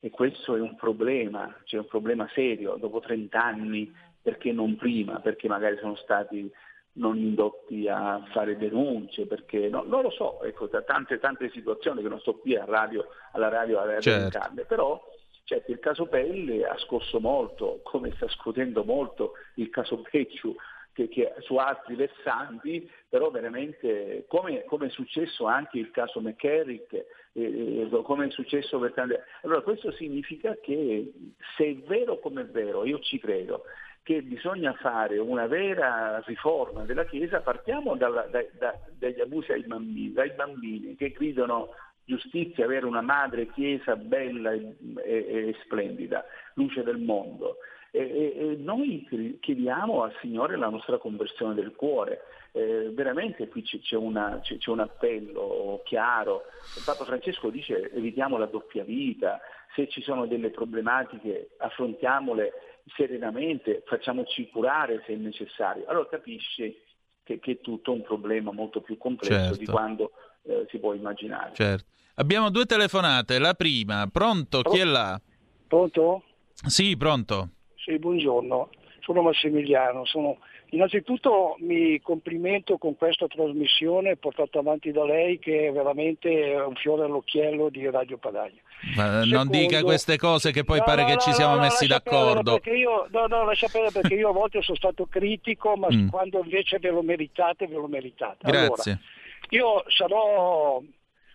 e 0.00 0.10
questo 0.10 0.56
è 0.56 0.60
un 0.60 0.74
problema, 0.74 1.54
cioè 1.62 1.80
un 1.80 1.86
problema 1.86 2.28
serio, 2.34 2.74
dopo 2.74 2.98
30 2.98 3.40
anni 3.40 3.94
perché 4.20 4.50
non 4.52 4.76
prima, 4.76 5.20
perché 5.20 5.46
magari 5.48 5.78
sono 5.78 5.94
stati 5.94 6.50
non 6.92 7.16
indotti 7.16 7.88
a 7.88 8.22
fare 8.32 8.56
denunce, 8.56 9.26
perché 9.26 9.68
no, 9.68 9.82
non 9.86 10.02
lo 10.02 10.10
so, 10.10 10.42
ecco, 10.42 10.68
tante, 10.68 11.18
tante 11.18 11.50
situazioni 11.50 12.02
che 12.02 12.08
non 12.08 12.20
sto 12.20 12.38
qui 12.38 12.56
radio, 12.56 13.06
alla 13.32 13.48
radio 13.48 13.78
a 13.78 14.00
certo. 14.00 14.64
però 14.66 15.00
certo, 15.44 15.70
il 15.70 15.78
caso 15.78 16.06
Pelle 16.06 16.66
ha 16.66 16.76
scosso 16.78 17.20
molto, 17.20 17.80
come 17.82 18.12
sta 18.16 18.28
scuotendo 18.28 18.84
molto 18.84 19.32
il 19.54 19.70
caso 19.70 20.02
Pecciu, 20.02 20.54
che, 20.92 21.08
che, 21.08 21.32
su 21.38 21.54
altri 21.56 21.94
versanti, 21.94 22.90
però 23.08 23.30
veramente 23.30 24.24
come, 24.26 24.64
come, 24.64 24.86
è 24.86 24.90
successo 24.90 25.46
anche 25.46 25.78
il 25.78 25.92
caso 25.92 26.20
McCarrick, 26.20 27.04
eh, 27.32 27.88
come 28.02 28.26
è 28.26 28.30
successo 28.30 28.80
per 28.80 28.92
tanti... 28.92 29.14
Allora 29.42 29.60
questo 29.60 29.92
significa 29.92 30.56
che 30.60 31.12
se 31.56 31.64
è 31.64 31.74
vero 31.86 32.18
come 32.18 32.42
è 32.42 32.46
vero, 32.46 32.84
io 32.84 32.98
ci 32.98 33.20
credo, 33.20 33.62
che 34.08 34.22
bisogna 34.22 34.72
fare 34.72 35.18
una 35.18 35.46
vera 35.46 36.22
riforma 36.24 36.84
della 36.84 37.04
Chiesa, 37.04 37.42
partiamo 37.42 37.94
dalla, 37.94 38.22
da, 38.22 38.42
da, 38.58 38.74
dagli 38.98 39.20
abusi 39.20 39.52
ai 39.52 39.64
bambini, 39.64 40.14
dai 40.14 40.30
bambini 40.30 40.96
che 40.96 41.10
gridano 41.10 41.74
giustizia, 42.06 42.64
avere 42.64 42.86
una 42.86 43.02
madre 43.02 43.52
Chiesa 43.52 43.96
bella 43.96 44.52
e, 44.52 44.76
e, 45.04 45.48
e 45.48 45.56
splendida, 45.62 46.24
luce 46.54 46.82
del 46.84 46.96
mondo. 46.96 47.56
E, 47.90 48.00
e, 48.00 48.56
noi 48.58 49.06
chiediamo 49.40 50.02
al 50.02 50.14
Signore 50.22 50.56
la 50.56 50.70
nostra 50.70 50.96
conversione 50.96 51.52
del 51.52 51.74
cuore. 51.74 52.22
Eh, 52.52 52.90
veramente 52.94 53.46
qui 53.48 53.62
c'è, 53.62 53.96
una, 53.96 54.40
c'è, 54.42 54.56
c'è, 54.56 54.70
un 54.70 54.80
appello 54.80 55.82
chiaro. 55.84 56.44
Il 56.78 56.82
Papa 56.82 57.04
Francesco 57.04 57.50
dice 57.50 57.90
evitiamo 57.92 58.38
la 58.38 58.46
doppia 58.46 58.84
vita, 58.84 59.38
se 59.74 59.86
ci 59.88 60.00
sono 60.00 60.24
delle 60.24 60.48
problematiche 60.48 61.50
affrontiamole 61.58 62.52
serenamente, 62.94 63.82
facciamoci 63.86 64.48
curare 64.50 65.02
se 65.06 65.14
è 65.14 65.16
necessario. 65.16 65.86
Allora 65.86 66.08
capisci 66.08 66.76
che, 67.22 67.38
che, 67.38 67.52
è 67.52 67.60
tutto 67.60 67.92
un 67.92 68.02
problema 68.02 68.52
molto 68.52 68.80
più 68.80 68.96
complesso 68.96 69.32
certo. 69.32 69.58
di 69.58 69.66
quando 69.66 70.12
eh, 70.42 70.66
si 70.70 70.78
può 70.78 70.94
immaginare. 70.94 71.54
Certo. 71.54 71.86
Abbiamo 72.14 72.50
due 72.50 72.64
telefonate, 72.64 73.38
la 73.38 73.54
prima, 73.54 74.08
pronto, 74.10 74.62
chi 74.62 74.78
è 74.78 74.84
là? 74.84 75.20
Pronto? 75.66 76.22
Sì, 76.66 76.96
pronto. 76.96 77.50
Sì, 77.76 77.98
buongiorno, 77.98 78.70
sono 79.00 79.22
Massimiliano, 79.22 80.04
sono 80.04 80.38
Innanzitutto 80.70 81.56
mi 81.60 81.98
complimento 82.00 82.76
con 82.76 82.94
questa 82.94 83.26
trasmissione 83.26 84.16
portata 84.16 84.58
avanti 84.58 84.92
da 84.92 85.04
lei 85.04 85.38
che 85.38 85.68
è 85.68 85.72
veramente 85.72 86.28
un 86.54 86.74
fiore 86.74 87.04
all'occhiello 87.04 87.70
di 87.70 87.88
Radio 87.88 88.18
Padaglia. 88.18 88.60
Ma 88.94 89.22
Secondo, 89.22 89.36
non 89.36 89.48
dica 89.48 89.82
queste 89.82 90.18
cose 90.18 90.52
che 90.52 90.64
poi 90.64 90.78
no, 90.78 90.84
pare 90.84 91.02
no, 91.02 91.08
che 91.08 91.14
no, 91.14 91.20
ci 91.20 91.32
siamo 91.32 91.58
messi 91.58 91.86
d'accordo. 91.86 92.60
Io, 92.64 93.06
no, 93.10 93.26
no, 93.26 93.44
lascia 93.44 93.68
perdere 93.72 93.92
perché 93.92 94.14
io 94.14 94.28
a 94.28 94.32
volte 94.32 94.60
sono 94.60 94.76
stato 94.76 95.06
critico, 95.06 95.74
ma 95.76 95.88
mm. 95.90 96.08
quando 96.08 96.40
invece 96.42 96.78
ve 96.78 96.90
lo 96.90 97.02
meritate, 97.02 97.66
ve 97.66 97.74
lo 97.74 97.88
meritate. 97.88 98.46
Grazie. 98.50 98.92
Allora, 98.92 99.00
io 99.48 99.84
sarò, 99.88 100.82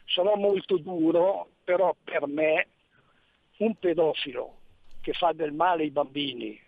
sarò 0.05 0.35
molto 0.35 0.77
duro, 0.77 1.47
però 1.63 1.95
per 2.03 2.27
me 2.27 2.67
un 3.57 3.73
pedofilo 3.79 4.57
che 5.01 5.13
fa 5.13 5.31
del 5.33 5.53
male 5.53 5.83
ai 5.83 5.89
bambini 5.89 6.59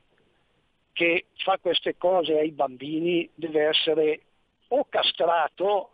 che 0.95 1.25
fa 1.43 1.57
queste 1.57 1.97
cose 1.97 2.39
ai 2.39 2.51
bambini 2.51 3.29
deve 3.35 3.67
essere 3.67 4.21
o 4.69 4.85
castrato 4.87 5.91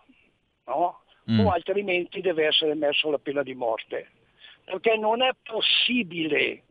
no? 0.67 1.01
mm. 1.29 1.39
o 1.39 1.49
altrimenti 1.49 2.21
deve 2.21 2.45
essere 2.45 2.75
messo 2.75 3.07
alla 3.07 3.17
pena 3.17 3.41
di 3.41 3.55
morte. 3.55 4.11
Perché 4.63 4.97
non 4.97 5.23
è 5.23 5.31
possibile 5.41 6.61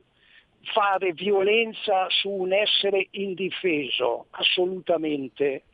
fare 0.72 1.12
violenza 1.12 2.08
su 2.08 2.30
un 2.30 2.52
essere 2.52 3.08
indifeso, 3.10 4.26
assolutamente. 4.30 5.64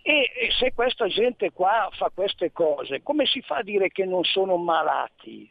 E, 0.00 0.32
e 0.34 0.50
se 0.58 0.72
questa 0.72 1.08
gente 1.08 1.52
qua 1.52 1.90
fa 1.92 2.10
queste 2.14 2.52
cose, 2.52 3.02
come 3.02 3.26
si 3.26 3.42
fa 3.42 3.56
a 3.56 3.62
dire 3.62 3.90
che 3.90 4.06
non 4.06 4.24
sono 4.24 4.56
malati? 4.56 5.50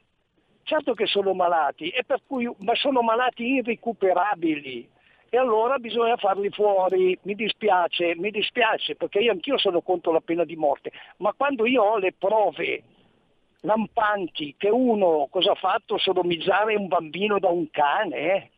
Certo 0.64 0.96
che 0.96 1.06
sono 1.06 1.36
malati, 1.36 1.94
cui, 2.26 2.52
ma 2.62 2.74
sono 2.74 3.04
malati 3.04 3.44
irrecuperabili 3.44 4.94
e 5.36 5.38
allora 5.38 5.78
bisogna 5.80 6.16
farli 6.16 6.50
fuori. 6.50 7.18
Mi 7.24 7.36
dispiace, 7.36 8.16
mi 8.16 8.32
dispiace 8.32 8.96
perché 8.96 9.20
io 9.20 9.32
anch'io 9.34 9.58
sono 9.58 9.82
contro 9.82 10.14
la 10.14 10.22
pena 10.22 10.46
di 10.46 10.56
morte, 10.56 10.92
ma 11.18 11.34
quando 11.34 11.66
io 11.66 11.84
ho 11.84 11.98
le 11.98 12.14
prove 12.14 12.84
lampanti 13.62 14.56
che 14.58 14.70
uno 14.70 15.28
cosa 15.30 15.52
ha 15.52 15.56
fatto 15.56 15.98
sodomizzare 15.98 16.76
un 16.76 16.88
bambino 16.88 17.38
da 17.40 17.50
un 17.50 17.70
cane, 17.70 18.18
eh? 18.18 18.50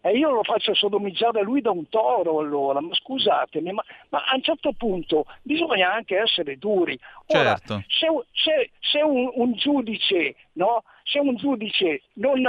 e 0.00 0.16
io 0.16 0.30
lo 0.30 0.44
faccio 0.44 0.72
sodomizzare 0.72 1.42
lui 1.42 1.60
da 1.60 1.72
un 1.72 1.88
toro 1.88 2.38
allora, 2.38 2.80
ma 2.80 2.94
scusatemi, 2.94 3.72
ma, 3.72 3.82
ma 4.10 4.24
a 4.24 4.36
un 4.36 4.42
certo 4.42 4.72
punto 4.78 5.26
bisogna 5.42 5.92
anche 5.92 6.16
essere 6.16 6.58
duri. 6.58 6.96
Ora, 7.26 7.56
certo. 7.56 7.82
se, 7.88 8.06
se, 8.32 8.70
se 8.78 9.02
un, 9.02 9.32
un, 9.34 9.52
giudice, 9.54 10.36
no? 10.52 10.84
se 11.02 11.18
un 11.18 11.34
giudice 11.34 12.02
non, 12.14 12.40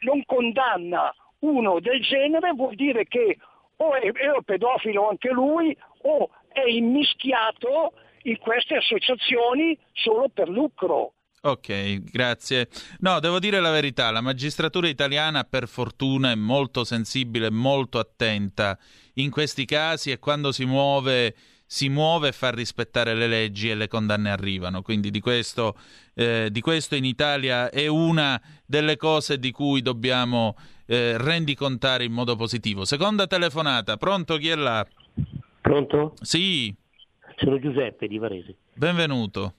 non 0.00 0.24
condanna 0.24 1.14
uno 1.40 1.80
del 1.80 2.00
genere 2.02 2.52
vuol 2.52 2.74
dire 2.74 3.06
che 3.06 3.38
o 3.76 3.94
è, 3.94 4.00
è 4.00 4.42
pedofilo 4.44 5.08
anche 5.08 5.30
lui 5.30 5.76
o 6.02 6.30
è 6.52 6.68
immischiato 6.68 7.92
in 8.22 8.38
queste 8.38 8.76
associazioni 8.76 9.78
solo 9.92 10.28
per 10.28 10.48
lucro. 10.48 11.14
Ok, 11.42 12.02
grazie. 12.10 12.68
No, 12.98 13.18
devo 13.18 13.38
dire 13.38 13.60
la 13.60 13.70
verità, 13.70 14.10
la 14.10 14.20
magistratura 14.20 14.88
italiana 14.88 15.44
per 15.44 15.68
fortuna 15.68 16.32
è 16.32 16.34
molto 16.34 16.84
sensibile, 16.84 17.50
molto 17.50 17.98
attenta 17.98 18.78
in 19.14 19.30
questi 19.30 19.64
casi 19.64 20.10
e 20.10 20.18
quando 20.18 20.52
si 20.52 20.66
muove 20.66 21.34
si 21.72 21.88
muove 21.88 22.28
e 22.28 22.32
fa 22.32 22.50
rispettare 22.50 23.14
le 23.14 23.28
leggi 23.28 23.70
e 23.70 23.76
le 23.76 23.86
condanne 23.86 24.28
arrivano. 24.28 24.82
Quindi 24.82 25.12
di 25.12 25.20
questo, 25.20 25.76
eh, 26.14 26.48
di 26.50 26.60
questo 26.60 26.96
in 26.96 27.04
Italia 27.04 27.70
è 27.70 27.86
una 27.86 28.42
delle 28.66 28.96
cose 28.96 29.38
di 29.38 29.52
cui 29.52 29.80
dobbiamo 29.80 30.56
eh, 30.86 31.16
rendicontare 31.16 32.02
in 32.02 32.10
modo 32.10 32.34
positivo. 32.34 32.84
Seconda 32.84 33.28
telefonata, 33.28 33.96
pronto 33.98 34.36
chi 34.36 34.48
è 34.48 34.56
là? 34.56 34.84
Pronto? 35.60 36.14
Sì. 36.20 36.74
Sono 37.36 37.60
Giuseppe 37.60 38.08
di 38.08 38.18
Varese. 38.18 38.56
Benvenuto. 38.74 39.54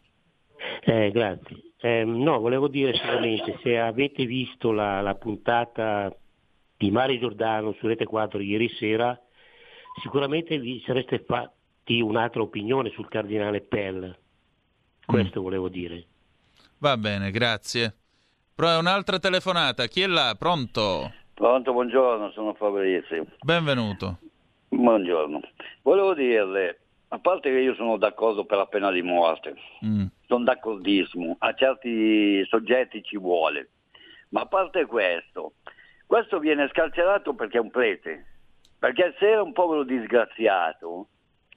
Eh, 0.84 1.12
grazie. 1.12 1.72
Eh, 1.80 2.04
no, 2.04 2.40
volevo 2.40 2.68
dire 2.68 2.94
solamente 2.94 3.58
se 3.64 3.80
avete 3.80 4.26
visto 4.26 4.74
la, 4.74 5.00
la 5.00 5.16
puntata 5.16 6.14
di 6.76 6.92
Mario 6.92 7.20
Giordano 7.20 7.74
su 7.80 7.88
Rete 7.88 8.04
4 8.04 8.42
ieri 8.42 8.68
sera, 8.68 9.18
sicuramente 10.02 10.60
vi 10.60 10.84
sareste 10.86 11.22
fatti 11.82 12.00
un'altra 12.00 12.42
opinione 12.42 12.92
sul 12.92 13.10
cardinale 13.10 13.62
Pell. 13.62 14.16
Questo 15.06 15.40
mm. 15.40 15.44
volevo 15.44 15.68
dire. 15.68 16.06
Va 16.78 16.96
bene, 16.98 17.32
grazie. 17.32 17.96
Però 18.56 18.70
è 18.70 18.78
un'altra 18.78 19.20
telefonata. 19.20 19.88
Chi 19.88 20.02
è 20.02 20.08
là? 20.08 20.36
Pronto? 20.38 21.12
Pronto, 21.34 21.74
buongiorno, 21.74 22.32
sono 22.32 22.54
Fabrizio. 22.54 23.26
Benvenuto. 23.42 24.20
Buongiorno. 24.70 25.42
Volevo 25.82 26.14
dirle, 26.14 26.80
a 27.10 27.20
parte 27.20 27.50
che 27.50 27.60
io 27.60 27.74
sono 27.76 27.98
d'accordo 27.98 28.46
per 28.46 28.58
la 28.58 28.68
pena 28.68 28.92
di 28.92 29.02
morte, 29.02 29.56
mm. 29.84 30.06
sono 30.28 30.44
d'accordissimo, 30.44 31.36
a 31.40 31.54
certi 31.54 32.46
soggetti 32.46 33.04
ci 33.04 33.18
vuole, 33.18 33.70
ma 34.30 34.42
a 34.42 34.46
parte 34.46 34.86
questo, 34.86 35.54
questo 36.06 36.40
viene 36.40 36.70
scarcerato 36.70 37.34
perché 37.34 37.58
è 37.58 37.62
un 37.62 37.72
prete, 37.72 38.26
perché 38.78 39.16
se 39.18 39.30
era 39.30 39.42
un 39.42 39.52
povero 39.52 39.84
disgraziato, 39.84 41.08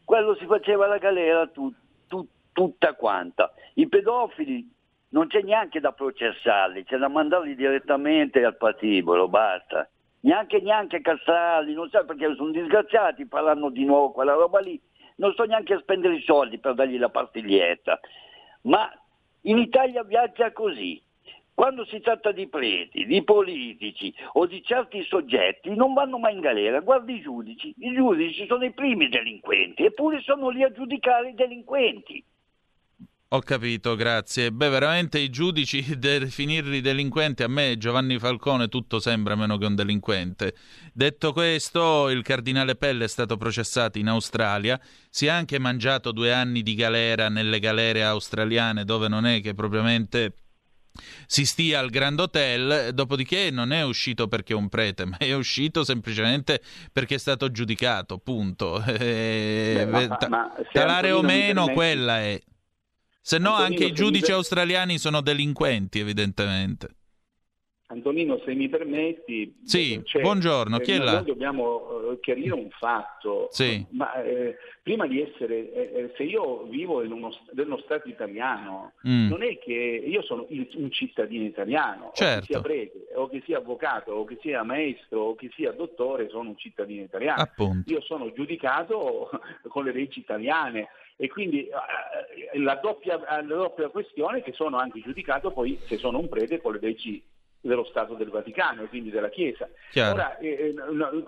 quello 0.05 0.35
si 0.37 0.47
faceva 0.47 0.87
la 0.87 0.99
galera 0.99 1.47
tu, 1.49 1.73
tu, 2.09 2.27
tutta 2.53 2.95
quanta. 2.95 3.53
I 3.75 3.89
pedofili 3.89 4.71
non 5.11 5.29
c'è 5.29 5.43
neanche 5.43 5.81
da 5.81 5.93
processarli, 5.93 6.85
c'è 6.85 6.97
da 6.97 7.09
mandarli 7.09 7.55
direttamente 7.55 8.45
al 8.45 8.57
patibolo, 8.57 9.29
basta. 9.29 9.89
Neanche, 10.21 10.61
neanche 10.61 11.01
castrarli, 11.01 11.75
non 11.75 11.89
so 11.91 12.05
perché 12.05 12.35
sono 12.35 12.51
disgraziati, 12.51 13.27
parlano 13.27 13.71
di 13.71 13.85
nuovo 13.85 14.11
quella 14.11 14.33
roba 14.33 14.59
lì, 14.61 14.81
non 15.17 15.33
sto 15.33 15.45
neanche 15.45 15.75
a 15.75 15.81
spendere 15.81 16.17
i 16.17 16.23
soldi 16.23 16.59
per 16.59 16.75
dargli 16.75 16.99
la 16.99 17.11
partiglietta. 17.11 18.01
Ma 18.63 18.91
in 19.43 19.59
Italia 19.59 20.03
viaggia 20.03 20.53
così. 20.53 21.01
Quando 21.55 21.87
si 21.87 22.01
tratta 22.01 22.33
di 22.33 22.49
preti, 22.49 23.07
di 23.07 23.23
politici 23.23 24.13
o 24.33 24.45
di 24.45 24.61
certi 24.65 25.05
soggetti 25.05 25.73
non 25.77 25.95
vanno 25.95 26.19
mai 26.19 26.35
in 26.35 26.41
galera, 26.41 26.81
guardi 26.81 27.15
i 27.15 27.21
giudici, 27.21 27.73
i 27.79 27.95
giudici 27.95 28.45
sono 28.47 28.65
i 28.65 28.73
primi 28.73 29.09
delinquenti 29.09 29.85
eppure 29.85 30.21
sono 30.21 30.49
lì 30.49 30.65
a 30.65 30.73
giudicare 30.73 31.31
i 31.31 31.35
delinquenti. 31.35 32.25
Ho 33.29 33.41
capito, 33.41 33.97
grazie. 33.97 34.53
Beh, 34.53 34.69
veramente 34.69 35.19
i 35.19 35.29
giudici 35.29 35.83
definirli 35.99 36.81
delinquenti, 36.81 37.43
a 37.43 37.49
me 37.49 37.77
Giovanni 37.79 38.19
Falcone 38.19 38.69
tutto 38.69 39.01
sembra 39.01 39.35
meno 39.35 39.57
che 39.57 39.67
un 39.67 39.75
delinquente. 39.75 40.55
Detto 40.93 41.33
questo, 41.33 42.11
il 42.11 42.23
cardinale 42.23 42.77
Pelle 42.77 43.05
è 43.05 43.09
stato 43.09 43.37
processato 43.37 43.99
in 43.99 44.07
Australia, 44.07 44.81
si 45.09 45.27
è 45.27 45.31
anche 45.31 45.59
mangiato 45.59 46.13
due 46.13 46.33
anni 46.33 46.63
di 46.63 46.75
galera 46.75 47.29
nelle 47.29 47.59
galere 47.59 48.05
australiane 48.05 48.85
dove 48.85 49.09
non 49.09 49.27
è 49.27 49.41
che 49.41 49.55
propriamente 49.55 50.33
si 51.27 51.45
stia 51.45 51.81
al 51.81 51.91
Grand 51.91 52.19
Hotel, 52.21 52.91
dopodiché 52.93 53.51
non 53.51 53.73
è 53.73 53.83
uscito 53.83 54.29
perché 54.29 54.53
è 54.53 54.57
un 54.57 54.69
prete, 54.69 55.05
ma 55.05 55.17
è 55.19 55.33
uscito 55.35 55.85
semplicemente 55.85 56.63
perché 56.93 57.17
è 57.17 57.19
stato 57.19 57.51
giudicato, 57.51 58.19
punto. 58.19 58.83
Beh, 58.87 59.87
ma, 59.87 60.19
ma, 60.29 60.53
talare 60.73 61.11
o 61.11 61.23
meno, 61.23 61.69
quella 61.69 62.21
è. 62.21 62.41
Se 63.21 63.39
no 63.39 63.55
Antonino, 63.55 63.75
anche 63.75 63.85
i 63.87 63.93
giudici 63.93 64.31
australiani 64.33 64.99
sono 64.99 65.21
delinquenti, 65.21 65.99
evidentemente. 65.99 66.89
Antonino, 67.87 68.41
se 68.45 68.55
mi 68.55 68.69
permetti, 68.71 69.61
sì, 69.63 70.01
cioè, 70.05 70.23
buongiorno, 70.23 70.79
chi 70.79 70.93
è 70.93 70.99
là? 70.99 71.17
Noi 71.17 71.25
dobbiamo 71.25 72.11
uh, 72.13 72.21
chiarire 72.21 72.55
un 72.55 72.71
fatto, 72.71 73.49
sì. 73.51 73.85
ma 73.91 74.23
eh, 74.23 74.57
prima 74.83 75.07
di 75.07 75.21
essere, 75.21 75.71
eh, 75.73 75.91
eh, 75.95 76.13
se 76.17 76.23
io 76.23 76.63
vivo 76.65 77.03
in 77.03 77.13
uno, 77.13 77.31
uno 77.55 77.79
Stato 77.85 78.09
italiano, 78.09 78.93
mm. 79.07 79.29
non 79.29 79.43
è 79.43 79.59
che 79.59 79.73
io 79.73 80.23
sono 80.23 80.47
il, 80.49 80.67
un 80.77 80.91
cittadino 80.91 81.45
italiano, 81.45 82.11
certo. 82.15 82.37
o 82.37 82.41
che 82.41 82.47
sia 82.47 82.61
prete, 82.63 83.07
o 83.17 83.29
che 83.29 83.43
sia 83.45 83.59
avvocato, 83.59 84.13
o 84.13 84.25
che 84.25 84.39
sia 84.41 84.63
maestro, 84.63 85.21
o 85.21 85.35
che 85.35 85.51
sia 85.55 85.73
dottore, 85.73 86.31
sono 86.31 86.49
un 86.49 86.57
cittadino 86.57 87.03
italiano. 87.03 87.43
Appunto. 87.43 87.93
Io 87.93 88.01
sono 88.01 88.33
giudicato 88.33 89.29
con 89.69 89.85
le 89.85 89.93
leggi 89.93 90.21
italiane 90.21 90.89
e 91.17 91.29
quindi 91.29 91.69
eh, 91.69 92.59
la, 92.59 92.75
doppia, 92.83 93.19
la, 93.19 93.43
doppia, 93.43 93.89
questione 93.89 94.39
è 94.39 94.43
che 94.43 94.53
sono 94.53 94.79
anche 94.79 95.01
giudicato 95.01 95.53
poi 95.53 95.79
se 95.85 95.97
sono 95.97 96.19
un 96.19 96.29
prete 96.29 96.61
con 96.61 96.73
le 96.73 96.81
leggi 96.81 97.23
dello 97.69 97.85
Stato 97.85 98.15
del 98.15 98.29
Vaticano 98.29 98.83
e 98.83 98.89
quindi 98.89 99.11
della 99.11 99.31
Chiesa. 99.31 99.69
Chiaro. 99.91 100.15
Ora, 100.15 100.39
eh, 100.39 100.49
eh 100.49 100.75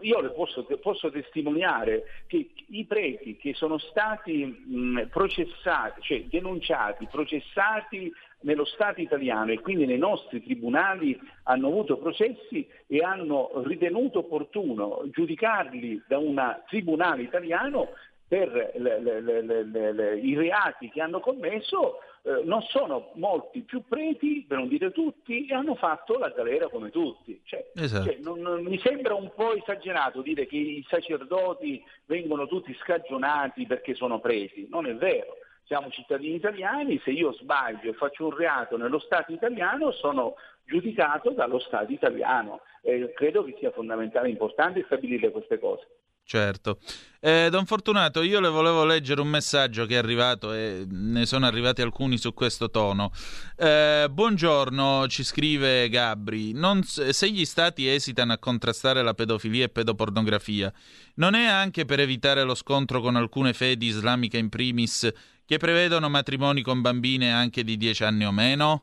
io 0.01 0.21
le 0.21 0.31
posso, 0.31 0.65
posso, 0.81 1.11
testimoniare 1.11 2.05
che 2.27 2.51
i 2.69 2.85
preti 2.85 3.37
che 3.37 3.55
sono 3.55 3.79
stati 3.79 4.45
mh, 4.45 5.09
processati, 5.09 6.01
cioè 6.03 6.25
denunciati, 6.25 7.09
processati 7.11 8.13
nello 8.41 8.67
Stato 8.67 9.01
italiano 9.01 9.53
e 9.53 9.61
quindi 9.61 9.87
nei 9.87 9.99
nostri 9.99 10.43
tribunali 10.43 11.19
hanno 11.45 11.69
avuto 11.69 11.97
processi 11.97 12.69
e 12.87 12.99
hanno 12.99 13.51
ritenuto 13.65 14.21
opportuno 14.21 15.03
giudicarli 15.11 16.03
da 16.07 16.19
un 16.19 16.63
tribunale 16.67 17.23
italiano 17.23 17.89
per 18.29 18.73
le, 18.75 19.01
le, 19.01 19.93
le, 19.93 20.19
i 20.19 20.35
reati 20.35 20.91
che 20.91 21.01
hanno 21.01 21.21
commesso 21.21 21.99
eh, 22.23 22.43
non 22.45 22.61
sono 22.63 23.11
molti 23.15 23.61
più 23.61 23.85
preti, 23.87 24.45
per 24.47 24.59
non 24.59 24.67
dire 24.67 24.91
tutti, 24.91 25.47
e 25.47 25.55
hanno 25.55 25.77
fatto 25.77 26.19
la 26.19 26.31
galera 26.31 26.69
come 26.69 26.91
tutti. 26.91 27.41
Cioè, 27.45 27.71
esatto. 27.75 28.05
cioè, 28.05 28.19
non, 28.21 28.41
non, 28.41 28.65
mi 28.65 28.79
sembra 28.81 29.15
un 29.15 29.31
po' 29.33 29.55
esagerato 29.55 30.23
dire 30.23 30.47
che 30.47 30.57
i 30.57 30.85
sacerdoti 30.89 31.83
vengono 32.07 32.49
tutti 32.49 32.75
scagionati 32.81 33.65
perché 33.67 33.95
sono 33.95 34.19
preti, 34.19 34.67
non 34.69 34.87
è 34.87 34.97
vero. 34.97 35.37
Siamo 35.67 35.89
cittadini 35.91 36.35
italiani, 36.35 37.01
se 37.05 37.11
io 37.11 37.33
sbaglio 37.33 37.91
e 37.91 37.95
faccio 37.95 38.27
un 38.27 38.37
reato 38.37 38.77
nello 38.77 39.01
Stato 39.01 39.33
italiano 39.33 39.93
sono 39.93 40.35
giudicato 40.65 41.31
dallo 41.31 41.61
Stato 41.61 41.93
italiano. 41.93 42.61
Eh, 42.83 43.13
credo 43.15 43.45
che 43.45 43.55
sia 43.59 43.71
fondamentale 43.71 44.29
e 44.29 44.31
importante 44.31 44.83
stabilire 44.85 45.31
queste 45.31 45.59
cose. 45.61 45.87
Certo. 46.29 46.81
Eh, 47.21 47.51
Don 47.51 47.67
Fortunato, 47.67 48.21
io 48.21 48.41
le 48.41 48.49
volevo 48.49 48.85
leggere 48.85 49.21
un 49.21 49.29
messaggio 49.29 49.87
che 49.87 49.95
è 49.95 49.99
arrivato 49.99 50.53
e 50.53 50.85
ne 50.89 51.25
sono 51.25 51.47
arrivati 51.47 51.83
alcuni 51.83 52.19
su 52.19 52.35
questo 52.35 52.69
tono. 52.69 53.13
Eh, 53.57 54.09
buongiorno, 54.11 55.07
ci 55.07 55.23
scrive 55.23 55.89
Gabri. 55.89 56.53
Non, 56.53 56.83
se 56.83 57.31
gli 57.31 57.45
stati 57.45 57.89
esitano 57.89 58.33
a 58.33 58.39
contrastare 58.39 59.05
la 59.05 59.15
pedofilia 59.15 59.67
e 59.67 59.69
pedopornografia, 59.69 60.73
non 61.15 61.35
è 61.35 61.47
anche 61.47 61.85
per 61.85 62.01
evitare 62.01 62.43
lo 62.43 62.57
scontro 62.57 63.01
con 63.01 63.15
alcune 63.15 63.53
fedi 63.53 63.87
islamiche 63.87 64.37
in 64.37 64.49
primis 64.49 65.09
che 65.45 65.59
prevedono 65.59 66.09
matrimoni 66.09 66.63
con 66.63 66.81
bambine 66.81 67.31
anche 67.31 67.63
di 67.63 67.77
10 67.77 68.03
anni 68.03 68.27
o 68.27 68.33
meno? 68.33 68.83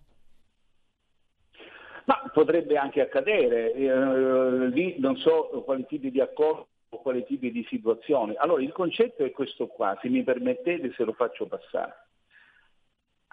Ma 2.06 2.22
potrebbe 2.34 2.78
anche 2.78 3.02
accadere, 3.02 3.74
eh, 3.74 4.68
lì 4.70 4.96
non 5.00 5.18
so 5.18 5.62
quali 5.66 5.86
tipi 5.86 6.10
di 6.10 6.22
accordi 6.22 6.72
o 6.94 7.02
quali 7.02 7.26
tipi 7.26 7.52
di 7.52 7.66
situazioni. 7.70 8.36
Allora 8.38 8.62
il 8.62 8.72
concetto 8.72 9.24
è 9.24 9.32
questo 9.32 9.68
qua, 9.68 9.98
se 10.02 10.10
mi 10.10 10.24
permettete 10.24 10.94
se 10.94 11.04
lo 11.04 11.14
faccio 11.14 11.46
passare. 11.48 11.94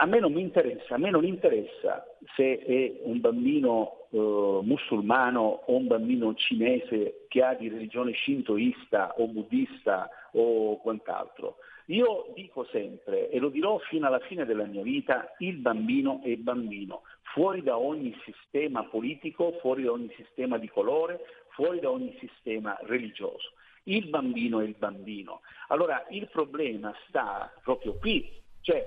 A 0.02 0.06
me 0.06 0.18
non 0.18 0.32
mi 0.32 0.40
interessa, 0.40 0.94
a 0.94 0.98
me 0.98 1.10
non 1.10 1.26
interessa 1.26 2.06
se 2.34 2.58
è 2.58 3.00
un 3.02 3.20
bambino 3.20 4.06
eh, 4.10 4.16
musulmano 4.16 5.62
o 5.66 5.76
un 5.76 5.86
bambino 5.86 6.34
cinese 6.34 7.26
che 7.28 7.42
ha 7.42 7.52
di 7.52 7.68
religione 7.68 8.14
shintoista 8.14 9.14
o 9.18 9.26
buddista 9.26 10.08
o 10.32 10.78
quant'altro. 10.80 11.56
Io 11.86 12.32
dico 12.34 12.64
sempre, 12.70 13.28
e 13.30 13.38
lo 13.38 13.48
dirò 13.48 13.76
fino 13.78 14.06
alla 14.06 14.20
fine 14.20 14.46
della 14.46 14.64
mia 14.64 14.82
vita, 14.82 15.34
il 15.38 15.56
bambino 15.56 16.20
è 16.22 16.34
bambino, 16.36 17.02
fuori 17.34 17.62
da 17.62 17.76
ogni 17.76 18.16
sistema 18.24 18.84
politico, 18.84 19.58
fuori 19.60 19.82
da 19.82 19.92
ogni 19.92 20.10
sistema 20.16 20.56
di 20.56 20.68
colore, 20.68 21.20
fuori 21.60 21.78
da 21.78 21.90
ogni 21.90 22.16
sistema 22.18 22.74
religioso. 22.84 23.52
Il 23.82 24.08
bambino 24.08 24.60
è 24.60 24.64
il 24.64 24.76
bambino. 24.78 25.42
Allora 25.68 26.06
il 26.08 26.26
problema 26.28 26.94
sta 27.06 27.52
proprio 27.62 27.98
qui, 27.98 28.32
cioè 28.62 28.86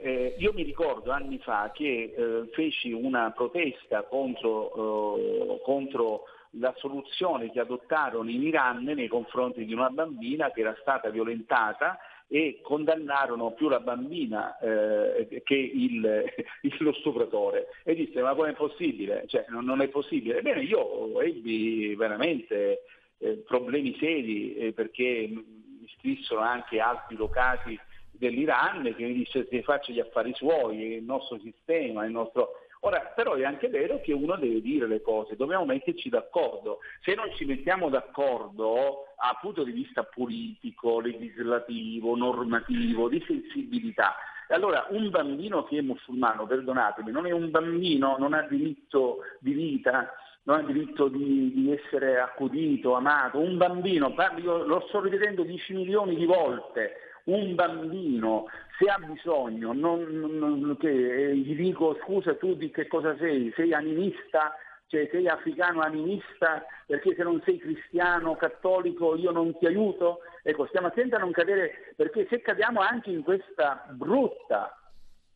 eh, 0.00 0.36
io 0.38 0.52
mi 0.52 0.62
ricordo 0.62 1.10
anni 1.10 1.38
fa 1.38 1.72
che 1.74 2.14
eh, 2.16 2.48
feci 2.52 2.92
una 2.92 3.32
protesta 3.32 4.04
contro, 4.04 5.56
eh, 5.56 5.60
contro, 5.64 6.24
la 6.56 6.74
soluzione 6.76 7.50
che 7.50 7.60
adottarono 7.60 8.28
in 8.28 8.42
Iran 8.42 8.82
nei 8.82 9.08
confronti 9.08 9.64
di 9.64 9.72
una 9.72 9.88
bambina 9.88 10.50
che 10.50 10.60
era 10.60 10.76
stata 10.82 11.08
violentata 11.08 11.98
e 12.32 12.60
condannarono 12.62 13.50
più 13.50 13.68
la 13.68 13.80
bambina 13.80 14.56
eh, 14.58 15.42
che 15.44 15.54
il, 15.54 16.24
lo 16.78 16.94
stupratore 16.94 17.66
e 17.84 17.94
disse 17.94 18.22
ma 18.22 18.34
come 18.34 18.52
è 18.52 18.54
possibile? 18.54 19.24
Cioè, 19.26 19.44
non, 19.48 19.66
non, 19.66 19.82
è 19.82 19.88
possibile. 19.88 20.38
Ebbene 20.38 20.62
io 20.62 21.20
ebbi 21.20 21.94
veramente 21.94 22.84
eh, 23.18 23.42
problemi 23.46 23.94
seri 23.98 24.54
eh, 24.54 24.72
perché 24.72 25.28
mi 25.28 25.86
scrissero 25.98 26.40
anche 26.40 26.80
altri 26.80 27.16
locati 27.16 27.78
dell'Iran 28.12 28.94
che 28.96 29.04
mi 29.04 29.12
disse 29.12 29.46
che 29.46 29.62
faccia 29.62 29.92
gli 29.92 30.00
affari 30.00 30.32
suoi, 30.32 30.94
il 30.94 31.04
nostro 31.04 31.38
sistema, 31.38 32.06
il 32.06 32.12
nostro... 32.12 32.61
Ora, 32.84 33.12
però 33.14 33.34
è 33.34 33.44
anche 33.44 33.68
vero 33.68 34.00
che 34.00 34.12
uno 34.12 34.34
deve 34.36 34.60
dire 34.60 34.88
le 34.88 35.02
cose, 35.02 35.36
dobbiamo 35.36 35.64
metterci 35.64 36.08
d'accordo. 36.08 36.80
Se 37.02 37.14
non 37.14 37.32
ci 37.36 37.44
mettiamo 37.44 37.88
d'accordo 37.88 39.04
a 39.16 39.38
punto 39.40 39.62
di 39.62 39.70
vista 39.70 40.02
politico, 40.02 40.98
legislativo, 40.98 42.16
normativo, 42.16 43.08
di 43.08 43.22
sensibilità, 43.24 44.16
allora 44.48 44.86
un 44.90 45.10
bambino 45.10 45.62
che 45.64 45.78
è 45.78 45.80
musulmano, 45.80 46.44
perdonatemi, 46.46 47.12
non 47.12 47.26
è 47.26 47.30
un 47.30 47.50
bambino, 47.50 48.16
non 48.18 48.34
ha 48.34 48.42
diritto 48.42 49.18
di 49.38 49.52
vita, 49.52 50.12
non 50.42 50.58
ha 50.58 50.62
diritto 50.62 51.06
di, 51.06 51.52
di 51.52 51.72
essere 51.72 52.18
accudito, 52.18 52.94
amato. 52.94 53.38
Un 53.38 53.56
bambino, 53.58 54.12
io 54.42 54.64
lo 54.66 54.84
sto 54.88 55.00
ripetendo 55.00 55.44
10 55.44 55.74
milioni 55.74 56.16
di 56.16 56.26
volte, 56.26 57.11
un 57.24 57.54
bambino 57.54 58.46
se 58.78 58.86
ha 58.86 58.98
bisogno, 58.98 59.72
non, 59.72 60.02
non, 60.02 60.76
che, 60.78 60.88
eh, 60.88 61.36
gli 61.36 61.54
dico 61.54 61.96
scusa 62.02 62.34
tu 62.34 62.54
di 62.54 62.70
che 62.70 62.86
cosa 62.86 63.16
sei, 63.16 63.52
sei 63.54 63.72
animista, 63.72 64.56
cioè 64.86 65.08
sei 65.10 65.28
africano 65.28 65.80
animista? 65.80 66.64
Perché 66.86 67.14
se 67.14 67.22
non 67.22 67.40
sei 67.44 67.58
cristiano, 67.58 68.36
cattolico 68.36 69.16
io 69.16 69.30
non 69.30 69.56
ti 69.58 69.66
aiuto? 69.66 70.20
Ecco, 70.42 70.66
stiamo 70.66 70.88
attenti 70.88 71.14
a 71.14 71.18
non 71.18 71.30
cadere, 71.30 71.92
perché 71.96 72.26
se 72.28 72.40
cadiamo 72.40 72.80
anche 72.80 73.10
in 73.10 73.22
questa 73.22 73.86
brutta 73.90 74.76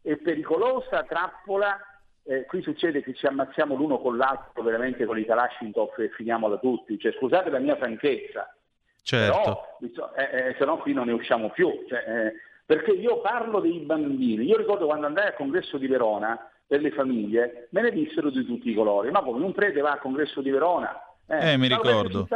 e 0.03 0.17
pericolosa 0.17 1.05
trappola, 1.05 1.79
eh, 2.25 2.45
qui 2.47 2.61
succede 2.63 3.03
che 3.03 3.15
ci 3.15 3.27
ammazziamo 3.27 3.77
l'uno 3.77 3.99
con 3.99 4.17
l'altro 4.17 4.63
veramente 4.63 5.05
con 5.05 5.19
i 5.19 5.25
Kalashnikov 5.25 5.99
e 5.99 6.09
finiamo 6.11 6.49
da 6.49 6.59
tutti, 6.59 6.99
cioè, 6.99 7.13
scusate 7.13 7.51
la 7.51 7.61
mia 7.61 7.77
franchezza, 7.77 8.53
Certo. 9.07 9.77
Però, 9.79 10.13
eh, 10.17 10.49
eh, 10.49 10.55
se 10.59 10.65
no 10.65 10.79
qui 10.79 10.93
non 10.93 11.07
ne 11.07 11.13
usciamo 11.13 11.51
più. 11.51 11.85
Cioè, 11.89 11.99
eh, 11.99 12.33
perché 12.67 12.91
io 12.91 13.21
parlo 13.21 13.61
dei 13.61 13.79
bambini. 13.79 14.45
Io 14.45 14.57
ricordo 14.57 14.87
quando 14.87 15.07
andai 15.07 15.27
al 15.29 15.35
congresso 15.35 15.79
di 15.79 15.87
Verona 15.87 16.37
per 16.67 16.81
le 16.81 16.91
famiglie, 16.91 17.69
me 17.71 17.83
ne 17.83 17.93
dissero 17.93 18.31
di 18.31 18.45
tutti 18.45 18.69
i 18.69 18.75
colori. 18.75 19.13
Ma 19.13 19.23
come 19.23 19.45
un 19.45 19.53
prete 19.53 19.81
va 19.81 19.93
al 19.93 20.01
congresso 20.01 20.41
di 20.41 20.51
Verona? 20.51 21.01
Eh, 21.29 21.53
eh 21.53 21.57
mi 21.57 21.69
ricordo. 21.69 22.27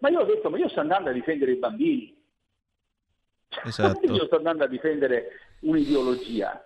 Ma 0.00 0.10
io 0.10 0.20
ho 0.20 0.24
detto, 0.24 0.50
ma 0.50 0.58
io 0.58 0.68
sto 0.68 0.80
andando 0.80 1.08
a 1.08 1.14
difendere 1.14 1.52
i 1.52 1.56
bambini. 1.56 2.14
Esatto. 3.64 4.04
io 4.12 4.26
sto 4.26 4.36
andando 4.36 4.64
a 4.64 4.68
difendere 4.68 5.30
un'ideologia. 5.60 6.62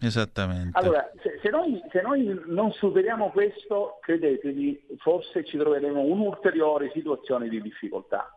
Esattamente. 0.00 0.78
Allora, 0.78 1.10
se, 1.22 1.38
se, 1.42 1.50
noi, 1.50 1.80
se, 1.92 2.00
noi, 2.00 2.40
non 2.46 2.72
superiamo 2.72 3.30
questo, 3.30 3.98
credetevi, 4.00 4.86
forse 4.98 5.44
ci 5.44 5.58
troveremo 5.58 6.00
un'ulteriore 6.00 6.90
situazione 6.94 7.48
di 7.48 7.60
difficoltà. 7.60 8.34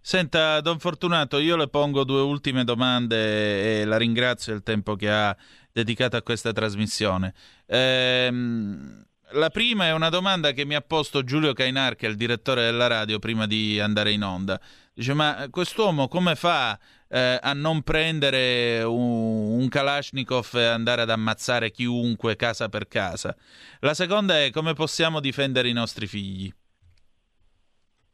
Senta, 0.00 0.60
Don 0.60 0.78
Fortunato, 0.78 1.38
io 1.38 1.56
le 1.56 1.68
pongo 1.68 2.04
due 2.04 2.20
ultime 2.20 2.62
domande 2.62 3.80
e 3.80 3.84
la 3.86 3.96
ringrazio 3.96 4.52
del 4.52 4.62
tempo 4.62 4.96
che 4.96 5.10
ha 5.10 5.34
dedicato 5.72 6.16
a 6.16 6.22
questa 6.22 6.52
trasmissione. 6.52 7.32
Ehm, 7.66 9.02
la 9.30 9.50
prima 9.50 9.86
è 9.86 9.92
una 9.92 10.10
domanda 10.10 10.52
che 10.52 10.64
mi 10.64 10.74
ha 10.74 10.80
posto 10.80 11.24
Giulio 11.24 11.54
Cainar, 11.54 11.96
che 11.96 12.06
è 12.06 12.10
il 12.10 12.16
direttore 12.16 12.62
della 12.62 12.86
radio, 12.86 13.18
prima 13.18 13.46
di 13.46 13.80
andare 13.80 14.12
in 14.12 14.22
onda. 14.22 14.60
Dice, 14.92 15.14
ma 15.14 15.48
quest'uomo 15.50 16.06
come 16.06 16.36
fa 16.36 16.78
eh, 17.14 17.38
a 17.40 17.52
non 17.52 17.82
prendere 17.82 18.82
un, 18.82 19.60
un 19.60 19.68
Kalashnikov 19.68 20.50
e 20.54 20.64
andare 20.64 21.02
ad 21.02 21.10
ammazzare 21.10 21.70
chiunque 21.70 22.34
casa 22.34 22.68
per 22.68 22.88
casa? 22.88 23.36
La 23.80 23.94
seconda 23.94 24.42
è 24.42 24.50
come 24.50 24.72
possiamo 24.72 25.20
difendere 25.20 25.68
i 25.68 25.72
nostri 25.72 26.08
figli? 26.08 26.52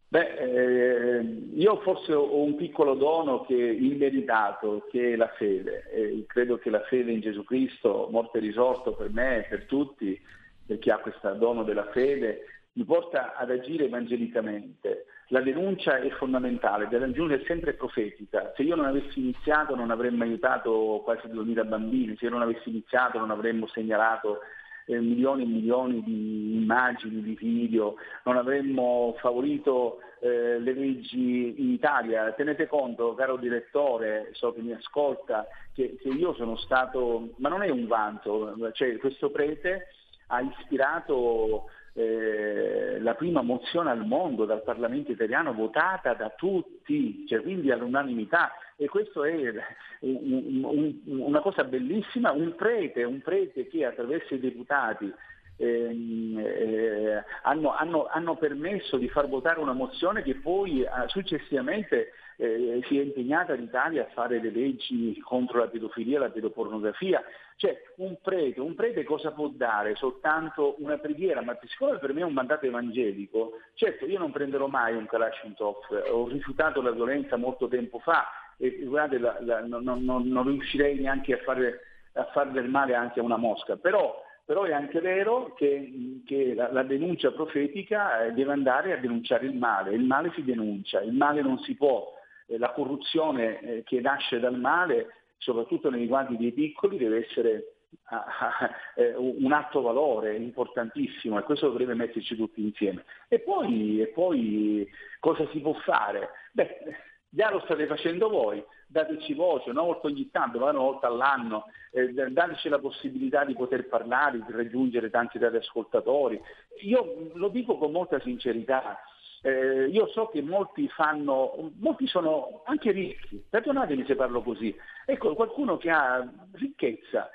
Beh, 0.09 0.35
eh, 0.35 1.21
io 1.55 1.81
forse 1.81 2.13
ho 2.13 2.43
un 2.43 2.57
piccolo 2.57 2.95
dono 2.95 3.45
che 3.47 3.55
immeritato, 3.55 4.87
che 4.91 5.13
è 5.13 5.17
la 5.17 5.33
fede. 5.39 5.89
Eh, 5.93 6.25
credo 6.27 6.59
che 6.59 6.69
la 6.69 6.83
fede 6.83 7.13
in 7.13 7.21
Gesù 7.21 7.43
Cristo, 7.45 8.09
morte 8.11 8.37
e 8.37 8.41
risorto 8.43 8.93
per 8.93 9.11
me 9.11 9.39
e 9.39 9.49
per 9.49 9.65
tutti, 9.65 10.21
per 10.67 10.79
chi 10.79 10.91
ha 10.91 10.99
questo 10.99 11.33
dono 11.35 11.63
della 11.63 11.89
fede, 11.93 12.41
mi 12.73 12.85
porta 12.85 13.35
ad 13.35 13.51
agire 13.51 13.85
evangelicamente. 13.85 15.07
La 15.33 15.41
denuncia 15.41 15.99
è 15.99 16.11
fondamentale, 16.11 16.89
della 16.89 17.07
ragione 17.07 17.37
è 17.37 17.45
sempre 17.47 17.75
profetica. 17.75 18.53
Se 18.57 18.63
io 18.63 18.75
non 18.75 18.87
avessi 18.87 19.21
iniziato 19.21 19.77
non 19.77 19.93
avremmo 19.93 20.25
aiutato 20.25 21.03
quasi 21.05 21.29
2000 21.29 21.65
bambini, 21.65 22.17
se 22.17 22.25
io 22.25 22.33
non 22.33 22.43
avessi 22.43 22.69
iniziato 22.69 23.17
non 23.19 23.31
avremmo 23.31 23.69
segnalato 23.69 24.41
eh, 24.87 24.99
milioni 24.99 25.45
e 25.45 25.47
milioni 25.47 26.03
di 26.03 26.57
immagini, 26.57 27.23
di 27.23 27.37
video, 27.37 27.95
non 28.25 28.39
avremmo 28.39 29.15
favorito 29.21 30.01
eh, 30.19 30.59
le 30.59 30.73
leggi 30.73 31.55
in 31.63 31.71
Italia. 31.71 32.33
Tenete 32.33 32.67
conto, 32.67 33.15
caro 33.15 33.37
direttore, 33.37 34.31
so 34.33 34.53
che 34.53 34.63
mi 34.63 34.73
ascolta, 34.73 35.47
che, 35.73 35.97
che 36.01 36.09
io 36.09 36.35
sono 36.35 36.57
stato, 36.57 37.35
ma 37.37 37.49
non 37.49 37.63
è 37.63 37.69
un 37.69 37.87
vanto, 37.87 38.57
cioè 38.73 38.97
questo 38.97 39.31
prete 39.31 39.87
ha 40.33 40.41
ispirato 40.41 41.67
eh, 42.01 42.99
la 43.01 43.15
prima 43.15 43.43
mozione 43.43 43.91
al 43.91 44.07
mondo 44.07 44.47
dal 44.47 44.63
Parlamento 44.63 45.13
italiano 45.13 45.53
votata 45.53 46.15
da 46.15 46.31
tutti, 46.31 47.27
cioè 47.27 47.43
quindi 47.43 47.71
all'unanimità. 47.71 48.53
E 48.77 48.89
questo 48.89 49.25
è 49.25 49.53
un, 50.01 50.65
un, 50.65 50.95
una 51.05 51.41
cosa 51.41 51.65
bellissima, 51.65 52.33
un 52.33 52.55
prete, 52.55 53.05
un 53.05 53.21
prete 53.21 53.67
che 53.69 53.85
attraverso 53.85 54.35
i 54.35 54.41
deputati 54.41 55.13
ehm, 55.57 56.39
eh, 56.39 57.25
hanno, 57.43 57.75
hanno, 57.75 58.07
hanno, 58.07 58.37
permesso 58.37 58.97
di 58.97 59.09
far 59.09 59.29
votare 59.29 59.61
una 59.61 59.75
mozione 59.75 60.23
che 60.23 60.37
poi 60.37 60.83
eh, 60.83 60.89
successivamente 61.09 62.13
eh, 62.41 62.81
si 62.87 62.99
è 62.99 63.03
impegnata 63.03 63.53
l'Italia 63.53 64.05
a 64.05 64.11
fare 64.15 64.41
le 64.41 64.51
leggi 64.51 65.21
contro 65.21 65.59
la 65.59 65.69
pedofilia 65.69 66.17
e 66.17 66.21
la 66.21 66.31
pedopornografia. 66.31 67.23
Cioè 67.57 67.79
un 67.97 68.17
prete, 68.23 68.61
un 68.61 68.75
prete 68.75 69.05
cosa 69.05 69.33
può 69.33 69.49
dare? 69.49 69.95
Soltanto 69.95 70.77
una 70.79 70.97
preghiera, 70.97 71.43
ma 71.43 71.59
siccome 71.63 71.99
per 71.99 72.15
me 72.15 72.23
è 72.23 72.25
un 72.25 72.33
mandato 72.33 72.65
evangelico, 72.65 73.59
certo 73.75 74.07
io 74.07 74.19
non 74.19 74.33
prenderò 74.33 74.67
mai 74.67 74.95
un 74.95 75.05
Kalashnikov, 75.05 75.77
ho 76.11 76.29
rifiutato 76.29 76.81
la 76.81 76.93
violenza 76.93 77.37
molto 77.37 77.69
tempo 77.69 77.99
fa 77.99 78.27
e 78.57 78.81
guardate, 78.85 79.19
la, 79.19 79.37
la, 79.41 79.61
non, 79.61 79.85
non, 79.85 80.27
non, 80.27 80.47
riuscirei 80.47 80.99
neanche 80.99 81.35
a 81.35 81.43
fare, 81.45 81.81
a 82.15 82.25
fare 82.33 82.53
del 82.53 82.69
male 82.69 82.95
anche 82.95 83.21
a 83.21 83.23
una 83.23 83.37
mosca, 83.37 83.77
però 83.77 84.29
però 84.43 84.65
è 84.65 84.73
anche 84.73 84.99
vero 85.01 85.53
che, 85.55 86.23
che 86.27 86.55
la, 86.55 86.73
la, 86.73 86.83
denuncia 86.83 87.31
profetica 87.31 88.25
eh, 88.25 88.33
deve 88.33 88.51
andare 88.51 88.93
a 88.93 88.97
denunciare 88.97 89.47
il 89.47 89.55
male, 89.55 89.93
il 89.93 90.03
male 90.03 90.33
si 90.35 90.43
denuncia, 90.43 91.01
il 91.03 91.13
male 91.13 91.41
non 91.41 91.61
si 91.61 91.77
può, 91.77 92.19
la 92.59 92.73
corruzione 92.73 93.61
eh, 93.61 93.83
che 93.85 94.01
nasce 94.01 94.41
dal 94.41 94.59
male, 94.59 95.15
soprattutto 95.39 95.91
nei 95.91 96.01
riguardi 96.01 96.37
dei 96.37 96.53
piccoli, 96.53 96.99
deve 96.99 97.27
essere 97.27 97.75
ah, 98.05 98.25
ah, 98.25 98.71
eh, 98.97 99.15
un 99.17 99.53
atto 99.53 99.81
valore 99.81 100.37
importantissimo 100.37 101.39
e 101.39 101.43
questo 101.43 101.69
dovrebbe 101.69 101.95
metterci 101.95 102.37
tutti 102.37 102.63
insieme. 102.63 103.05
E 103.29 103.41
poi, 103.41 104.01
e 104.01 104.09
poi 104.09 104.89
cosa 105.19 105.47
si 105.51 105.61
può 105.61 105.75
fare? 105.75 106.31
Beh, 106.53 107.09
Già 107.33 107.49
lo 107.49 107.61
state 107.61 107.87
facendo 107.87 108.29
voi, 108.29 108.61
dateci 108.89 109.35
voce, 109.35 109.71
una 109.71 109.83
volta 109.83 110.09
ogni 110.09 110.29
tanto, 110.33 110.59
una 110.59 110.73
volta 110.73 111.07
all'anno, 111.07 111.67
eh, 111.93 112.13
dateci 112.13 112.69
la 112.69 112.81
possibilità 112.81 113.45
di 113.45 113.55
poter 113.55 113.87
parlare, 113.87 114.43
di 114.45 114.53
raggiungere 114.53 115.11
tanti 115.11 115.39
ascoltatori. 115.39 116.41
Io 116.83 117.31
lo 117.35 117.49
dico 117.51 117.79
con 117.79 117.93
molta 117.93 118.19
sincerità, 118.19 118.99
eh, 119.43 119.87
io 119.87 120.07
so 120.09 120.27
che 120.27 120.43
molti 120.43 120.89
fanno, 120.89 121.73
molti 121.79 122.07
sono 122.07 122.63
anche 122.65 122.91
ricchi, 122.91 123.45
perdonatemi 123.49 124.05
se 124.07 124.15
parlo 124.15 124.43
così, 124.43 124.75
ecco 125.07 125.35
qualcuno 125.35 125.77
che 125.77 125.91
ha 125.91 126.29
ricchezza, 126.53 127.31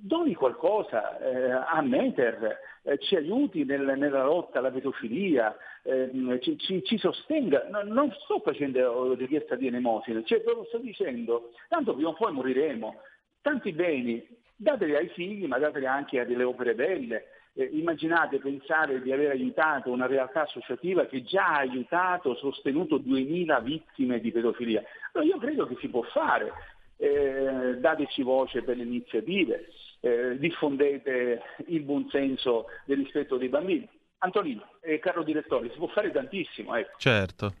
doni 0.00 0.34
qualcosa 0.34 1.18
eh, 1.18 1.50
a 1.50 1.80
Meter, 1.82 2.58
eh, 2.82 2.98
ci 2.98 3.16
aiuti 3.16 3.64
nel, 3.64 3.94
nella 3.96 4.24
lotta 4.24 4.58
alla 4.58 4.70
pedofilia, 4.70 5.56
eh, 5.82 6.10
ci, 6.40 6.56
ci, 6.58 6.82
ci, 6.84 6.98
sostenga. 6.98 7.66
No, 7.70 7.82
non 7.82 8.12
sto 8.22 8.40
facendo 8.40 9.14
richiesta 9.14 9.56
di 9.56 9.66
elemosina, 9.66 10.22
cioè 10.24 10.42
lo 10.44 10.64
sto 10.68 10.78
dicendo, 10.78 11.50
tanto 11.68 11.94
prima 11.94 12.10
o 12.10 12.14
poi 12.14 12.32
moriremo, 12.32 13.00
tanti 13.40 13.72
beni 13.72 14.24
dateli 14.54 14.96
ai 14.96 15.08
figli, 15.08 15.46
ma 15.46 15.58
dateli 15.58 15.86
anche 15.86 16.20
a 16.20 16.24
delle 16.24 16.44
opere 16.44 16.74
belle. 16.74 17.26
Eh, 17.58 17.70
immaginate, 17.72 18.38
pensare 18.38 19.02
di 19.02 19.10
aver 19.10 19.32
aiutato 19.32 19.90
una 19.90 20.06
realtà 20.06 20.42
associativa 20.42 21.06
che 21.06 21.24
già 21.24 21.54
ha 21.54 21.58
aiutato, 21.58 22.36
sostenuto 22.36 22.98
2000 22.98 23.58
vittime 23.58 24.20
di 24.20 24.30
pedofilia. 24.30 24.80
Allora 25.10 25.28
io 25.28 25.38
credo 25.40 25.66
che 25.66 25.76
si 25.80 25.88
può 25.88 26.02
fare, 26.02 26.52
eh, 26.98 27.78
dateci 27.80 28.22
voce 28.22 28.62
per 28.62 28.76
le 28.76 28.84
iniziative, 28.84 29.70
eh, 29.98 30.38
diffondete 30.38 31.42
il 31.66 31.82
buonsenso 31.82 32.66
del 32.84 32.98
rispetto 32.98 33.36
dei 33.36 33.48
bambini. 33.48 33.88
Antonino, 34.18 34.74
eh, 34.80 35.00
caro 35.00 35.24
direttore, 35.24 35.68
si 35.72 35.78
può 35.78 35.88
fare 35.88 36.12
tantissimo. 36.12 36.76
Ecco. 36.76 36.96
Certo. 36.98 37.54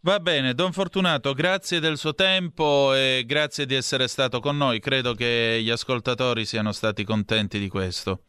Va 0.00 0.18
bene, 0.18 0.54
Don 0.54 0.72
Fortunato, 0.72 1.34
grazie 1.34 1.78
del 1.78 1.98
suo 1.98 2.14
tempo 2.14 2.92
e 2.94 3.22
grazie 3.24 3.64
di 3.64 3.76
essere 3.76 4.08
stato 4.08 4.40
con 4.40 4.56
noi. 4.56 4.80
Credo 4.80 5.14
che 5.14 5.60
gli 5.62 5.70
ascoltatori 5.70 6.44
siano 6.44 6.72
stati 6.72 7.04
contenti 7.04 7.60
di 7.60 7.68
questo. 7.68 8.22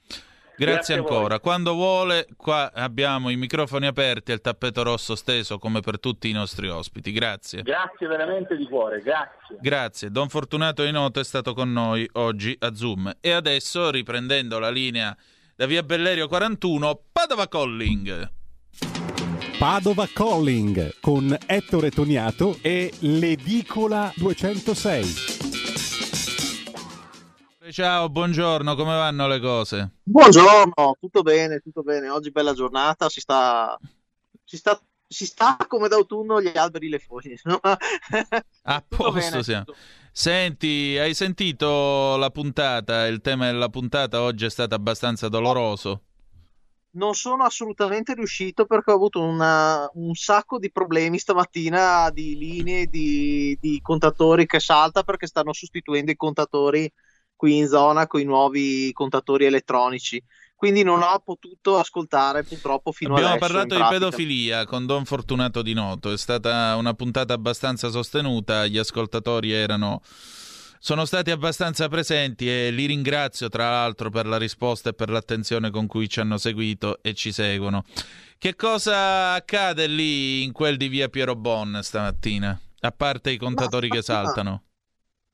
Grazie, 0.60 0.96
Grazie 0.96 0.96
ancora. 0.96 1.40
Quando 1.40 1.74
vuole, 1.74 2.28
qua 2.36 2.72
abbiamo 2.74 3.30
i 3.30 3.38
microfoni 3.38 3.88
aperti 3.88 4.32
e 4.32 4.34
il 4.34 4.42
tappeto 4.42 4.84
rosso 4.84 5.16
steso 5.16 5.58
come 5.58 5.80
per 5.80 6.02
tutti 6.02 6.30
i 6.30 6.34
nostri 6.34 6.68
ospiti. 6.68 7.14
Grazie. 7.14 7.62
Grazie 7.62 8.08
veramente 8.08 8.58
di 8.58 8.68
cuore, 8.68 9.00
grazie. 9.00 9.58
Grazie. 9.62 10.12
Don 10.12 10.28
Fortunato 10.28 10.84
Inoto 10.84 11.22
è 11.22 11.24
stato 11.24 11.54
con 11.54 11.72
noi 11.72 12.08
oggi 12.14 12.56
a 12.60 12.76
Zoom. 12.76 13.10
E 13.22 13.32
adesso, 13.32 13.90
riprendendo 13.90 14.60
la 14.60 14.70
linea 14.70 15.16
da 15.56 15.66
via 15.66 15.82
Bellerio 15.82 16.28
41, 16.28 17.04
Padova 17.10 17.48
Calling. 17.48 18.30
Padova 19.58 20.08
Calling 20.12 21.00
con 21.00 21.38
Ettore 21.46 21.90
Toniato 21.90 22.58
e 22.62 22.92
l'Edicola 23.00 24.12
206. 24.16 25.49
Ciao, 27.72 28.10
buongiorno, 28.10 28.74
come 28.74 28.96
vanno 28.96 29.28
le 29.28 29.40
cose? 29.40 29.92
Buongiorno, 30.02 30.98
tutto 31.00 31.22
bene, 31.22 31.60
tutto 31.60 31.84
bene. 31.84 32.10
Oggi 32.10 32.32
bella 32.32 32.54
giornata, 32.54 33.10
si 33.10 33.20
sta, 33.20 33.78
si 34.44 34.58
sta, 34.58 34.82
si 35.08 35.28
sta 35.28 35.56
come 35.68 35.88
d'autunno 35.88 36.42
gli 36.42 36.58
alberi 36.58 36.90
le 36.90 36.98
foglie. 36.98 37.38
No? 37.44 37.60
A 38.64 38.84
posto 38.88 39.44
siamo. 39.44 39.66
Tutto. 39.66 39.78
Senti, 40.12 40.98
hai 40.98 41.14
sentito 41.14 42.18
la 42.18 42.32
puntata? 42.32 43.06
Il 43.06 43.22
tema 43.22 43.46
della 43.46 43.70
puntata 43.70 44.24
oggi 44.24 44.46
è 44.46 44.50
stato 44.50 44.74
abbastanza 44.74 45.30
doloroso. 45.30 46.02
Non 46.92 47.14
sono 47.14 47.44
assolutamente 47.44 48.16
riuscito 48.16 48.66
perché 48.66 48.90
ho 48.90 48.96
avuto 48.96 49.22
una, 49.22 49.88
un 49.94 50.16
sacco 50.16 50.58
di 50.58 50.72
problemi 50.72 51.20
stamattina 51.20 52.10
di 52.10 52.36
linee 52.36 52.88
di, 52.88 53.56
di 53.62 53.80
contatori 53.80 54.48
che 54.48 54.60
salta 54.60 55.04
perché 55.04 55.28
stanno 55.28 55.54
sostituendo 55.54 56.10
i 56.10 56.16
contatori 56.16 56.92
qui 57.40 57.56
in 57.56 57.68
zona 57.70 58.06
con 58.06 58.20
i 58.20 58.26
nuovi 58.26 58.92
contatori 58.92 59.46
elettronici. 59.46 60.22
Quindi 60.56 60.84
non 60.84 61.02
ho 61.02 61.22
potuto 61.24 61.78
ascoltare 61.78 62.44
purtroppo 62.44 62.92
fino 62.92 63.14
Abbiamo 63.14 63.36
adesso. 63.36 63.46
Abbiamo 63.46 63.68
parlato 63.70 63.94
di 63.94 63.98
pedofilia 63.98 64.66
con 64.66 64.86
Don 64.86 65.06
Fortunato 65.06 65.62
Di 65.62 65.72
Noto, 65.72 66.12
è 66.12 66.18
stata 66.18 66.76
una 66.76 66.94
puntata 66.94 67.34
abbastanza 67.34 67.90
sostenuta, 67.92 68.68
gli 68.68 68.78
ascoltatori 68.78 69.54
erano 69.54 70.02
sono 70.82 71.06
stati 71.06 71.32
abbastanza 71.32 71.88
presenti 71.88 72.50
e 72.50 72.72
li 72.72 72.86
ringrazio 72.86 73.48
tra 73.48 73.70
l'altro 73.70 74.10
per 74.10 74.26
la 74.26 74.38
risposta 74.38 74.90
e 74.90 74.94
per 74.94 75.10
l'attenzione 75.10 75.70
con 75.70 75.88
cui 75.88 76.10
ci 76.10 76.20
hanno 76.20 76.38
seguito 76.38 77.02
e 77.02 77.14
ci 77.14 77.32
seguono. 77.32 77.86
Che 78.38 78.56
cosa 78.56 79.34
accade 79.34 79.88
lì 79.88 80.44
in 80.44 80.52
quel 80.52 80.76
di 80.76 80.90
via 80.90 81.08
Piero 81.08 81.36
Bon 81.36 81.80
stamattina? 81.82 82.60
A 82.82 82.92
parte 82.92 83.32
i 83.32 83.38
contatori 83.38 83.88
Ma, 83.88 83.96
che 83.96 84.02
saltano. 84.02 84.64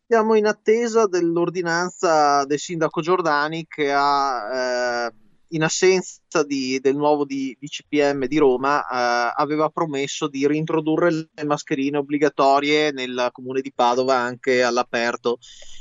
Siamo 0.08 0.36
in 0.36 0.46
attesa 0.46 1.08
dell'ordinanza 1.08 2.46
del 2.46 2.60
sindaco 2.60 3.02
Giordani 3.02 3.66
che 3.68 3.92
ha, 3.92 5.08
eh, 5.08 5.14
in 5.48 5.64
assenza 5.64 6.44
di, 6.46 6.80
del 6.80 6.96
nuovo 6.96 7.26
DCPM 7.26 8.28
di 8.28 8.38
Roma, 8.38 8.84
eh, 8.84 9.34
aveva 9.36 9.70
promesso 9.70 10.28
di 10.28 10.46
reintrodurre 10.46 11.10
le 11.34 11.44
mascherine 11.44 11.98
obbligatorie 11.98 12.92
nel 12.92 13.30
comune 13.32 13.62
di 13.62 13.74
Padova 13.74 14.16
anche 14.16 14.62
all'aperto. 14.62 15.40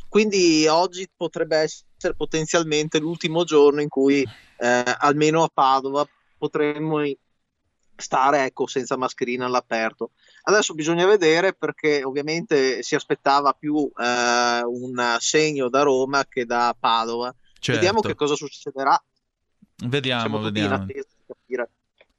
Quindi 0.09 0.67
oggi 0.69 1.07
potrebbe 1.15 1.59
essere 1.59 2.15
potenzialmente 2.17 2.99
l'ultimo 3.01 3.45
giorno 3.45 3.83
in 3.83 3.89
cui 3.89 4.23
eh, 4.23 4.95
almeno 5.01 5.43
a 5.43 5.51
Padova 5.53 6.09
potremmo 6.39 7.03
stare 7.97 8.45
ecco, 8.45 8.67
senza 8.67 8.97
mascherina 8.97 9.47
all'aperto. 9.47 10.11
Adesso 10.43 10.75
bisogna 10.75 11.07
vedere 11.07 11.55
perché 11.55 12.03
ovviamente 12.03 12.83
si 12.83 12.95
aspettava 12.95 13.53
più 13.53 13.91
eh, 13.97 14.63
un 14.65 15.17
segno 15.19 15.69
da 15.69 15.83
Roma 15.83 16.25
che 16.27 16.45
da 16.45 16.75
Padova. 16.79 17.35
Certo. 17.59 17.81
Vediamo 17.81 18.01
che 18.01 18.15
cosa 18.15 18.35
succederà. 18.35 19.01
Vediamo, 19.87 20.41
vediamo. 20.41 20.87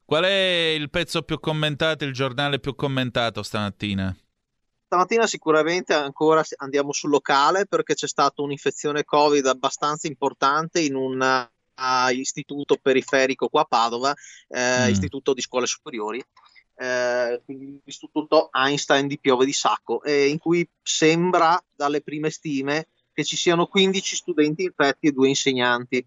Qual 0.03 0.23
è 0.23 0.73
il 0.77 0.89
pezzo 0.89 1.23
più 1.23 1.39
commentato, 1.39 2.03
il 2.05 2.13
giornale 2.13 2.59
più 2.59 2.75
commentato 2.75 3.41
stamattina? 3.41 4.15
Stamattina 4.85 5.25
sicuramente 5.25 5.93
ancora 5.93 6.43
andiamo 6.57 6.93
sul 6.93 7.09
locale 7.09 7.65
perché 7.65 7.95
c'è 7.95 8.07
stata 8.07 8.43
un'infezione 8.43 9.03
Covid 9.03 9.45
abbastanza 9.47 10.05
importante 10.07 10.79
in 10.79 10.95
un 10.95 11.49
istituto 12.11 12.77
periferico 12.81 13.47
qua 13.49 13.61
a 13.61 13.65
Padova, 13.65 14.13
eh, 14.47 14.87
mm. 14.87 14.89
istituto 14.89 15.33
di 15.33 15.41
scuole 15.41 15.65
superiori, 15.65 16.23
eh, 16.77 17.41
quindi 17.45 17.79
l'istituto 17.83 18.49
Einstein 18.51 19.07
di 19.07 19.19
Piove 19.19 19.45
di 19.45 19.53
Sacco, 19.53 20.03
eh, 20.03 20.27
in 20.27 20.37
cui 20.37 20.67
sembra 20.81 21.61
dalle 21.73 22.01
prime 22.01 22.29
stime 22.29 22.87
che 23.13 23.23
ci 23.23 23.37
siano 23.37 23.67
15 23.67 24.15
studenti 24.15 24.63
infetti 24.63 25.07
e 25.07 25.11
due 25.11 25.29
insegnanti. 25.29 26.05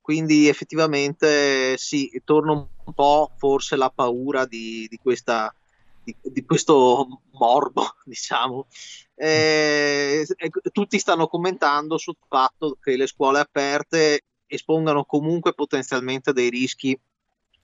Quindi 0.00 0.48
effettivamente 0.48 1.76
sì, 1.76 2.10
torna 2.24 2.52
un 2.52 2.94
po' 2.94 3.30
forse 3.36 3.76
la 3.76 3.90
paura 3.90 4.46
di, 4.46 4.86
di, 4.88 4.96
questa, 4.96 5.54
di, 6.02 6.16
di 6.22 6.44
questo 6.46 7.20
morbo, 7.32 7.96
diciamo. 8.04 8.66
Eh, 9.14 10.26
tutti 10.72 10.98
stanno 10.98 11.26
commentando 11.26 11.98
sul 11.98 12.16
fatto 12.26 12.78
che 12.80 12.96
le 12.96 13.06
scuole 13.06 13.40
aperte 13.40 14.22
espongano 14.48 15.04
comunque 15.04 15.54
potenzialmente 15.54 16.32
dei 16.32 16.50
rischi 16.50 16.98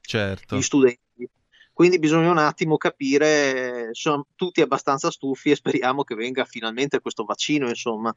certo. 0.01 0.57
gli 0.57 0.63
studenti. 0.63 1.29
Quindi 1.73 1.99
bisogna 1.99 2.31
un 2.31 2.39
attimo 2.39 2.77
capire, 2.77 3.89
sono 3.93 4.29
tutti 4.37 4.61
abbastanza 4.61 5.11
stufi 5.11 5.51
e 5.51 5.57
speriamo 5.57 6.05
che 6.05 6.15
venga 6.15 6.45
finalmente 6.45 7.01
questo 7.01 7.25
vaccino, 7.25 7.69
insomma. 7.69 8.15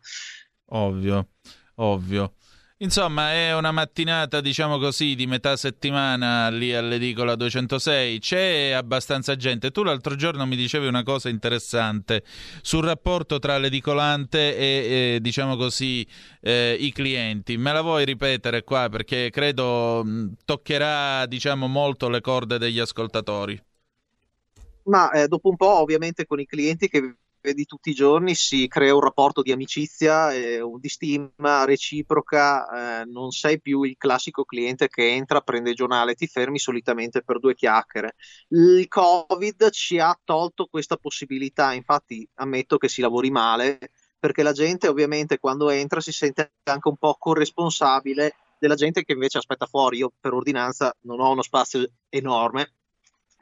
Ovvio, 0.65 1.30
ovvio. 1.76 2.34
Insomma, 2.80 3.34
è 3.34 3.56
una 3.56 3.72
mattinata, 3.72 4.40
diciamo 4.40 4.78
così, 4.78 5.16
di 5.16 5.26
metà 5.26 5.56
settimana 5.58 6.48
lì 6.49 6.76
all'edicola 6.76 7.36
206. 7.36 8.20
C'è 8.20 8.70
abbastanza 8.70 9.36
gente. 9.36 9.72
Tu 9.72 9.82
l'altro 9.82 10.14
giorno 10.14 10.45
mi 10.45 10.56
dicevi 10.56 10.86
una 10.86 11.02
cosa 11.02 11.28
interessante 11.30 12.24
sul 12.62 12.84
rapporto 12.84 13.40
tra 13.40 13.58
l'edicolante 13.58 14.56
e, 14.56 15.16
e 15.16 15.20
diciamo 15.22 15.56
così, 15.56 16.08
eh, 16.40 16.78
i 16.80 16.91
clienti. 16.91 17.58
Me 17.58 17.74
la 17.74 17.82
vuoi 17.82 18.06
ripetere 18.06 18.64
qua? 18.64 18.90
Perché 18.90 19.32
credo 19.32 20.04
mh, 20.04 20.34
toccherà, 20.45 21.26
diciamo, 21.26 21.66
molto 21.68 22.10
le 22.10 22.22
corde 22.22 22.60
degli 22.60 22.78
ascoltatori. 22.78 23.60
Ma 24.84 25.10
eh, 25.12 25.28
dopo 25.28 25.49
un 25.49 25.56
po', 25.56 25.80
ovviamente, 25.80 26.26
con 26.28 26.40
i 26.40 26.45
clienti 26.45 26.88
che 26.88 27.16
di 27.53 27.65
tutti 27.65 27.90
i 27.90 27.94
giorni 27.94 28.36
si 28.36 28.68
crea 28.68 28.94
un 28.94 29.02
rapporto 29.02 29.41
di 29.41 29.52
amicizia, 29.52 30.32
eh, 30.34 30.61
di 30.80 30.90
stima 30.90 31.65
reciproca, 31.65 33.02
eh, 33.02 33.06
non 33.06 33.32
sei 33.32 33.60
più 33.61 33.84
il 33.84 33.95
classico 33.98 34.44
cliente 34.44 34.88
che 34.88 35.10
entra, 35.10 35.41
prende 35.41 35.72
il 35.72 35.76
giornale, 35.76 36.15
ti 36.15 36.28
fermi 36.28 36.60
solitamente 36.60 37.22
per 37.24 37.40
due 37.40 37.56
chiacchiere. 37.56 38.15
Il 38.49 38.88
Covid 38.88 39.69
ci 39.72 39.99
ha 39.99 40.18
tolto 40.24 40.65
questa 40.65 40.98
possibilità, 40.98 41.74
infatti 41.74 42.28
ammetto 42.36 42.78
che 42.78 42.90
si 42.90 43.02
lavori 43.02 43.30
male 43.30 43.80
perché 44.19 44.44
la 44.44 44.52
gente 44.52 44.88
ovviamente 44.88 45.38
quando 45.38 45.69
entra 45.69 45.99
si 46.02 46.11
sente 46.11 46.53
anche 46.64 46.88
un 46.88 46.98
po' 46.98 47.15
corresponsabile 47.19 48.34
della 48.60 48.76
gente 48.76 49.03
che 49.03 49.14
invece 49.14 49.38
aspetta 49.38 49.65
fuori. 49.65 49.98
Io 49.98 50.11
per 50.19 50.34
ordinanza 50.34 50.95
non 51.02 51.19
ho 51.19 51.32
uno 51.32 51.41
spazio 51.41 51.88
enorme, 52.10 52.77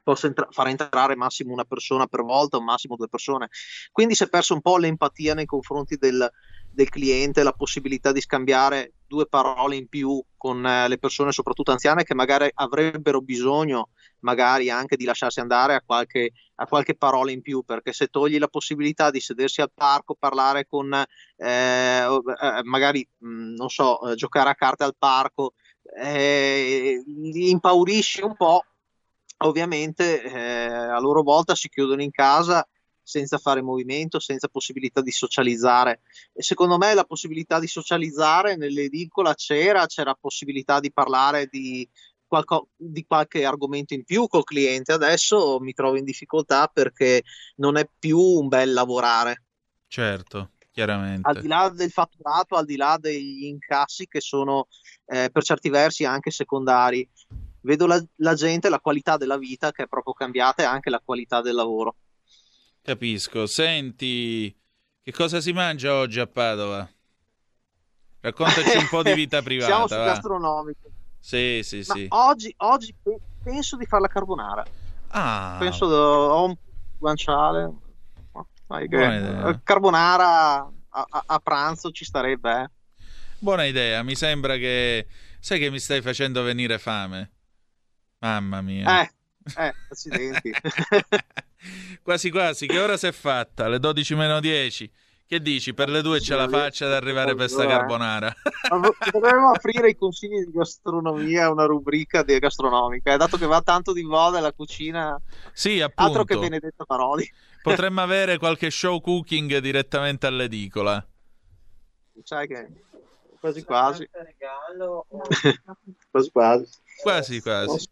posso 0.05 0.27
entra- 0.27 0.47
far 0.51 0.67
entrare 0.67 1.15
massimo 1.15 1.51
una 1.51 1.63
persona 1.63 2.05
per 2.05 2.21
volta 2.21 2.57
o 2.57 2.61
massimo 2.61 2.95
due 2.95 3.09
persone. 3.09 3.49
Quindi 3.91 4.13
si 4.13 4.23
è 4.23 4.29
perso 4.29 4.53
un 4.53 4.61
po' 4.61 4.77
l'empatia 4.77 5.33
nei 5.33 5.47
confronti 5.47 5.97
del, 5.97 6.29
del 6.69 6.89
cliente, 6.89 7.41
la 7.41 7.53
possibilità 7.53 8.11
di 8.11 8.21
scambiare 8.21 8.93
due 9.07 9.25
parole 9.25 9.75
in 9.75 9.87
più 9.87 10.23
con 10.37 10.63
eh, 10.63 10.87
le 10.87 10.99
persone, 10.99 11.31
soprattutto 11.31 11.71
anziane, 11.71 12.03
che 12.03 12.13
magari 12.13 12.47
avrebbero 12.53 13.19
bisogno 13.19 13.89
magari 14.19 14.69
anche 14.69 14.95
di 14.95 15.05
lasciarsi 15.05 15.39
andare 15.39 15.73
a 15.73 15.81
qualche, 15.83 16.31
a 16.55 16.67
qualche 16.67 16.95
parola 16.95 17.31
in 17.31 17.41
più, 17.41 17.63
perché 17.63 17.91
se 17.91 18.07
togli 18.07 18.37
la 18.37 18.47
possibilità 18.47 19.09
di 19.09 19.19
sedersi 19.19 19.61
al 19.61 19.71
parco, 19.73 20.15
parlare 20.17 20.67
con 20.67 20.93
eh, 20.93 21.05
eh 21.37 22.63
magari, 22.63 23.07
mh, 23.17 23.55
non 23.55 23.69
so, 23.69 24.11
eh, 24.11 24.15
giocare 24.15 24.49
a 24.49 24.55
carte 24.55 24.83
al 24.83 24.95
parco, 24.95 25.53
eh, 25.99 27.03
impaurisci 27.07 28.21
un 28.21 28.35
po' 28.35 28.63
ovviamente 29.37 30.23
eh, 30.23 30.65
a 30.67 30.99
loro 30.99 31.21
volta 31.21 31.55
si 31.55 31.69
chiudono 31.69 32.01
in 32.01 32.11
casa 32.11 32.67
senza 33.05 33.37
fare 33.37 33.61
movimento, 33.61 34.19
senza 34.19 34.47
possibilità 34.47 35.01
di 35.01 35.11
socializzare. 35.11 36.01
E 36.33 36.41
secondo 36.41 36.77
me 36.77 36.93
la 36.93 37.03
possibilità 37.03 37.59
di 37.59 37.67
socializzare 37.67 38.55
nell'edicola 38.55 39.35
c'era, 39.35 39.85
c'era 39.85 40.17
possibilità 40.19 40.79
di 40.79 40.91
parlare 40.91 41.45
di, 41.45 41.87
qualco, 42.25 42.69
di 42.75 43.05
qualche 43.05 43.45
argomento 43.45 43.93
in 43.93 44.03
più 44.03 44.27
col 44.27 44.43
cliente. 44.43 44.91
Adesso 44.91 45.59
mi 45.59 45.73
trovo 45.73 45.97
in 45.97 46.03
difficoltà 46.03 46.67
perché 46.67 47.23
non 47.57 47.77
è 47.77 47.87
più 47.97 48.19
un 48.19 48.47
bel 48.47 48.73
lavorare. 48.73 49.43
Certo, 49.87 50.51
chiaramente. 50.71 51.29
Al 51.29 51.39
di 51.39 51.47
là 51.47 51.69
del 51.69 51.91
fatturato, 51.91 52.55
al 52.55 52.65
di 52.65 52.75
là 52.75 52.97
degli 52.99 53.45
incassi 53.45 54.07
che 54.07 54.19
sono 54.19 54.67
eh, 55.05 55.29
per 55.31 55.43
certi 55.43 55.69
versi 55.69 56.05
anche 56.05 56.31
secondari, 56.31 57.07
vedo 57.65 57.87
la, 57.87 58.01
la 58.17 58.35
gente, 58.35 58.69
la 58.69 58.79
qualità 58.79 59.17
della 59.17 59.37
vita 59.37 59.71
che 59.71 59.83
è 59.83 59.87
proprio 59.87 60.13
cambiata 60.13 60.61
e 60.61 60.65
anche 60.65 60.89
la 60.89 61.01
qualità 61.03 61.41
del 61.41 61.55
lavoro. 61.55 61.95
Capisco. 62.81 63.47
Senti, 63.47 64.55
che 65.01 65.11
cosa 65.11 65.41
si 65.41 65.51
mangia 65.51 65.93
oggi 65.93 66.19
a 66.19 66.27
Padova? 66.27 66.87
Raccontaci 68.21 68.77
un 68.77 68.87
po' 68.89 69.03
di 69.03 69.13
vita 69.13 69.41
privata. 69.43 69.71
Siamo 69.71 69.87
sul 69.87 69.97
gastronomico. 69.97 70.89
Sì, 71.19 71.61
sì, 71.63 71.83
Ma 71.87 71.93
sì. 71.95 72.05
Oggi, 72.09 72.53
oggi, 72.57 72.95
penso 73.43 73.77
di 73.77 73.85
fare 73.85 74.03
la 74.03 74.07
carbonara. 74.07 74.63
Ah. 75.09 75.57
Penso 75.59 75.85
ho 75.85 76.45
un 76.45 76.55
guanciale. 76.97 77.73
Che... 78.67 79.59
Carbonara 79.63 80.57
a, 80.57 80.69
a, 80.89 81.23
a, 81.25 81.39
pranzo 81.39 81.91
ci 81.91 82.03
starebbe. 82.03 82.61
Eh. 82.61 82.69
Buona 83.39 83.65
idea. 83.65 84.01
Mi 84.03 84.15
sembra 84.15 84.57
che... 84.57 85.07
Sai 85.39 85.59
che 85.59 85.69
mi 85.69 85.79
stai 85.79 86.01
facendo 86.01 86.41
venire 86.41 86.79
fame? 86.79 87.34
Mamma 88.19 88.61
mia. 88.61 89.01
Eh, 89.01 89.11
eh, 89.57 89.73
accidenti. 89.89 90.51
quasi 92.01 92.29
quasi, 92.29 92.65
che 92.67 92.79
ora 92.79 92.97
si 92.97 93.07
è 93.07 93.11
fatta? 93.11 93.67
Le 93.67 93.79
12 93.79 94.15
meno 94.15 94.39
10. 94.39 94.91
Che 95.27 95.41
dici? 95.41 95.73
Per 95.73 95.89
le 95.89 96.03
due 96.03 96.19
c'è 96.19 96.35
la 96.35 96.47
faccia 96.47 96.85
ad 96.85 96.93
arrivare 96.93 97.33
per 97.33 97.49
sta 97.49 97.65
carbonara. 97.65 98.31
Dovremmo 99.11 99.49
aprire 99.49 99.89
i 99.89 99.95
consigli 99.95 100.45
di 100.45 100.51
gastronomia, 100.51 101.49
una 101.49 101.65
rubrica 101.65 102.21
di 102.21 102.37
gastronomica, 102.37 103.11
eh, 103.11 103.17
dato 103.17 103.35
che 103.35 103.47
va 103.47 103.59
tanto 103.61 103.91
di 103.91 104.03
moda 104.03 104.39
la 104.39 104.53
cucina. 104.53 105.19
Sì, 105.51 105.81
appunto. 105.81 106.19
Altro 106.19 106.23
che 106.25 106.37
Benedetta 106.37 106.85
Paroli. 106.85 107.27
Potremmo 107.63 108.01
avere 108.01 108.37
qualche 108.37 108.69
show 108.69 109.01
cooking 109.01 109.57
direttamente 109.57 110.27
all'edicola. 110.27 111.03
Sai 112.23 112.47
che 112.47 112.67
quasi 113.39 113.63
quasi. 113.63 114.07
quasi 116.11 116.31
quasi. 116.31 116.69
Quasi 117.01 117.41
quasi. 117.41 117.89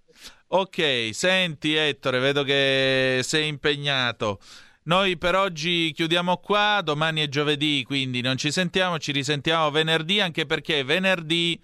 Ok, 0.48 1.10
senti 1.12 1.74
Ettore, 1.74 2.20
vedo 2.20 2.44
che 2.44 3.22
sei 3.24 3.48
impegnato. 3.48 4.40
Noi 4.84 5.18
per 5.18 5.36
oggi 5.36 5.92
chiudiamo 5.94 6.38
qua, 6.38 6.82
domani 6.84 7.22
è 7.22 7.30
giovedì, 7.30 7.84
quindi 7.86 8.22
non 8.22 8.38
ci 8.38 8.52
sentiamo, 8.52 9.00
ci 9.00 9.12
risentiamo 9.12 9.72
venerdì, 9.72 10.20
anche 10.20 10.46
perché 10.46 10.84
venerdì 10.84 11.62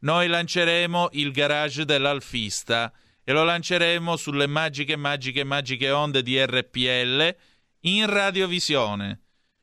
noi 0.00 0.28
lanceremo 0.28 1.10
il 1.12 1.30
garage 1.30 1.84
dell'Alfista 1.84 2.92
e 3.22 3.32
lo 3.32 3.44
lanceremo 3.44 4.16
sulle 4.16 4.46
magiche, 4.46 4.96
magiche, 4.96 5.44
magiche 5.44 5.90
onde 5.90 6.22
di 6.22 6.42
RPL 6.44 7.36
in 7.80 8.06
radiovisione. 8.06 9.20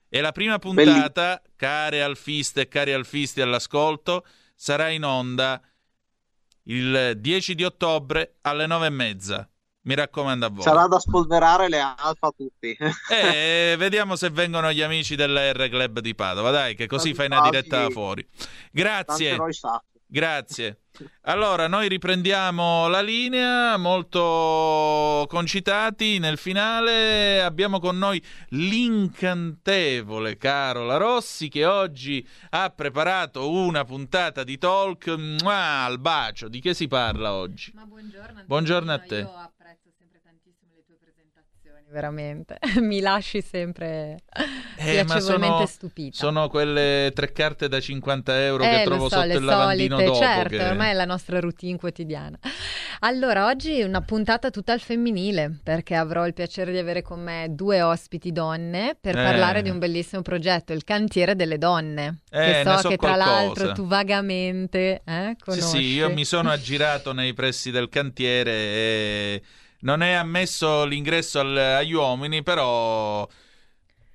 E 0.09 0.19
la 0.21 0.31
prima 0.31 0.59
puntata, 0.59 1.41
Belli. 1.41 1.55
care 1.55 2.01
alfiste 2.01 2.61
e 2.61 2.67
cari 2.67 2.91
alfisti 2.91 3.41
all'ascolto, 3.41 4.25
sarà 4.55 4.89
in 4.89 5.03
onda 5.03 5.61
il 6.71 7.17
10 7.17 7.55
di 7.55 7.63
ottobre 7.63 8.37
alle 8.41 8.65
9 8.65 8.85
e 8.85 8.89
mezza. 8.89 9.49
Mi 9.83 9.95
raccomando 9.95 10.45
a 10.45 10.49
voi. 10.49 10.61
Sarà 10.61 10.87
da 10.87 10.99
spolverare 10.99 11.67
le 11.67 11.79
alfa 11.79 12.31
tutti. 12.35 12.77
eh, 13.09 13.75
vediamo 13.77 14.15
se 14.15 14.29
vengono 14.29 14.71
gli 14.71 14.81
amici 14.81 15.15
dell'R 15.15 15.69
Club 15.69 15.99
di 15.99 16.13
Padova. 16.13 16.51
Dai, 16.51 16.75
che 16.75 16.85
così 16.85 17.13
fai 17.15 17.25
una 17.25 17.41
diretta 17.41 17.89
fuori. 17.89 18.25
Grazie. 18.71 19.37
Grazie. 20.13 20.81
Allora, 21.21 21.69
noi 21.69 21.87
riprendiamo 21.87 22.89
la 22.89 23.01
linea, 23.01 23.77
molto 23.77 25.25
concitati 25.29 26.19
nel 26.19 26.37
finale. 26.37 27.41
Abbiamo 27.41 27.79
con 27.79 27.97
noi 27.97 28.21
l'incantevole 28.49 30.35
Carola 30.35 30.97
Rossi 30.97 31.47
che 31.47 31.63
oggi 31.63 32.27
ha 32.49 32.69
preparato 32.71 33.49
una 33.51 33.85
puntata 33.85 34.43
di 34.43 34.57
talk 34.57 35.07
Mua, 35.41 35.85
al 35.85 35.97
bacio. 35.97 36.49
Di 36.49 36.59
che 36.59 36.73
si 36.73 36.89
parla 36.89 37.31
oggi? 37.31 37.71
Ma 37.73 37.85
buongiorno. 37.85 38.43
Buongiorno 38.45 38.91
a 38.91 38.99
te. 38.99 39.19
Io 39.19 39.33
apprezzo 39.33 39.91
sempre 39.97 40.19
tantissimo 40.21 40.73
le 40.75 40.83
tue 40.83 40.97
presentazioni, 40.99 41.80
veramente. 41.91 42.57
Mi 42.81 42.99
lasci 43.01 43.41
sempre 43.41 44.21
eh, 44.77 45.03
piacevolmente 45.05 45.47
sono, 45.47 45.65
stupita. 45.65 46.15
Sono 46.17 46.47
quelle 46.49 47.11
tre 47.13 47.31
carte 47.31 47.67
da 47.67 47.79
50 47.79 48.43
euro 48.45 48.63
che 48.63 48.81
eh, 48.81 48.85
trovo 48.85 49.09
so, 49.09 49.15
sotto 49.21 49.37
il 49.37 49.43
lavandino 49.43 49.97
solite, 49.97 50.11
dopo. 50.11 50.23
Certo, 50.25 50.57
che... 50.57 50.63
ormai 50.65 50.89
è 50.91 50.93
la 50.93 51.05
nostra 51.05 51.39
routine 51.39 51.77
quotidiana. 51.77 52.39
Allora, 53.01 53.47
oggi 53.47 53.81
una 53.81 54.01
puntata 54.01 54.49
tutta 54.51 54.73
al 54.73 54.79
femminile, 54.79 55.59
perché 55.63 55.95
avrò 55.95 56.25
il 56.27 56.33
piacere 56.33 56.71
di 56.71 56.77
avere 56.77 57.01
con 57.01 57.19
me 57.19 57.47
due 57.49 57.81
ospiti 57.81 58.31
donne 58.31 58.95
per 58.99 59.17
Eh. 59.17 59.23
parlare 59.23 59.61
di 59.61 59.69
un 59.69 59.79
bellissimo 59.79 60.21
progetto, 60.21 60.71
il 60.73 60.83
cantiere 60.83 61.35
delle 61.35 61.57
donne. 61.57 62.19
Eh, 62.29 62.39
che 62.45 62.61
so 62.63 62.77
so 62.77 62.89
che 62.89 62.97
tra 62.97 63.13
qualcosa. 63.15 63.33
l'altro 63.33 63.71
tu 63.73 63.87
vagamente 63.87 65.01
eh, 65.03 65.35
Sì, 65.37 65.43
conosci. 65.43 65.67
sì, 65.77 65.93
io 65.93 66.11
mi 66.11 66.25
sono 66.25 66.49
aggirato 66.51 67.11
nei 67.11 67.33
pressi 67.33 67.71
del 67.71 67.89
cantiere 67.89 68.51
e 68.51 69.41
non 69.81 70.01
è 70.01 70.11
ammesso 70.13 70.85
l'ingresso 70.85 71.39
al- 71.39 71.57
agli 71.57 71.93
uomini, 71.93 72.41
però 72.43 73.27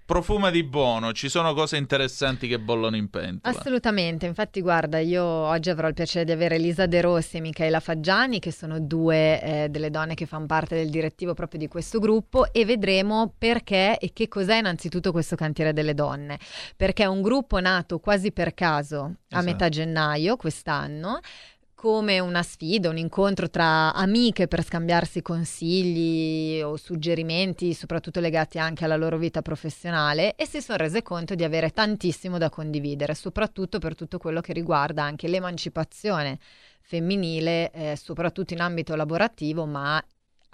profuma 0.07 0.51
di 0.51 0.63
buono, 0.63 1.13
ci 1.13 1.29
sono 1.29 1.53
cose 1.53 1.77
interessanti 1.77 2.47
che 2.47 2.61
bollono 2.61 2.95
in 2.95 3.11
pentola. 3.11 3.53
Assolutamente, 3.59 4.25
infatti 4.25 4.61
guarda, 4.61 5.01
io 5.01 5.25
oggi 5.25 5.69
avrò 5.69 5.89
il 5.89 5.95
piacere 5.95 6.25
di 6.25 6.31
avere 6.31 6.55
Elisa 6.55 6.87
De 6.87 7.01
Rossi 7.01 7.39
e 7.39 7.41
Michaela 7.41 7.81
Faggiani, 7.81 8.39
che 8.39 8.53
sono 8.53 8.79
due 8.79 9.43
eh, 9.43 9.69
delle 9.69 9.91
donne 9.91 10.15
che 10.15 10.25
fanno 10.27 10.47
parte 10.47 10.77
del 10.77 10.91
direttivo 10.91 11.35
proprio 11.35 11.59
di 11.59 11.67
questo 11.67 11.99
gruppo 11.99 12.53
e 12.53 12.65
vedremo 12.65 13.35
perché 13.37 13.99
e 13.99 14.13
che 14.13 14.29
cos'è 14.29 14.59
innanzitutto 14.59 15.11
questo 15.11 15.35
cantiere 15.35 15.73
delle 15.73 15.93
donne, 15.95 16.39
perché 16.77 17.03
è 17.03 17.07
un 17.07 17.21
gruppo 17.21 17.59
nato 17.59 17.99
quasi 17.99 18.31
per 18.31 18.55
caso 18.55 18.99
a 19.01 19.15
Esatto. 19.29 19.45
metà 19.45 19.69
gennaio 19.69 20.37
quest'anno 20.37 21.19
come 21.87 22.19
una 22.19 22.43
sfida, 22.43 22.89
un 22.89 22.99
incontro 22.99 23.49
tra 23.49 23.95
amiche 23.95 24.49
per 24.49 24.65
scambiarsi 24.65 25.23
consigli 25.23 26.61
o 26.61 26.77
suggerimenti, 26.77 27.75
soprattutto 27.75 28.19
legati 28.19 28.59
anche 28.59 28.85
alla 28.85 28.97
loro 28.97 29.19
vita 29.19 29.41
professionale, 29.41 30.35
e 30.35 30.49
si 30.49 30.61
sono 30.61 30.79
rese 30.79 31.03
conto 31.03 31.37
di 31.37 31.45
avere 31.45 31.71
tantissimo 31.71 32.39
da 32.39 32.51
condividere, 32.51 33.15
soprattutto 33.15 33.79
per 33.79 33.95
tutto 33.95 34.19
quello 34.19 34.41
che 34.41 34.53
riguarda 34.53 35.05
anche 35.05 35.29
l'emancipazione 35.29 36.41
femminile, 36.81 37.71
eh, 37.71 37.97
soprattutto 37.97 38.53
in 38.53 38.63
ambito 38.63 38.97
lavorativo, 38.97 39.65
ma 39.65 40.05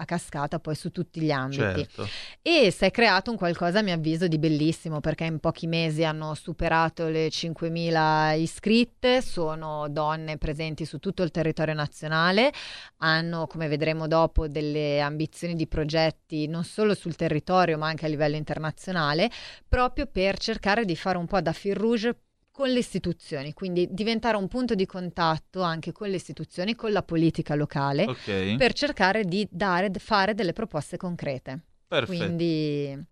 a 0.02 0.04
cascata 0.04 0.58
poi 0.58 0.74
su 0.74 0.90
tutti 0.90 1.20
gli 1.20 1.30
ambiti. 1.30 1.60
Certo. 1.60 2.08
E 2.42 2.70
si 2.70 2.84
è 2.84 2.90
creato 2.90 3.30
un 3.30 3.36
qualcosa, 3.36 3.78
a 3.78 3.82
mio 3.82 3.94
avviso, 3.94 4.28
di 4.28 4.38
bellissimo 4.38 5.00
perché 5.00 5.24
in 5.24 5.38
pochi 5.38 5.66
mesi 5.66 6.04
hanno 6.04 6.34
superato 6.34 7.08
le 7.08 7.28
5.000 7.28 8.38
iscritte, 8.38 9.22
sono 9.22 9.88
donne 9.88 10.38
presenti 10.38 10.84
su 10.84 10.98
tutto 10.98 11.22
il 11.22 11.30
territorio 11.30 11.74
nazionale, 11.74 12.52
hanno, 12.98 13.46
come 13.46 13.68
vedremo 13.68 14.06
dopo, 14.06 14.48
delle 14.48 15.00
ambizioni 15.00 15.54
di 15.54 15.66
progetti 15.66 16.46
non 16.46 16.64
solo 16.64 16.94
sul 16.94 17.16
territorio 17.16 17.78
ma 17.78 17.86
anche 17.86 18.06
a 18.06 18.08
livello 18.08 18.36
internazionale, 18.36 19.30
proprio 19.68 20.06
per 20.06 20.38
cercare 20.38 20.84
di 20.84 20.96
fare 20.96 21.18
un 21.18 21.26
po' 21.26 21.40
da 21.40 21.52
fil 21.52 21.74
rouge 21.74 22.16
con 22.52 22.68
le 22.68 22.78
istituzioni, 22.78 23.54
quindi 23.54 23.88
diventare 23.90 24.36
un 24.36 24.46
punto 24.46 24.74
di 24.74 24.84
contatto 24.84 25.62
anche 25.62 25.90
con 25.90 26.10
le 26.10 26.16
istituzioni, 26.16 26.74
con 26.74 26.92
la 26.92 27.02
politica 27.02 27.54
locale, 27.54 28.04
okay. 28.04 28.56
per 28.56 28.74
cercare 28.74 29.24
di 29.24 29.48
dare, 29.50 29.90
fare 29.98 30.34
delle 30.34 30.52
proposte 30.52 30.98
concrete. 30.98 31.60
Perfetto. 31.88 32.16
Quindi 32.16 33.04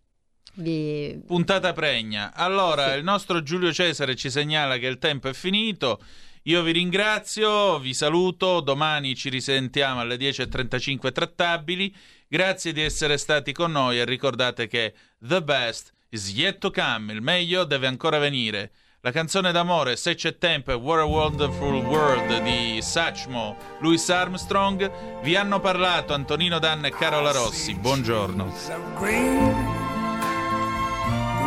vi... 0.54 1.18
Puntata 1.26 1.72
pregna. 1.72 2.34
Allora, 2.34 2.92
sì. 2.92 2.98
il 2.98 3.02
nostro 3.02 3.42
Giulio 3.42 3.72
Cesare 3.72 4.14
ci 4.14 4.28
segnala 4.30 4.76
che 4.76 4.86
il 4.86 4.98
tempo 4.98 5.28
è 5.28 5.32
finito. 5.32 6.00
Io 6.44 6.62
vi 6.62 6.72
ringrazio, 6.72 7.78
vi 7.78 7.94
saluto, 7.94 8.60
domani 8.60 9.14
ci 9.14 9.30
risentiamo 9.30 10.00
alle 10.00 10.16
10.35 10.16 11.12
trattabili. 11.12 11.94
Grazie 12.28 12.72
di 12.72 12.82
essere 12.82 13.16
stati 13.16 13.52
con 13.52 13.72
noi 13.72 13.98
e 13.98 14.04
ricordate 14.04 14.66
che 14.66 14.94
the 15.18 15.42
best 15.42 15.92
is 16.10 16.30
yet 16.32 16.58
to 16.58 16.70
come, 16.70 17.12
il 17.12 17.22
meglio 17.22 17.64
deve 17.64 17.86
ancora 17.86 18.18
venire. 18.18 18.70
La 19.02 19.12
canzone 19.12 19.50
d'amore 19.50 19.96
Se 19.96 20.14
c'è 20.14 20.36
tempo 20.36 20.72
e 20.72 20.74
What 20.74 21.00
a 21.00 21.04
Wonderful 21.04 21.82
World 21.86 22.42
di 22.42 22.82
Satchmo, 22.82 23.56
Louis 23.78 24.06
Armstrong 24.10 25.20
vi 25.22 25.36
hanno 25.36 25.58
parlato 25.58 26.12
Antonino 26.12 26.58
Danna 26.58 26.88
e 26.88 26.90
Carola 26.90 27.30
Rossi. 27.32 27.72
Buongiorno. 27.72 28.52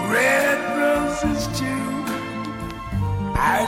Red 0.10 0.60
roses 0.80 1.48
too. 1.52 1.68
I 3.36 3.68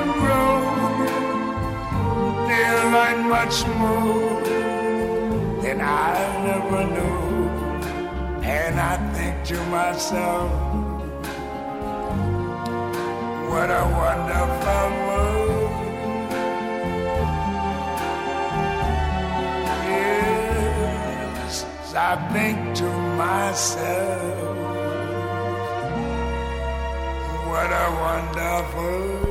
feel 2.71 2.91
like 2.91 3.19
much 3.37 3.57
more 3.81 4.41
than 5.63 5.81
I 5.81 6.07
ever 6.55 6.83
knew. 6.95 7.49
And 8.57 8.75
I 8.79 8.95
think 9.15 9.35
to 9.49 9.57
myself, 9.77 10.51
what 13.49 13.69
a 13.81 13.85
wonderful 14.01 14.87
world. 15.07 15.71
Yes, 19.91 21.53
I 21.95 22.13
think 22.33 22.57
to 22.81 22.89
myself, 23.23 24.31
what 27.49 27.71
a 27.83 27.87
wonderful 28.05 29.30